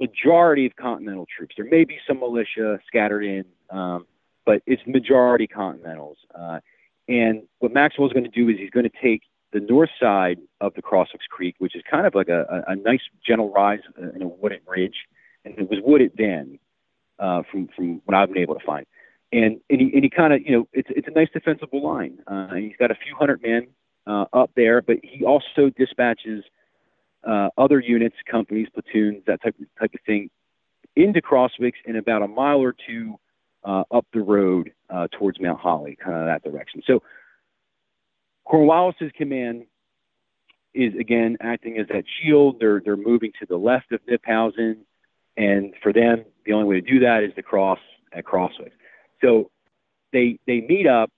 majority 0.00 0.66
of 0.66 0.76
Continental 0.76 1.26
troops. 1.36 1.54
There 1.56 1.66
may 1.66 1.84
be 1.84 1.98
some 2.06 2.20
militia 2.20 2.78
scattered 2.86 3.24
in. 3.24 3.44
Um, 3.70 4.06
but 4.48 4.62
it's 4.64 4.80
majority 4.86 5.46
Continentals. 5.46 6.16
Uh, 6.34 6.60
and 7.06 7.42
what 7.58 7.70
Maxwell 7.70 8.06
is 8.06 8.14
going 8.14 8.24
to 8.24 8.30
do 8.30 8.48
is 8.48 8.56
he's 8.58 8.70
going 8.70 8.88
to 8.88 9.02
take 9.02 9.20
the 9.52 9.60
north 9.60 9.90
side 10.00 10.38
of 10.62 10.72
the 10.72 10.80
Crosswicks 10.80 11.28
Creek, 11.28 11.54
which 11.58 11.76
is 11.76 11.82
kind 11.90 12.06
of 12.06 12.14
like 12.14 12.28
a, 12.28 12.64
a, 12.66 12.72
a 12.72 12.76
nice 12.76 13.02
gentle 13.26 13.52
rise 13.52 13.80
in 14.14 14.22
a 14.22 14.26
wooded 14.26 14.62
ridge, 14.66 14.96
and 15.44 15.58
it 15.58 15.68
was 15.68 15.80
wooded 15.82 16.12
then, 16.16 16.58
uh, 17.18 17.42
from 17.50 17.68
from 17.76 18.00
what 18.06 18.16
I've 18.16 18.28
been 18.28 18.42
able 18.42 18.54
to 18.54 18.64
find. 18.64 18.86
And 19.32 19.60
and 19.68 19.80
he, 19.82 19.90
and 19.92 20.02
he 20.02 20.08
kind 20.08 20.32
of 20.32 20.40
you 20.40 20.52
know 20.52 20.68
it's 20.72 20.88
it's 20.96 21.08
a 21.08 21.10
nice 21.10 21.28
defensible 21.30 21.82
line. 21.82 22.18
Uh, 22.26 22.54
he's 22.54 22.76
got 22.78 22.90
a 22.90 22.94
few 22.94 23.14
hundred 23.14 23.42
men 23.42 23.66
uh, 24.06 24.24
up 24.32 24.50
there, 24.56 24.80
but 24.80 24.96
he 25.02 25.26
also 25.26 25.68
dispatches 25.76 26.42
uh, 27.28 27.50
other 27.58 27.78
units, 27.78 28.16
companies, 28.30 28.68
platoons, 28.72 29.22
that 29.26 29.42
type 29.42 29.54
of, 29.60 29.66
type 29.78 29.94
of 29.94 30.00
thing, 30.06 30.30
into 30.96 31.20
Crosswicks 31.20 31.74
in 31.84 31.96
about 31.96 32.22
a 32.22 32.28
mile 32.28 32.60
or 32.60 32.74
two 32.86 33.16
uh, 33.64 33.84
up 33.90 34.06
the 34.12 34.20
road 34.20 34.72
uh, 34.88 35.08
towards 35.12 35.38
Mount 35.40 35.60
Holly, 35.60 35.96
kind 36.02 36.16
of 36.16 36.24
that 36.26 36.42
direction. 36.42 36.82
So 36.86 37.02
Cornwallis's 38.44 39.12
command 39.16 39.66
is 40.74 40.94
again 40.98 41.36
acting 41.40 41.78
as 41.78 41.86
that 41.88 42.04
shield. 42.20 42.56
They're 42.60 42.80
they're 42.82 42.96
moving 42.96 43.32
to 43.40 43.46
the 43.46 43.56
left 43.56 43.92
of 43.92 44.00
Knyphausen, 44.06 44.78
and 45.36 45.74
for 45.82 45.92
them, 45.92 46.24
the 46.46 46.52
only 46.52 46.66
way 46.66 46.80
to 46.80 46.86
do 46.86 47.00
that 47.00 47.24
is 47.24 47.34
to 47.34 47.42
cross 47.42 47.78
at 48.12 48.24
Crosswicks. 48.24 48.72
So 49.20 49.50
they 50.12 50.38
they 50.46 50.60
meet 50.60 50.86
up. 50.86 51.10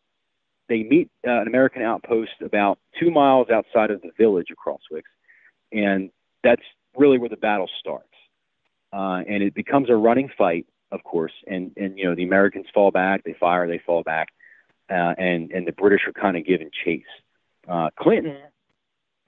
They 0.69 0.83
meet 0.85 1.11
uh, 1.27 1.41
an 1.41 1.49
American 1.49 1.83
outpost 1.83 2.31
about 2.45 2.79
two 2.99 3.11
miles 3.11 3.49
outside 3.51 3.91
of 3.91 4.03
the 4.03 4.11
village 4.17 4.49
of 4.51 4.57
Crosswicks, 4.57 5.03
and 5.73 6.11
that's 6.43 6.63
really 6.97 7.19
where 7.19 7.29
the 7.29 7.37
battle 7.37 7.69
starts. 7.79 8.07
Uh, 8.93 9.23
and 9.29 9.43
it 9.43 9.55
becomes 9.55 9.89
a 9.89 9.95
running 9.95 10.31
fight 10.37 10.67
of 10.93 11.05
course, 11.05 11.33
and 11.47 11.73
and 11.77 11.99
you 11.99 12.05
know 12.05 12.15
the 12.15 12.25
Americans 12.25 12.67
fall 12.73 12.91
back, 12.91 13.25
they 13.25 13.35
fire, 13.35 13.67
they 13.67 13.79
fall 13.79 14.03
back, 14.03 14.29
uh, 14.91 15.15
and 15.19 15.51
and 15.53 15.67
the 15.67 15.73
British 15.73 16.03
are 16.07 16.13
kind 16.13 16.37
of 16.37 16.45
giving 16.45 16.71
chase. 16.85 17.05
Uh, 17.69 17.91
Clinton, 17.99 18.37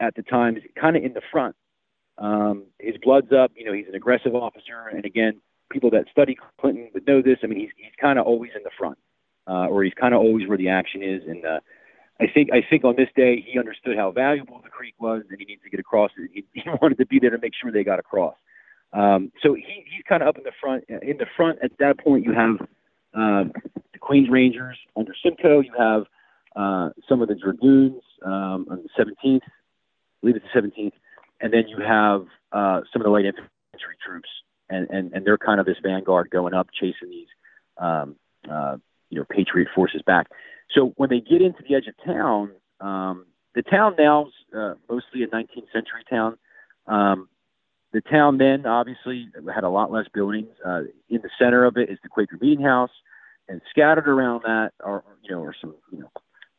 at 0.00 0.14
the 0.14 0.22
time, 0.22 0.56
is 0.56 0.62
kind 0.78 0.96
of 0.96 1.04
in 1.04 1.12
the 1.12 1.22
front. 1.30 1.54
Um, 2.18 2.64
his 2.78 2.96
blood's 3.02 3.32
up. 3.32 3.52
You 3.54 3.64
know, 3.64 3.72
he's 3.72 3.88
an 3.88 3.94
aggressive 3.94 4.34
officer, 4.34 4.88
and 4.92 5.04
again, 5.04 5.40
people 5.70 5.90
that 5.90 6.06
study 6.10 6.36
Clinton 6.60 6.90
would 6.94 7.06
know 7.06 7.22
this. 7.22 7.38
I 7.42 7.46
mean, 7.46 7.60
he's 7.60 7.70
he's 7.76 7.94
kind 8.00 8.18
of 8.18 8.26
always 8.26 8.50
in 8.56 8.62
the 8.64 8.70
front, 8.76 8.98
uh, 9.46 9.66
or 9.68 9.84
he's 9.84 9.94
kind 9.94 10.14
of 10.14 10.20
always 10.20 10.48
where 10.48 10.58
the 10.58 10.68
action 10.68 11.02
is. 11.02 11.22
And 11.28 11.44
uh, 11.44 11.60
I 12.22 12.32
think 12.32 12.50
I 12.52 12.62
think 12.68 12.84
on 12.84 12.94
this 12.96 13.08
day 13.16 13.44
he 13.44 13.58
understood 13.58 13.96
how 13.96 14.12
valuable 14.12 14.60
the 14.62 14.70
creek 14.70 14.94
was, 15.00 15.22
and 15.28 15.38
he 15.40 15.44
needs 15.44 15.62
to 15.64 15.70
get 15.70 15.80
across. 15.80 16.10
He, 16.32 16.44
he 16.54 16.62
wanted 16.80 16.98
to 16.98 17.06
be 17.06 17.18
there 17.18 17.30
to 17.30 17.38
make 17.38 17.52
sure 17.60 17.72
they 17.72 17.82
got 17.84 17.98
across. 17.98 18.36
Um, 18.92 19.32
so 19.42 19.54
he, 19.54 19.84
he's 19.86 20.04
kind 20.08 20.22
of 20.22 20.28
up 20.28 20.38
in 20.38 20.44
the 20.44 20.52
front. 20.60 20.84
In 20.88 21.16
the 21.18 21.26
front, 21.36 21.58
at 21.62 21.72
that 21.78 21.98
point, 21.98 22.24
you 22.24 22.32
have 22.32 22.60
uh, 23.14 23.50
the 23.92 23.98
Queens 23.98 24.28
Rangers 24.30 24.78
under 24.96 25.14
Simcoe. 25.22 25.60
You 25.60 25.72
have 25.76 26.04
uh, 26.54 26.90
some 27.08 27.22
of 27.22 27.28
the 27.28 27.34
Dragoons 27.34 28.02
um, 28.24 28.66
on 28.70 28.84
the 28.84 29.04
17th. 29.04 29.40
I 29.42 29.50
believe 30.20 30.36
it's 30.36 30.44
the 30.54 30.60
17th. 30.60 30.92
And 31.40 31.52
then 31.52 31.66
you 31.66 31.78
have 31.80 32.26
uh, 32.52 32.82
some 32.92 33.02
of 33.02 33.04
the 33.04 33.10
light 33.10 33.24
infantry 33.24 33.96
troops, 34.06 34.28
and, 34.70 34.88
and, 34.90 35.12
and 35.12 35.26
they're 35.26 35.38
kind 35.38 35.58
of 35.58 35.66
this 35.66 35.78
vanguard 35.82 36.30
going 36.30 36.54
up, 36.54 36.68
chasing 36.78 37.10
these, 37.10 37.26
um, 37.78 38.14
uh, 38.48 38.76
you 39.10 39.18
know, 39.18 39.24
Patriot 39.28 39.68
forces 39.74 40.02
back. 40.06 40.28
So 40.74 40.92
when 40.96 41.10
they 41.10 41.20
get 41.20 41.42
into 41.42 41.62
the 41.68 41.74
edge 41.74 41.86
of 41.86 41.94
town, 42.04 42.52
um, 42.80 43.26
the 43.54 43.62
town 43.62 43.94
now 43.98 44.26
is 44.26 44.32
uh, 44.56 44.74
mostly 44.88 45.22
a 45.22 45.26
19th 45.26 45.70
century 45.72 46.04
town. 46.08 46.38
Um, 46.86 47.28
the 47.92 48.00
town 48.00 48.38
then 48.38 48.66
obviously 48.66 49.28
had 49.54 49.64
a 49.64 49.68
lot 49.68 49.92
less 49.92 50.06
buildings. 50.12 50.48
Uh, 50.64 50.82
in 51.10 51.20
the 51.22 51.30
center 51.38 51.64
of 51.64 51.76
it 51.76 51.90
is 51.90 51.98
the 52.02 52.08
Quaker 52.08 52.38
Meeting 52.40 52.64
House, 52.64 52.90
and 53.48 53.60
scattered 53.70 54.08
around 54.08 54.42
that 54.44 54.70
are 54.82 55.04
you 55.22 55.34
know 55.34 55.42
are 55.42 55.54
some 55.60 55.74
you 55.90 55.98
know 55.98 56.10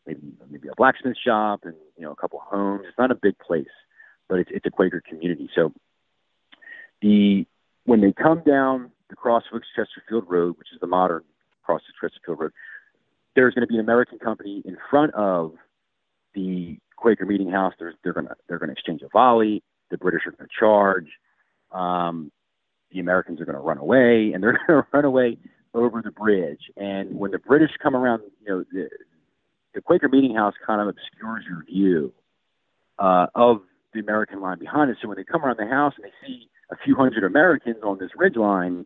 maybe 0.05 0.19
maybe 0.51 0.67
a 0.67 0.75
blacksmith 0.77 1.17
shop 1.25 1.61
and 1.63 1.73
you 1.97 2.03
know 2.03 2.11
a 2.11 2.15
couple 2.15 2.39
homes. 2.43 2.83
It's 2.87 2.97
not 2.99 3.09
a 3.09 3.15
big 3.15 3.37
place, 3.39 3.65
but 4.29 4.39
it's 4.39 4.51
it's 4.53 4.65
a 4.67 4.69
Quaker 4.69 5.01
community. 5.07 5.49
So 5.55 5.73
the 7.01 7.47
when 7.85 8.01
they 8.01 8.13
come 8.13 8.43
down 8.45 8.91
the 9.09 9.15
Crosswicks 9.15 9.69
Chesterfield 9.75 10.25
Road, 10.29 10.57
which 10.57 10.69
is 10.73 10.79
the 10.79 10.87
modern 10.87 11.23
Crosswicks 11.67 11.99
Chesterfield 11.99 12.39
Road, 12.39 12.51
there's 13.35 13.53
going 13.53 13.61
to 13.61 13.67
be 13.67 13.75
an 13.75 13.81
American 13.81 14.19
company 14.19 14.61
in 14.65 14.77
front 14.89 15.13
of 15.13 15.53
the 16.35 16.77
Quaker 16.95 17.25
Meeting 17.25 17.49
House. 17.49 17.73
They're, 17.79 17.93
they're 18.03 18.13
going 18.13 18.27
to 18.27 18.35
they're 18.47 18.59
going 18.59 18.69
to 18.69 18.73
exchange 18.73 19.01
a 19.01 19.09
volley. 19.09 19.63
The 19.91 19.97
British 19.97 20.21
are 20.25 20.31
going 20.31 20.47
to 20.47 20.59
charge. 20.59 21.07
Um, 21.71 22.31
the 22.91 22.99
Americans 22.99 23.41
are 23.41 23.45
going 23.45 23.57
to 23.57 23.61
run 23.61 23.77
away, 23.77 24.31
and 24.33 24.43
they're 24.43 24.53
going 24.67 24.81
to 24.81 24.87
run 24.93 25.05
away 25.05 25.37
over 25.73 26.01
the 26.01 26.11
bridge. 26.11 26.71
And 26.77 27.17
when 27.17 27.31
the 27.31 27.39
British 27.39 27.71
come 27.81 27.95
around, 27.95 28.21
you 28.41 28.47
know, 28.47 28.63
the, 28.71 28.89
the 29.73 29.81
Quaker 29.81 30.07
Meeting 30.07 30.35
House 30.35 30.53
kind 30.65 30.81
of 30.81 30.87
obscures 30.87 31.45
your 31.47 31.63
view 31.65 32.13
uh, 32.99 33.27
of 33.35 33.61
the 33.93 33.99
American 33.99 34.41
line 34.41 34.59
behind 34.59 34.91
it. 34.91 34.97
So 35.01 35.07
when 35.07 35.17
they 35.17 35.23
come 35.23 35.43
around 35.43 35.57
the 35.57 35.67
house 35.67 35.93
and 35.97 36.05
they 36.05 36.27
see 36.27 36.49
a 36.71 36.75
few 36.83 36.95
hundred 36.95 37.23
Americans 37.23 37.77
on 37.83 37.97
this 37.99 38.11
ridge 38.15 38.35
line 38.35 38.85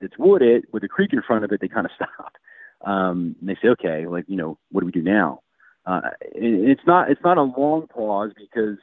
that's 0.00 0.14
wooded 0.18 0.64
with 0.72 0.82
a 0.84 0.88
creek 0.88 1.12
in 1.12 1.22
front 1.22 1.44
of 1.44 1.52
it, 1.52 1.60
they 1.60 1.68
kind 1.68 1.86
of 1.86 1.92
stop. 1.96 2.32
Um, 2.84 3.36
and 3.40 3.48
they 3.48 3.56
say, 3.62 3.68
okay, 3.68 4.06
like, 4.06 4.24
you 4.28 4.36
know, 4.36 4.58
what 4.70 4.80
do 4.80 4.86
we 4.86 4.92
do 4.92 5.02
now? 5.02 5.40
Uh, 5.84 6.00
it's 6.20 6.82
not, 6.86 7.10
it's 7.10 7.22
not 7.22 7.38
a 7.38 7.42
long 7.42 7.86
pause 7.86 8.32
because 8.36 8.78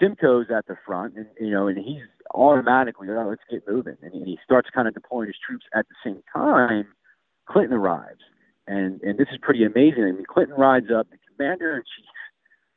Simcoe's 0.00 0.46
at 0.54 0.66
the 0.66 0.76
front 0.84 1.14
and, 1.16 1.26
you 1.40 1.50
know, 1.50 1.68
and 1.68 1.78
he's 1.78 2.02
automatically, 2.34 3.08
oh, 3.10 3.28
let's 3.28 3.42
get 3.50 3.62
moving. 3.68 3.96
And 4.02 4.26
he 4.26 4.38
starts 4.44 4.68
kind 4.74 4.88
of 4.88 4.94
deploying 4.94 5.28
his 5.28 5.36
troops 5.46 5.64
at 5.74 5.86
the 5.88 5.94
same 6.04 6.22
time. 6.32 6.86
Clinton 7.48 7.76
arrives. 7.76 8.20
And, 8.66 9.00
and 9.02 9.18
this 9.18 9.28
is 9.32 9.38
pretty 9.40 9.64
amazing. 9.64 10.04
I 10.04 10.12
mean, 10.12 10.24
Clinton 10.28 10.56
rides 10.56 10.86
up, 10.94 11.08
the 11.10 11.18
commander 11.36 11.76
in 11.76 11.82
chief 11.82 12.06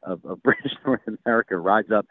of, 0.04 0.26
of 0.26 0.42
British 0.44 0.74
North 0.86 1.02
America 1.26 1.58
rides 1.58 1.92
up 1.92 2.06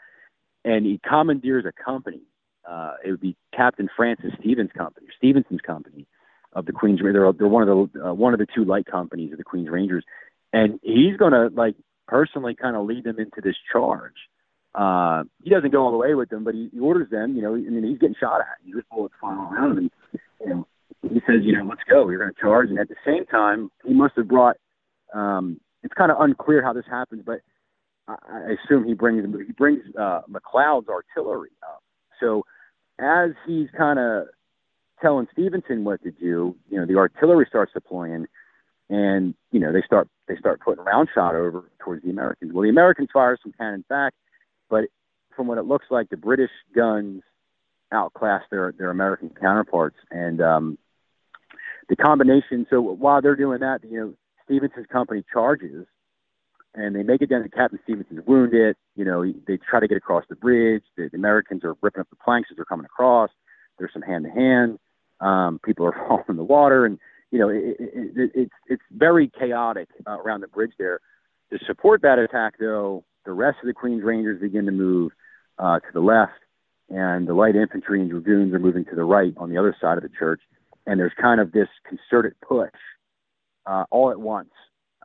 and 0.65 0.87
he 0.87 1.01
commandeers 1.09 1.65
a 1.65 1.73
company. 1.73 2.23
Uh, 2.69 2.95
it 3.05 3.11
would 3.11 3.21
be 3.21 3.37
Captain 3.55 3.89
Francis 3.95 4.33
Stevens' 4.41 4.71
company, 4.77 5.07
Stevenson's 5.19 5.61
company 5.61 6.07
of 6.55 6.67
the 6.67 6.73
Queen's. 6.73 7.01
They're, 7.03 7.33
they're 7.33 7.49
one 7.49 7.69
of 7.69 7.93
the 7.93 8.09
uh, 8.09 8.15
one 8.15 8.33
of 8.33 8.39
the 8.39 8.47
two 8.55 8.65
light 8.65 8.87
companies 8.87 9.33
of 9.33 9.39
the 9.39 9.45
Queen's 9.45 9.69
Rangers, 9.69 10.05
and 10.53 10.79
he's 10.83 11.17
going 11.17 11.33
to 11.33 11.49
like 11.55 11.77
personally 12.07 12.55
kind 12.55 12.77
of 12.77 12.87
lead 12.87 13.05
them 13.05 13.19
into 13.19 13.41
this 13.43 13.57
charge. 13.73 14.15
Uh, 14.75 15.23
he 15.43 15.51
doesn't 15.51 15.71
go 15.71 15.83
all 15.83 15.93
the 15.93 15.97
way 15.97 16.15
with 16.15 16.31
them, 16.31 16.43
but 16.45 16.55
he, 16.55 16.69
he 16.73 16.81
orders 16.81 17.09
them. 17.11 17.37
You 17.37 17.43
know, 17.43 17.55
I 17.55 17.59
mean, 17.59 17.85
he's 17.85 17.99
getting 17.99 18.17
shot 18.19 18.41
at. 18.41 18.59
He's 18.65 18.75
bullets 18.91 19.15
flying 19.21 19.39
all 19.39 19.53
around 19.53 19.79
him. 19.79 19.91
And, 20.13 20.21
you 20.41 20.49
know, 20.49 20.67
he 21.03 21.21
says, 21.27 21.43
you 21.43 21.57
know, 21.57 21.65
let's 21.65 21.83
go. 21.89 22.05
We're 22.05 22.19
going 22.19 22.35
to 22.35 22.41
charge. 22.41 22.71
And 22.71 22.79
at 22.79 22.89
the 22.89 22.97
same 23.07 23.25
time, 23.27 23.71
he 23.85 23.95
must 23.95 24.15
have 24.17 24.29
brought. 24.29 24.57
Um, 25.15 25.61
it's 25.85 25.95
kind 25.95 26.11
of 26.11 26.17
unclear 26.21 26.63
how 26.63 26.73
this 26.73 26.87
happens, 26.91 27.23
but 27.25 27.41
I, 28.09 28.17
I 28.29 28.55
assume 28.65 28.85
he 28.85 28.95
brings 28.95 29.25
he 29.47 29.53
brings 29.53 29.83
uh, 29.99 30.23
McLeod's 30.29 30.89
artillery 30.89 31.51
up. 31.63 31.83
So 32.21 32.45
as 32.99 33.31
he's 33.47 33.69
kind 33.77 33.99
of 33.99 34.27
telling 35.01 35.27
Stevenson 35.33 35.85
what 35.85 36.03
to 36.03 36.11
do, 36.11 36.57
you 36.69 36.79
know, 36.79 36.87
the 36.87 36.97
artillery 36.97 37.47
starts 37.49 37.73
deploying, 37.73 38.27
and 38.89 39.35
you 39.51 39.61
know 39.61 39.73
they 39.73 39.83
start 39.83 40.09
they 40.29 40.37
start 40.37 40.61
putting 40.61 40.85
round 40.85 41.09
shot 41.15 41.35
over 41.35 41.71
towards 41.79 42.03
the 42.03 42.11
Americans. 42.11 42.53
Well, 42.53 42.63
the 42.63 42.69
Americans 42.69 43.09
fire 43.13 43.39
some 43.43 43.53
cannons 43.57 43.85
back, 43.89 44.15
but 44.69 44.85
from 45.37 45.47
what 45.47 45.59
it 45.59 45.65
looks 45.65 45.87
like, 45.91 46.11
the 46.11 46.17
British 46.17 46.51
guns 46.75 47.23
outclass 47.93 48.43
their 48.51 48.73
their 48.77 48.91
American 48.91 49.31
counterparts, 49.31 49.97
and 50.11 50.41
um, 50.41 50.79
the 51.89 51.97
combination. 51.97 52.67
So 52.71 52.81
while 52.81 53.23
they're 53.23 53.37
doing 53.37 53.61
that, 53.61 53.81
you 53.85 53.99
know, 53.99 54.15
Stevenson's 54.45 54.87
company 54.87 55.25
charges 55.33 55.87
and 56.75 56.95
they 56.95 57.03
make 57.03 57.23
it 57.23 57.31
down 57.31 57.43
to 57.43 57.49
Captain 57.49 57.79
Stevenson's 57.85 58.27
wounded. 58.27 58.77
You 58.97 59.05
know, 59.05 59.25
they 59.47 59.59
try 59.59 59.81
to 59.81 59.89
get 59.89 59.97
across 59.97 60.25
the 60.29 60.37
bridge. 60.37 60.83
The, 60.97 61.09
the 61.11 61.17
Americans 61.17 61.65
are 61.65 61.75
ripping 61.81 62.01
up 62.01 62.11
the 62.11 62.17
planks 62.17 62.49
as 62.51 62.57
they're 62.57 62.65
coming 62.65 62.87
across. 62.87 63.31
There's 63.79 63.93
some 63.93 64.03
hand 64.03 64.25
to 64.25 64.31
hand. 64.31 64.79
People 65.65 65.87
are 65.87 65.93
falling 66.09 66.25
in 66.29 66.37
the 66.37 66.45
water, 66.45 66.87
and 66.87 66.99
you 67.31 67.39
know, 67.39 67.49
it, 67.49 67.77
it, 67.79 68.13
it, 68.17 68.31
it's 68.35 68.55
it's 68.67 68.83
very 68.93 69.31
chaotic 69.39 69.89
uh, 70.07 70.19
around 70.21 70.41
the 70.41 70.49
bridge 70.49 70.73
there. 70.79 71.01
To 71.53 71.59
support 71.67 72.03
that 72.03 72.19
attack, 72.19 72.55
though, 72.59 73.05
the 73.25 73.33
rest 73.33 73.59
of 73.63 73.67
the 73.67 73.75
Queen's 73.75 74.03
Rangers 74.03 74.41
begin 74.41 74.67
to 74.67 74.73
move 74.73 75.13
uh, 75.59 75.79
to 75.81 75.87
the 75.93 76.01
left, 76.01 76.33
and 76.89 77.27
the 77.27 77.35
light 77.35 77.57
infantry 77.57 78.01
and 78.01 78.11
dragoons 78.11 78.53
are 78.55 78.59
moving 78.59 78.85
to 78.87 78.95
the 78.95 79.05
right 79.05 79.35
on 79.37 79.51
the 79.51 79.59
other 79.59 79.77
side 79.81 79.97
of 79.97 80.03
the 80.03 80.11
church. 80.17 80.41
And 80.87 81.01
there's 81.01 81.13
kind 81.21 81.41
of 81.41 81.53
this 81.53 81.69
concerted 81.89 82.35
push 82.47 82.71
uh, 83.67 83.85
all 83.91 84.11
at 84.11 84.21
once. 84.21 84.51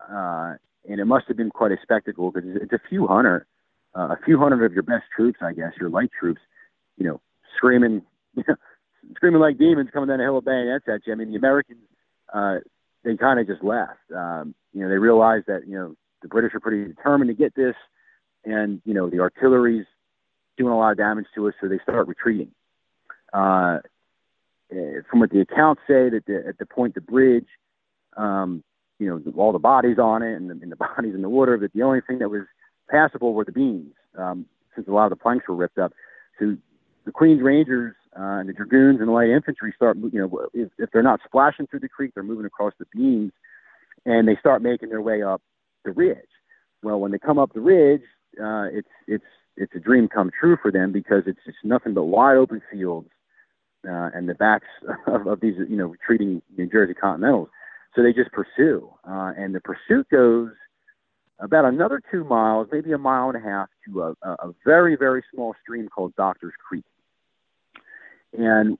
Uh, 0.01 0.55
and 0.87 0.99
it 0.99 1.05
must 1.05 1.27
have 1.27 1.37
been 1.37 1.49
quite 1.49 1.71
a 1.71 1.77
spectacle 1.81 2.31
because 2.31 2.49
it's 2.55 2.73
a 2.73 2.79
few 2.89 3.07
hundred, 3.07 3.45
uh, 3.95 4.09
a 4.09 4.17
few 4.25 4.37
hundred 4.37 4.65
of 4.65 4.73
your 4.73 4.83
best 4.83 5.05
troops, 5.15 5.39
I 5.41 5.53
guess, 5.53 5.71
your 5.79 5.89
light 5.89 6.09
troops, 6.17 6.41
you 6.97 7.05
know, 7.05 7.21
screaming, 7.55 8.01
screaming 9.15 9.41
like 9.41 9.57
demons 9.57 9.89
coming 9.93 10.09
down 10.09 10.19
a 10.19 10.23
hill 10.23 10.37
of 10.37 10.45
bayonets 10.45 10.85
at 10.87 11.05
you. 11.05 11.13
I 11.13 11.15
mean, 11.15 11.31
the 11.31 11.37
Americans, 11.37 11.79
uh, 12.33 12.57
they 13.03 13.15
kind 13.17 13.39
of 13.39 13.47
just 13.47 13.63
left. 13.63 13.99
Um, 14.15 14.53
you 14.73 14.81
know, 14.81 14.89
they 14.89 14.97
realized 14.97 15.45
that 15.47 15.67
you 15.67 15.75
know 15.75 15.95
the 16.21 16.27
British 16.27 16.53
are 16.53 16.59
pretty 16.59 16.85
determined 16.85 17.29
to 17.29 17.35
get 17.35 17.55
this, 17.55 17.75
and 18.45 18.81
you 18.85 18.93
know 18.93 19.09
the 19.09 19.19
artillery's 19.19 19.85
doing 20.57 20.73
a 20.73 20.77
lot 20.77 20.91
of 20.91 20.97
damage 20.97 21.25
to 21.35 21.47
us, 21.47 21.53
so 21.59 21.67
they 21.67 21.79
start 21.83 22.07
retreating. 22.07 22.51
Uh, 23.33 23.79
eh, 24.71 25.01
from 25.09 25.21
what 25.21 25.31
the 25.31 25.39
accounts 25.39 25.81
say, 25.87 26.09
that 26.09 26.23
the, 26.27 26.43
at 26.47 26.57
the 26.57 26.65
point 26.65 26.95
the 26.95 27.01
bridge, 27.01 27.47
um, 28.17 28.63
you 28.99 29.07
know, 29.07 29.21
all 29.37 29.53
the 29.53 29.59
bodies 29.59 29.97
on 29.97 30.21
it 30.21 30.35
and 30.35 30.49
the, 30.49 30.53
and 30.61 30.71
the 30.71 30.75
bodies 30.97 31.15
in 31.15 31.21
the 31.21 31.29
water, 31.29 31.57
but 31.57 31.71
the 31.73 31.83
only 31.83 32.01
thing 32.01 32.19
that 32.19 32.29
was 32.29 32.43
passable 32.89 33.33
were 33.33 33.45
the 33.45 33.51
beams, 33.51 33.93
um, 34.17 34.45
since 34.75 34.87
a 34.87 34.91
lot 34.91 35.05
of 35.05 35.11
the 35.11 35.21
planks 35.21 35.47
were 35.47 35.55
ripped 35.55 35.77
up. 35.77 35.93
So 36.39 36.57
the 37.05 37.11
Queen's 37.11 37.41
Rangers 37.41 37.95
uh, 38.17 38.39
and 38.39 38.49
the 38.49 38.53
Dragoons 38.53 38.99
and 38.99 39.07
the 39.07 39.13
light 39.13 39.29
infantry 39.29 39.73
start, 39.75 39.97
you 39.97 40.19
know, 40.19 40.47
if, 40.53 40.69
if 40.77 40.89
they're 40.91 41.03
not 41.03 41.19
splashing 41.25 41.67
through 41.67 41.81
the 41.81 41.89
creek, 41.89 42.11
they're 42.13 42.23
moving 42.23 42.45
across 42.45 42.73
the 42.79 42.85
beams, 42.93 43.31
and 44.05 44.27
they 44.27 44.35
start 44.39 44.61
making 44.61 44.89
their 44.89 45.01
way 45.01 45.21
up 45.21 45.41
the 45.85 45.91
ridge. 45.91 46.17
Well, 46.83 46.99
when 46.99 47.11
they 47.11 47.19
come 47.19 47.39
up 47.39 47.53
the 47.53 47.61
ridge, 47.61 48.01
uh, 48.41 48.67
it's 48.71 48.87
it's 49.07 49.25
it's 49.57 49.75
a 49.75 49.79
dream 49.79 50.07
come 50.07 50.31
true 50.39 50.57
for 50.61 50.71
them 50.71 50.91
because 50.91 51.23
it's 51.25 51.39
just 51.45 51.57
nothing 51.63 51.93
but 51.93 52.05
wide 52.05 52.37
open 52.37 52.61
fields 52.71 53.09
uh, 53.87 54.09
and 54.13 54.27
the 54.27 54.35
backs 54.35 54.67
of, 55.07 55.27
of 55.27 55.41
these, 55.41 55.55
you 55.69 55.75
know, 55.75 55.87
retreating 55.87 56.41
New 56.57 56.67
Jersey 56.67 56.93
Continentals. 56.93 57.49
So 57.95 58.03
they 58.03 58.13
just 58.13 58.31
pursue, 58.31 58.89
uh, 59.03 59.33
and 59.35 59.53
the 59.53 59.61
pursuit 59.61 60.07
goes 60.11 60.51
about 61.49 61.65
another 61.65 61.99
two 62.11 62.23
miles, 62.23 62.67
maybe 62.71 62.91
a 62.91 62.97
mile 62.97 63.29
and 63.29 63.37
a 63.37 63.39
half, 63.39 63.69
to 63.85 64.03
a, 64.03 64.15
a 64.23 64.53
very, 64.63 64.95
very 64.95 65.23
small 65.33 65.55
stream 65.61 65.89
called 65.89 66.15
Doctor's 66.15 66.53
Creek. 66.67 66.85
And 68.37 68.77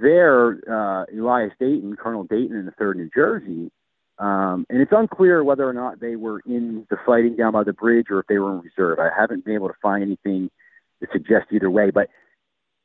there, 0.00 0.60
uh, 0.70 1.04
Elias 1.12 1.52
Dayton, 1.58 1.96
Colonel 1.96 2.24
Dayton 2.24 2.56
in 2.56 2.66
the 2.66 2.72
3rd 2.72 2.96
New 2.96 3.10
Jersey, 3.14 3.72
um, 4.20 4.64
and 4.70 4.80
it's 4.80 4.92
unclear 4.94 5.42
whether 5.42 5.68
or 5.68 5.72
not 5.72 5.98
they 5.98 6.14
were 6.14 6.40
in 6.46 6.86
the 6.88 6.96
fighting 7.04 7.34
down 7.34 7.52
by 7.52 7.64
the 7.64 7.72
bridge 7.72 8.06
or 8.10 8.20
if 8.20 8.26
they 8.28 8.38
were 8.38 8.52
in 8.52 8.60
reserve. 8.60 9.00
I 9.00 9.10
haven't 9.16 9.44
been 9.44 9.54
able 9.54 9.68
to 9.68 9.74
find 9.82 10.04
anything 10.04 10.50
to 11.00 11.08
suggest 11.12 11.46
either 11.50 11.68
way, 11.68 11.90
but 11.90 12.08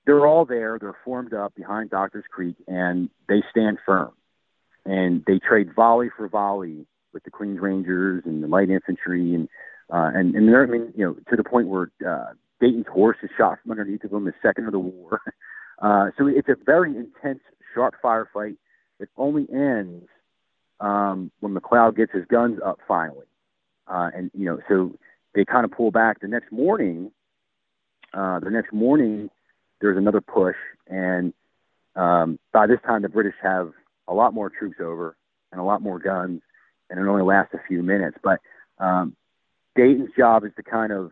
they're 0.07 0.25
all 0.25 0.45
there. 0.45 0.79
They're 0.81 0.97
formed 1.05 1.35
up 1.35 1.53
behind 1.53 1.91
Doctor's 1.91 2.25
Creek, 2.31 2.55
and 2.67 3.11
they 3.27 3.43
stand 3.51 3.77
firm 3.85 4.13
and 4.85 5.23
they 5.27 5.39
trade 5.39 5.73
volley 5.75 6.09
for 6.15 6.27
volley 6.27 6.85
with 7.13 7.23
the 7.23 7.31
Queens 7.31 7.59
Rangers 7.59 8.23
and 8.25 8.43
the 8.43 8.47
light 8.47 8.69
infantry, 8.69 9.33
and 9.33 9.47
uh, 9.91 10.11
and 10.13 10.35
and 10.35 10.47
they're, 10.47 10.63
I 10.63 10.67
mean, 10.67 10.93
you 10.95 11.05
know, 11.05 11.15
to 11.29 11.35
the 11.35 11.43
point 11.43 11.67
where 11.67 11.91
uh, 12.07 12.33
Dayton's 12.59 12.87
horse 12.87 13.17
is 13.23 13.29
shot 13.37 13.59
from 13.61 13.71
underneath 13.71 14.03
of 14.03 14.13
him 14.13 14.25
the 14.25 14.33
second 14.41 14.65
of 14.65 14.71
the 14.71 14.79
war. 14.79 15.21
Uh, 15.81 16.09
so 16.17 16.27
it's 16.27 16.49
a 16.49 16.57
very 16.65 16.93
intense, 16.93 17.39
sharp 17.73 17.95
firefight 18.03 18.57
that 18.99 19.07
only 19.15 19.47
ends 19.49 20.09
um, 20.81 21.31
when 21.39 21.55
McLeod 21.55 21.95
gets 21.95 22.11
his 22.11 22.25
guns 22.25 22.59
up 22.65 22.79
finally, 22.85 23.25
uh, 23.87 24.09
and 24.13 24.29
you 24.33 24.43
know, 24.43 24.59
so 24.67 24.91
they 25.33 25.45
kind 25.45 25.63
of 25.63 25.71
pull 25.71 25.89
back. 25.89 26.19
The 26.19 26.27
next 26.27 26.51
morning, 26.51 27.11
uh, 28.13 28.41
the 28.41 28.49
next 28.49 28.73
morning, 28.73 29.29
there's 29.79 29.97
another 29.97 30.19
push, 30.19 30.57
and 30.87 31.33
um, 31.95 32.39
by 32.51 32.67
this 32.67 32.79
time 32.85 33.01
the 33.01 33.09
British 33.09 33.35
have 33.41 33.71
a 34.07 34.13
lot 34.13 34.33
more 34.33 34.49
troops 34.49 34.77
over 34.81 35.15
and 35.51 35.61
a 35.61 35.63
lot 35.63 35.81
more 35.81 35.99
guns, 35.99 36.41
and 36.89 36.99
it 36.99 37.07
only 37.07 37.23
lasts 37.23 37.53
a 37.53 37.67
few 37.67 37.83
minutes. 37.83 38.17
But 38.23 38.39
um, 38.79 39.15
Dayton's 39.75 40.11
job 40.17 40.43
is 40.45 40.51
to 40.55 40.63
kind 40.63 40.91
of 40.91 41.11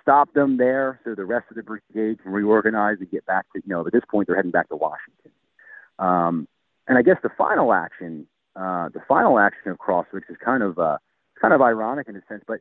stop 0.00 0.32
them 0.34 0.56
there 0.56 1.00
so 1.04 1.14
the 1.14 1.24
rest 1.24 1.46
of 1.50 1.56
the 1.56 1.62
brigade 1.62 2.22
can 2.22 2.32
reorganize 2.32 2.96
and 2.98 3.10
get 3.10 3.24
back 3.24 3.46
to, 3.52 3.62
you 3.64 3.72
know, 3.72 3.86
at 3.86 3.92
this 3.92 4.02
point 4.10 4.26
they're 4.26 4.36
heading 4.36 4.50
back 4.50 4.68
to 4.68 4.76
Washington. 4.76 5.30
Um, 5.98 6.48
and 6.88 6.98
I 6.98 7.02
guess 7.02 7.16
the 7.22 7.30
final 7.38 7.72
action, 7.72 8.26
uh, 8.56 8.88
the 8.88 9.00
final 9.06 9.38
action 9.38 9.70
of 9.70 9.78
Crosswicks 9.78 10.28
is 10.28 10.36
kind 10.44 10.62
of, 10.62 10.78
uh, 10.78 10.98
kind 11.40 11.54
of 11.54 11.62
ironic 11.62 12.08
in 12.08 12.16
a 12.16 12.22
sense, 12.28 12.42
but 12.46 12.60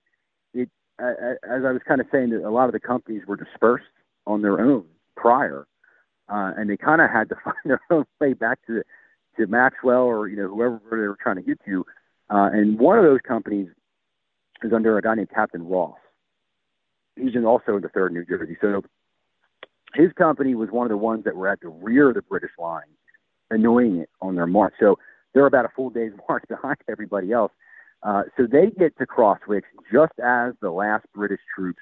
it, 0.54 0.70
uh, 1.02 1.14
as 1.44 1.66
I 1.66 1.72
was 1.72 1.82
kind 1.88 2.00
of 2.00 2.08
saying, 2.12 2.30
that 2.30 2.48
a 2.48 2.50
lot 2.52 2.66
of 2.66 2.74
the 2.74 2.80
companies 2.80 3.24
were 3.28 3.36
dispersed 3.36 3.86
on 4.28 4.42
their 4.42 4.60
own 4.62 4.86
prior, 5.16 5.66
uh, 6.30 6.52
and 6.58 6.70
they 6.70 6.78
kind 6.78 7.02
of 7.02 7.10
had 7.10 7.30
to 7.30 7.36
find 7.44 7.56
their 7.66 7.82
own 7.90 8.06
way 8.20 8.34
back 8.34 8.60
to 8.68 8.84
to 9.38 9.48
Maxwell 9.48 10.04
or 10.04 10.28
you 10.28 10.36
know 10.36 10.48
whoever 10.48 10.80
they 10.92 10.98
were 10.98 11.18
trying 11.22 11.38
to 11.38 11.42
get 11.42 11.60
to. 11.66 11.86
Uh, 12.30 12.50
and 12.54 12.80
one 12.80 12.98
of 12.98 13.04
those 13.04 13.20
companies 13.28 13.70
is 14.64 14.72
under 14.74 14.98
a 14.98 15.02
guy 15.02 15.16
named 15.16 15.30
Captain 15.34 15.68
Ross. 15.68 15.98
He's 17.16 17.36
in 17.36 17.46
also 17.46 17.76
in 17.76 17.82
the 17.82 17.90
third 17.90 18.14
New 18.14 18.26
Jersey. 18.26 18.58
So 18.62 18.84
his 19.94 20.12
company 20.14 20.56
was 20.56 20.70
one 20.72 20.86
of 20.86 20.90
the 20.90 20.98
ones 20.98 21.26
that 21.26 21.36
were 21.36 21.50
at 21.50 21.60
the 21.62 21.70
rear 21.70 22.10
of 22.10 22.16
the 22.16 22.22
British 22.22 22.52
line, 22.58 22.84
annoying 23.50 23.98
it 23.98 24.10
on 24.22 24.36
their 24.36 24.48
march. 24.48 24.74
So 24.80 24.98
they're 25.34 25.46
about 25.46 25.66
a 25.66 25.70
full 25.76 25.90
day's 25.90 26.14
march 26.30 26.44
behind 26.48 26.78
everybody 26.90 27.32
else. 27.32 27.52
Uh, 28.04 28.24
so 28.36 28.48
they 28.48 28.72
get 28.80 28.98
to 28.98 29.06
Crosswicks 29.06 29.64
just 29.92 30.14
as 30.24 30.54
the 30.62 30.72
last 30.72 31.06
British 31.14 31.42
troops 31.54 31.82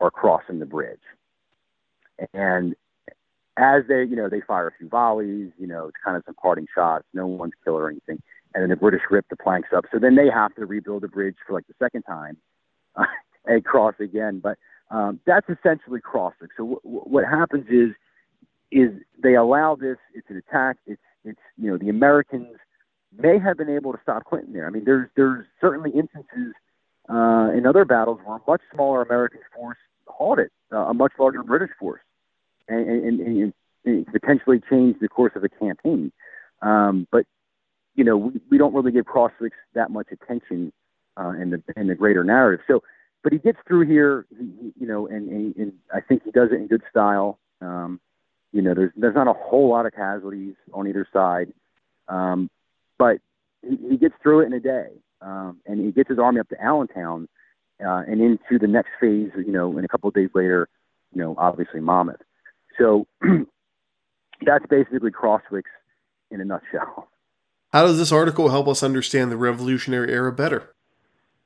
are 0.00 0.10
crossing 0.10 0.58
the 0.58 0.66
bridge. 0.66 1.00
And 2.34 2.74
as 3.56 3.84
they, 3.88 4.04
you 4.04 4.16
know, 4.16 4.28
they 4.28 4.40
fire 4.40 4.68
a 4.68 4.72
few 4.78 4.88
volleys, 4.88 5.50
you 5.58 5.66
know, 5.66 5.86
it's 5.86 5.96
kind 6.04 6.16
of 6.16 6.22
some 6.26 6.34
parting 6.34 6.66
shots. 6.74 7.04
No 7.14 7.26
one's 7.26 7.54
killed 7.64 7.80
or 7.80 7.90
anything. 7.90 8.22
And 8.54 8.62
then 8.62 8.70
the 8.70 8.76
British 8.76 9.02
rip 9.10 9.26
the 9.28 9.36
planks 9.36 9.68
up. 9.74 9.84
So 9.92 9.98
then 9.98 10.14
they 10.14 10.28
have 10.32 10.54
to 10.56 10.66
rebuild 10.66 11.02
the 11.02 11.08
bridge 11.08 11.36
for 11.46 11.54
like 11.54 11.66
the 11.66 11.74
second 11.78 12.02
time 12.02 12.36
uh, 12.96 13.04
and 13.46 13.64
cross 13.64 13.94
again. 14.00 14.40
But 14.42 14.58
um, 14.90 15.20
that's 15.26 15.46
essentially 15.48 16.00
Crosswicks. 16.00 16.54
So 16.56 16.64
w- 16.64 16.80
w- 16.84 17.04
what 17.04 17.24
happens 17.24 17.66
is, 17.68 17.90
is 18.70 18.90
they 19.22 19.34
allow 19.34 19.76
this. 19.76 19.96
It's 20.14 20.28
an 20.28 20.36
attack. 20.36 20.76
It's, 20.86 21.00
it's, 21.24 21.40
you 21.56 21.70
know, 21.70 21.78
the 21.78 21.88
Americans 21.88 22.56
may 23.16 23.38
have 23.38 23.56
been 23.56 23.70
able 23.70 23.92
to 23.92 23.98
stop 24.02 24.24
Clinton 24.24 24.52
there. 24.52 24.66
I 24.66 24.70
mean, 24.70 24.84
there's 24.84 25.08
there's 25.16 25.46
certainly 25.60 25.90
instances 25.90 26.54
uh, 27.08 27.50
in 27.56 27.64
other 27.66 27.84
battles 27.84 28.18
where 28.24 28.36
a 28.36 28.40
much 28.46 28.60
smaller 28.74 29.02
American 29.02 29.40
force 29.54 29.78
halted 30.06 30.50
uh, 30.72 30.78
a 30.78 30.94
much 30.94 31.12
larger 31.18 31.42
British 31.42 31.70
force 31.78 32.00
and, 32.68 32.88
and, 32.88 33.20
and, 33.20 33.52
and 33.84 34.06
potentially 34.06 34.60
change 34.68 34.96
the 35.00 35.08
course 35.08 35.32
of 35.36 35.44
a 35.44 35.48
campaign. 35.48 36.12
Um, 36.62 37.06
but 37.10 37.24
you 37.94 38.04
know, 38.04 38.16
we, 38.16 38.40
we 38.50 38.58
don't 38.58 38.74
really 38.74 38.92
give 38.92 39.06
Crosswicks 39.06 39.50
that 39.74 39.90
much 39.90 40.08
attention 40.12 40.72
uh, 41.16 41.30
in 41.30 41.50
the 41.50 41.62
in 41.76 41.88
the 41.88 41.94
greater 41.94 42.24
narrative. 42.24 42.64
So, 42.66 42.82
but 43.22 43.32
he 43.32 43.38
gets 43.38 43.58
through 43.66 43.86
here, 43.86 44.26
he, 44.30 44.72
you 44.78 44.86
know, 44.86 45.06
and, 45.06 45.28
and, 45.28 45.56
and 45.56 45.72
I 45.92 46.00
think 46.00 46.22
he 46.24 46.30
does 46.30 46.50
it 46.52 46.56
in 46.56 46.66
good 46.66 46.82
style. 46.90 47.38
Um, 47.60 48.00
you 48.52 48.62
know, 48.62 48.74
there's 48.74 48.92
there's 48.96 49.14
not 49.14 49.28
a 49.28 49.32
whole 49.32 49.70
lot 49.70 49.86
of 49.86 49.92
casualties 49.92 50.54
on 50.72 50.86
either 50.86 51.06
side. 51.12 51.52
Um, 52.08 52.50
but 52.98 53.18
he, 53.62 53.76
he 53.90 53.96
gets 53.96 54.14
through 54.22 54.40
it 54.40 54.46
in 54.46 54.52
a 54.52 54.60
day, 54.60 54.88
um, 55.20 55.58
and 55.66 55.80
he 55.80 55.90
gets 55.90 56.08
his 56.08 56.18
army 56.18 56.40
up 56.40 56.48
to 56.50 56.62
Allentown 56.62 57.28
uh, 57.84 58.02
and 58.06 58.20
into 58.20 58.58
the 58.60 58.66
next 58.66 58.90
phase. 59.00 59.30
You 59.36 59.52
know, 59.52 59.76
and 59.76 59.84
a 59.84 59.88
couple 59.88 60.08
of 60.08 60.14
days 60.14 60.30
later, 60.34 60.68
you 61.12 61.20
know, 61.20 61.34
obviously 61.38 61.80
Monmouth. 61.80 62.20
So 62.78 63.06
that's 64.44 64.66
basically 64.68 65.10
Crosswicks 65.10 65.62
in 66.30 66.40
a 66.40 66.44
nutshell. 66.44 67.08
How 67.72 67.86
does 67.86 67.98
this 67.98 68.12
article 68.12 68.48
help 68.48 68.68
us 68.68 68.82
understand 68.82 69.30
the 69.30 69.36
Revolutionary 69.36 70.12
Era 70.12 70.32
better? 70.32 70.74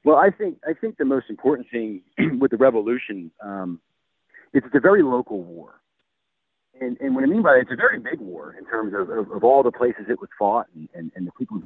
Well, 0.05 0.17
I 0.17 0.31
think 0.31 0.59
I 0.67 0.73
think 0.73 0.97
the 0.97 1.05
most 1.05 1.27
important 1.29 1.69
thing 1.71 2.03
with 2.39 2.51
the 2.51 2.57
Revolution 2.57 3.31
um, 3.43 3.81
is 4.53 4.63
it's 4.65 4.75
a 4.75 4.81
very 4.81 5.03
local 5.03 5.43
war 5.43 5.81
and, 6.81 6.97
and 7.01 7.15
what 7.15 7.25
I 7.25 7.27
mean 7.27 7.43
by 7.43 7.55
that, 7.55 7.61
it's 7.61 7.73
a 7.73 7.77
very 7.77 7.99
big 7.99 8.21
war 8.21 8.55
in 8.59 8.65
terms 8.65 8.95
of, 8.95 9.11
of, 9.11 9.31
of 9.31 9.45
all 9.45 9.63
the 9.63 9.71
places 9.71 10.07
it 10.09 10.21
was 10.21 10.31
fought 10.39 10.67
and, 10.75 10.89
and, 10.95 11.13
and 11.15 11.27
the 11.27 11.33
people 11.33 11.59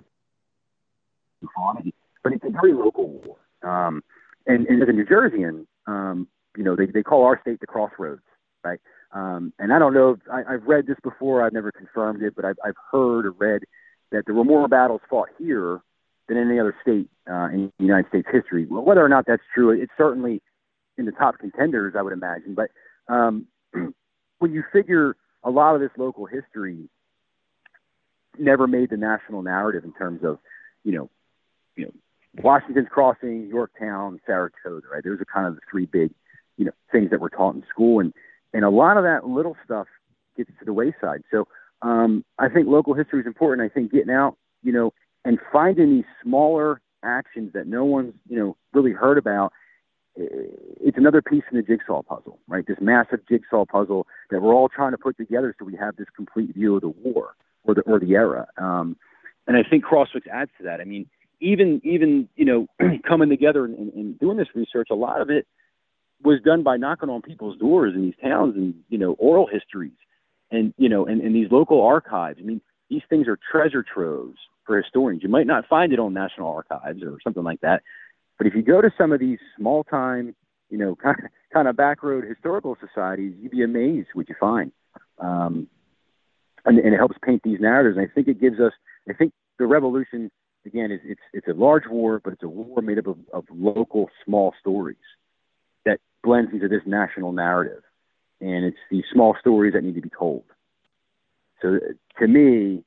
who 1.41 1.49
fought 1.55 1.87
it. 1.87 1.95
But 2.23 2.33
it's 2.33 2.45
a 2.45 2.51
very 2.51 2.73
local 2.73 3.09
war. 3.09 3.37
Um, 3.63 4.03
and, 4.47 4.67
and 4.67 4.83
as 4.83 4.89
a 4.89 4.93
New 4.93 5.05
Jerseyan, 5.05 5.67
um, 5.87 6.29
you 6.57 6.65
know, 6.65 6.75
they, 6.75 6.87
they 6.87 7.03
call 7.03 7.25
our 7.25 7.41
state 7.41 7.61
the 7.61 7.67
crossroads, 7.67 8.23
right? 8.65 8.81
Um, 9.15 9.53
and 9.61 9.73
I 9.73 9.79
don't 9.79 9.95
know, 9.95 10.11
if, 10.11 10.21
I, 10.31 10.55
I've 10.55 10.65
read 10.65 10.87
this 10.87 10.99
before, 11.03 11.45
I've 11.45 11.53
never 11.53 11.71
confirmed 11.71 12.23
it, 12.23 12.35
but 12.35 12.45
I've, 12.45 12.59
I've 12.65 12.75
heard 12.91 13.27
or 13.27 13.31
read 13.31 13.63
that 14.11 14.25
there 14.27 14.35
were 14.35 14.45
more 14.45 14.69
battles 14.69 15.01
fought 15.09 15.29
here 15.39 15.81
than 16.29 16.37
any 16.37 16.59
other 16.59 16.75
state 16.83 17.09
uh, 17.31 17.49
in 17.53 17.73
United 17.79 18.09
States 18.09 18.29
history. 18.31 18.67
Well, 18.67 18.85
whether 18.85 19.05
or 19.05 19.09
not 19.09 19.25
that's 19.27 19.43
true, 19.55 19.71
it's 19.71 19.93
certainly 19.97 20.43
in 20.99 21.05
the 21.05 21.13
top 21.13 21.39
contenders, 21.39 21.95
I 21.97 22.03
would 22.03 22.13
imagine. 22.13 22.55
But 22.55 22.71
um, 23.13 23.47
when 24.41 24.53
you 24.53 24.65
figure 24.73 25.17
a 25.45 25.51
lot 25.51 25.75
of 25.75 25.81
this 25.81 25.91
local 25.97 26.27
history 26.27 26.89
never 28.39 28.67
made 28.67 28.91
the 28.91 28.97
national 28.97 29.43
narrative 29.43 29.85
in 29.85 29.93
terms 29.93 30.25
of, 30.25 30.39
you 30.83 30.93
know, 30.93 31.11
you 31.77 31.85
know, 31.85 31.93
Washington's 32.43 32.89
Crossing, 32.91 33.47
Yorktown, 33.47 34.21
Saratoga, 34.27 34.89
right? 34.93 35.05
Those 35.05 35.21
are 35.21 35.27
kind 35.33 35.47
of 35.47 35.55
the 35.55 35.61
three 35.71 35.87
big, 35.87 36.11
you 36.57 36.65
know, 36.65 36.73
things 36.91 37.11
that 37.11 37.21
were 37.21 37.31
taught 37.31 37.55
in 37.55 37.65
school, 37.71 38.01
and 38.01 38.13
and 38.55 38.65
a 38.65 38.71
lot 38.71 38.97
of 38.97 39.03
that 39.03 39.27
little 39.27 39.57
stuff 39.65 39.87
gets 40.37 40.51
to 40.59 40.65
the 40.65 40.73
wayside. 40.73 41.23
So 41.31 41.47
um, 41.83 42.25
I 42.39 42.49
think 42.49 42.69
local 42.69 42.95
history 42.95 43.21
is 43.21 43.27
important. 43.27 43.71
I 43.71 43.73
think 43.73 43.93
getting 43.93 44.15
out, 44.15 44.39
you 44.63 44.73
know, 44.73 44.95
and 45.25 45.39
finding 45.53 45.91
these 45.91 46.05
smaller 46.23 46.81
actions 47.03 47.53
that 47.53 47.67
no 47.67 47.85
one's, 47.85 48.15
you 48.29 48.39
know, 48.39 48.57
really 48.73 48.93
heard 48.93 49.19
about 49.19 49.53
it's 50.17 50.97
another 50.97 51.21
piece 51.21 51.43
in 51.51 51.57
the 51.57 51.63
jigsaw 51.63 52.03
puzzle, 52.03 52.39
right? 52.47 52.65
This 52.67 52.77
massive 52.81 53.21
jigsaw 53.29 53.65
puzzle 53.65 54.07
that 54.31 54.41
we're 54.41 54.55
all 54.55 54.69
trying 54.69 54.93
to 54.93 54.99
put 54.99 55.17
together 55.17 55.55
so 55.59 55.65
we 55.65 55.77
have 55.77 55.97
this 55.97 56.07
complete 56.15 56.55
view 56.55 56.77
of 56.77 56.83
the 56.83 56.89
war 56.89 57.35
or 57.65 57.75
the 57.75 57.81
or 57.83 57.99
the 57.99 58.13
era. 58.13 58.47
Um, 58.57 58.97
and 59.49 59.57
I 59.57 59.69
think 59.69 59.85
Crosswicks 59.85 60.29
adds 60.33 60.53
to 60.59 60.65
that. 60.65 60.81
I 60.81 60.85
mean, 60.85 61.07
even 61.41 61.81
even 61.83 62.29
you 62.37 62.45
know 62.45 62.67
coming 63.09 63.29
together 63.29 63.65
and, 63.65 63.93
and 63.93 64.19
doing 64.21 64.37
this 64.37 64.49
research, 64.55 64.89
a 64.93 64.95
lot 64.95 65.21
of 65.21 65.31
it 65.31 65.49
was 66.23 66.41
done 66.45 66.63
by 66.63 66.77
knocking 66.77 67.11
on 67.11 67.23
people's 67.23 67.59
doors 67.59 67.95
in 67.95 68.03
these 68.03 68.15
towns 68.23 68.55
and 68.57 68.75
you 68.89 68.99
know 68.99 69.13
oral 69.13 69.47
histories 69.47 69.97
and 70.51 70.73
you 70.77 70.89
know 70.89 71.07
and, 71.07 71.21
and 71.21 71.35
these 71.35 71.51
local 71.51 71.83
archives. 71.83 72.39
I 72.41 72.45
mean, 72.45 72.61
these 72.91 73.03
things 73.09 73.29
are 73.29 73.39
treasure 73.51 73.83
troves 73.83 74.39
for 74.65 74.81
historians. 74.81 75.23
You 75.23 75.29
might 75.29 75.47
not 75.47 75.67
find 75.69 75.93
it 75.93 75.99
on 75.99 76.15
National 76.15 76.49
Archives 76.49 77.03
or 77.03 77.19
something 77.23 77.45
like 77.45 77.61
that, 77.61 77.83
but 78.39 78.47
if 78.47 78.55
you 78.55 78.63
go 78.63 78.81
to 78.81 78.91
some 78.97 79.13
of 79.13 79.21
these 79.21 79.39
small 79.57 79.85
time, 79.85 80.35
you 80.71 80.79
know, 80.79 80.97
kind 81.03 81.17
of, 81.19 81.31
kind 81.53 81.69
of 81.69 81.77
backroad 81.77 82.29
historical 82.29 82.77
societies, 82.81 83.35
you'd 83.41 83.53
be 83.53 83.63
amazed 83.63 84.09
what 84.15 84.29
you 84.29 84.35
find. 84.39 84.73
Um, 85.19 85.69
and, 86.65 86.79
and 86.79 86.95
it 86.95 86.97
helps 86.97 87.17
paint 87.23 87.43
these 87.43 87.61
narratives. 87.61 87.97
And 87.97 88.07
I 88.07 88.13
think 88.13 88.29
it 88.29 88.41
gives 88.41 88.59
us, 88.59 88.73
I 89.09 89.13
think 89.13 89.33
the 89.59 89.67
revolution, 89.67 90.31
again, 90.65 90.91
is 90.91 91.01
it's, 91.05 91.21
it's 91.33 91.49
a 91.49 91.53
large 91.53 91.85
war, 91.89 92.21
but 92.25 92.33
it's 92.33 92.43
a 92.43 92.49
war 92.49 92.81
made 92.81 92.99
up 92.99 93.07
of, 93.07 93.19
of 93.33 93.45
local 93.51 94.09
small 94.25 94.55
stories 94.59 94.97
that 95.85 95.99
blends 96.23 96.53
into 96.53 96.69
this 96.69 96.83
national 96.87 97.33
narrative. 97.33 97.83
And 98.41 98.65
it's 98.65 98.79
these 98.91 99.05
small 99.13 99.37
stories 99.41 99.75
that 99.75 99.85
need 99.85 99.95
to 99.95 100.01
be 100.01 100.11
told. 100.11 100.45
So 101.63 101.79
to 102.19 102.29
me, 102.29 102.85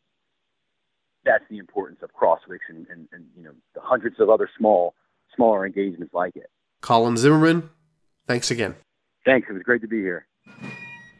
that's 1.25 1.43
the 1.49 1.57
importance 1.57 1.99
of 2.01 2.09
Crosswicks 2.13 2.69
and, 2.69 2.87
and, 2.89 3.07
and 3.11 3.25
you 3.35 3.43
know 3.43 3.51
the 3.75 3.81
hundreds 3.81 4.19
of 4.19 4.29
other 4.29 4.49
small 4.57 4.93
smaller 5.35 5.65
engagements 5.65 6.13
like 6.13 6.35
it. 6.35 6.49
Colin 6.81 7.17
Zimmerman, 7.17 7.69
thanks 8.27 8.49
again. 8.49 8.75
Thanks. 9.25 9.47
It 9.49 9.53
was 9.53 9.63
great 9.63 9.81
to 9.81 9.87
be 9.87 9.97
here. 9.97 10.25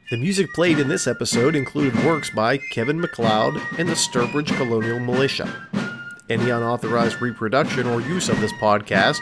The 0.09 0.17
music 0.17 0.47
played 0.53 0.79
in 0.79 0.87
this 0.87 1.05
episode 1.05 1.55
included 1.55 1.93
works 2.05 2.29
by 2.29 2.57
Kevin 2.71 3.01
MacLeod 3.01 3.61
and 3.77 3.89
the 3.89 3.93
Sturbridge 3.93 4.55
Colonial 4.55 4.99
Militia. 4.99 5.53
Any 6.29 6.49
unauthorized 6.49 7.21
reproduction 7.21 7.87
or 7.87 7.99
use 7.99 8.29
of 8.29 8.39
this 8.39 8.53
podcast, 8.53 9.19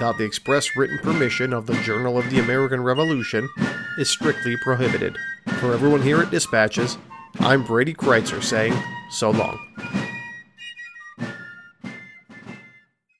without 0.00 0.16
the 0.16 0.24
express 0.24 0.74
written 0.76 0.96
permission 1.00 1.52
of 1.52 1.66
the 1.66 1.74
Journal 1.82 2.16
of 2.16 2.30
the 2.30 2.38
American 2.38 2.82
Revolution, 2.82 3.46
is 3.98 4.08
strictly 4.08 4.56
prohibited. 4.56 5.14
For 5.58 5.74
everyone 5.74 6.00
here 6.00 6.22
at 6.22 6.30
Dispatches, 6.30 6.96
I'm 7.38 7.62
Brady 7.64 7.92
Crytzer 7.92 8.42
saying 8.42 8.72
so 9.10 9.30
long. 9.30 9.58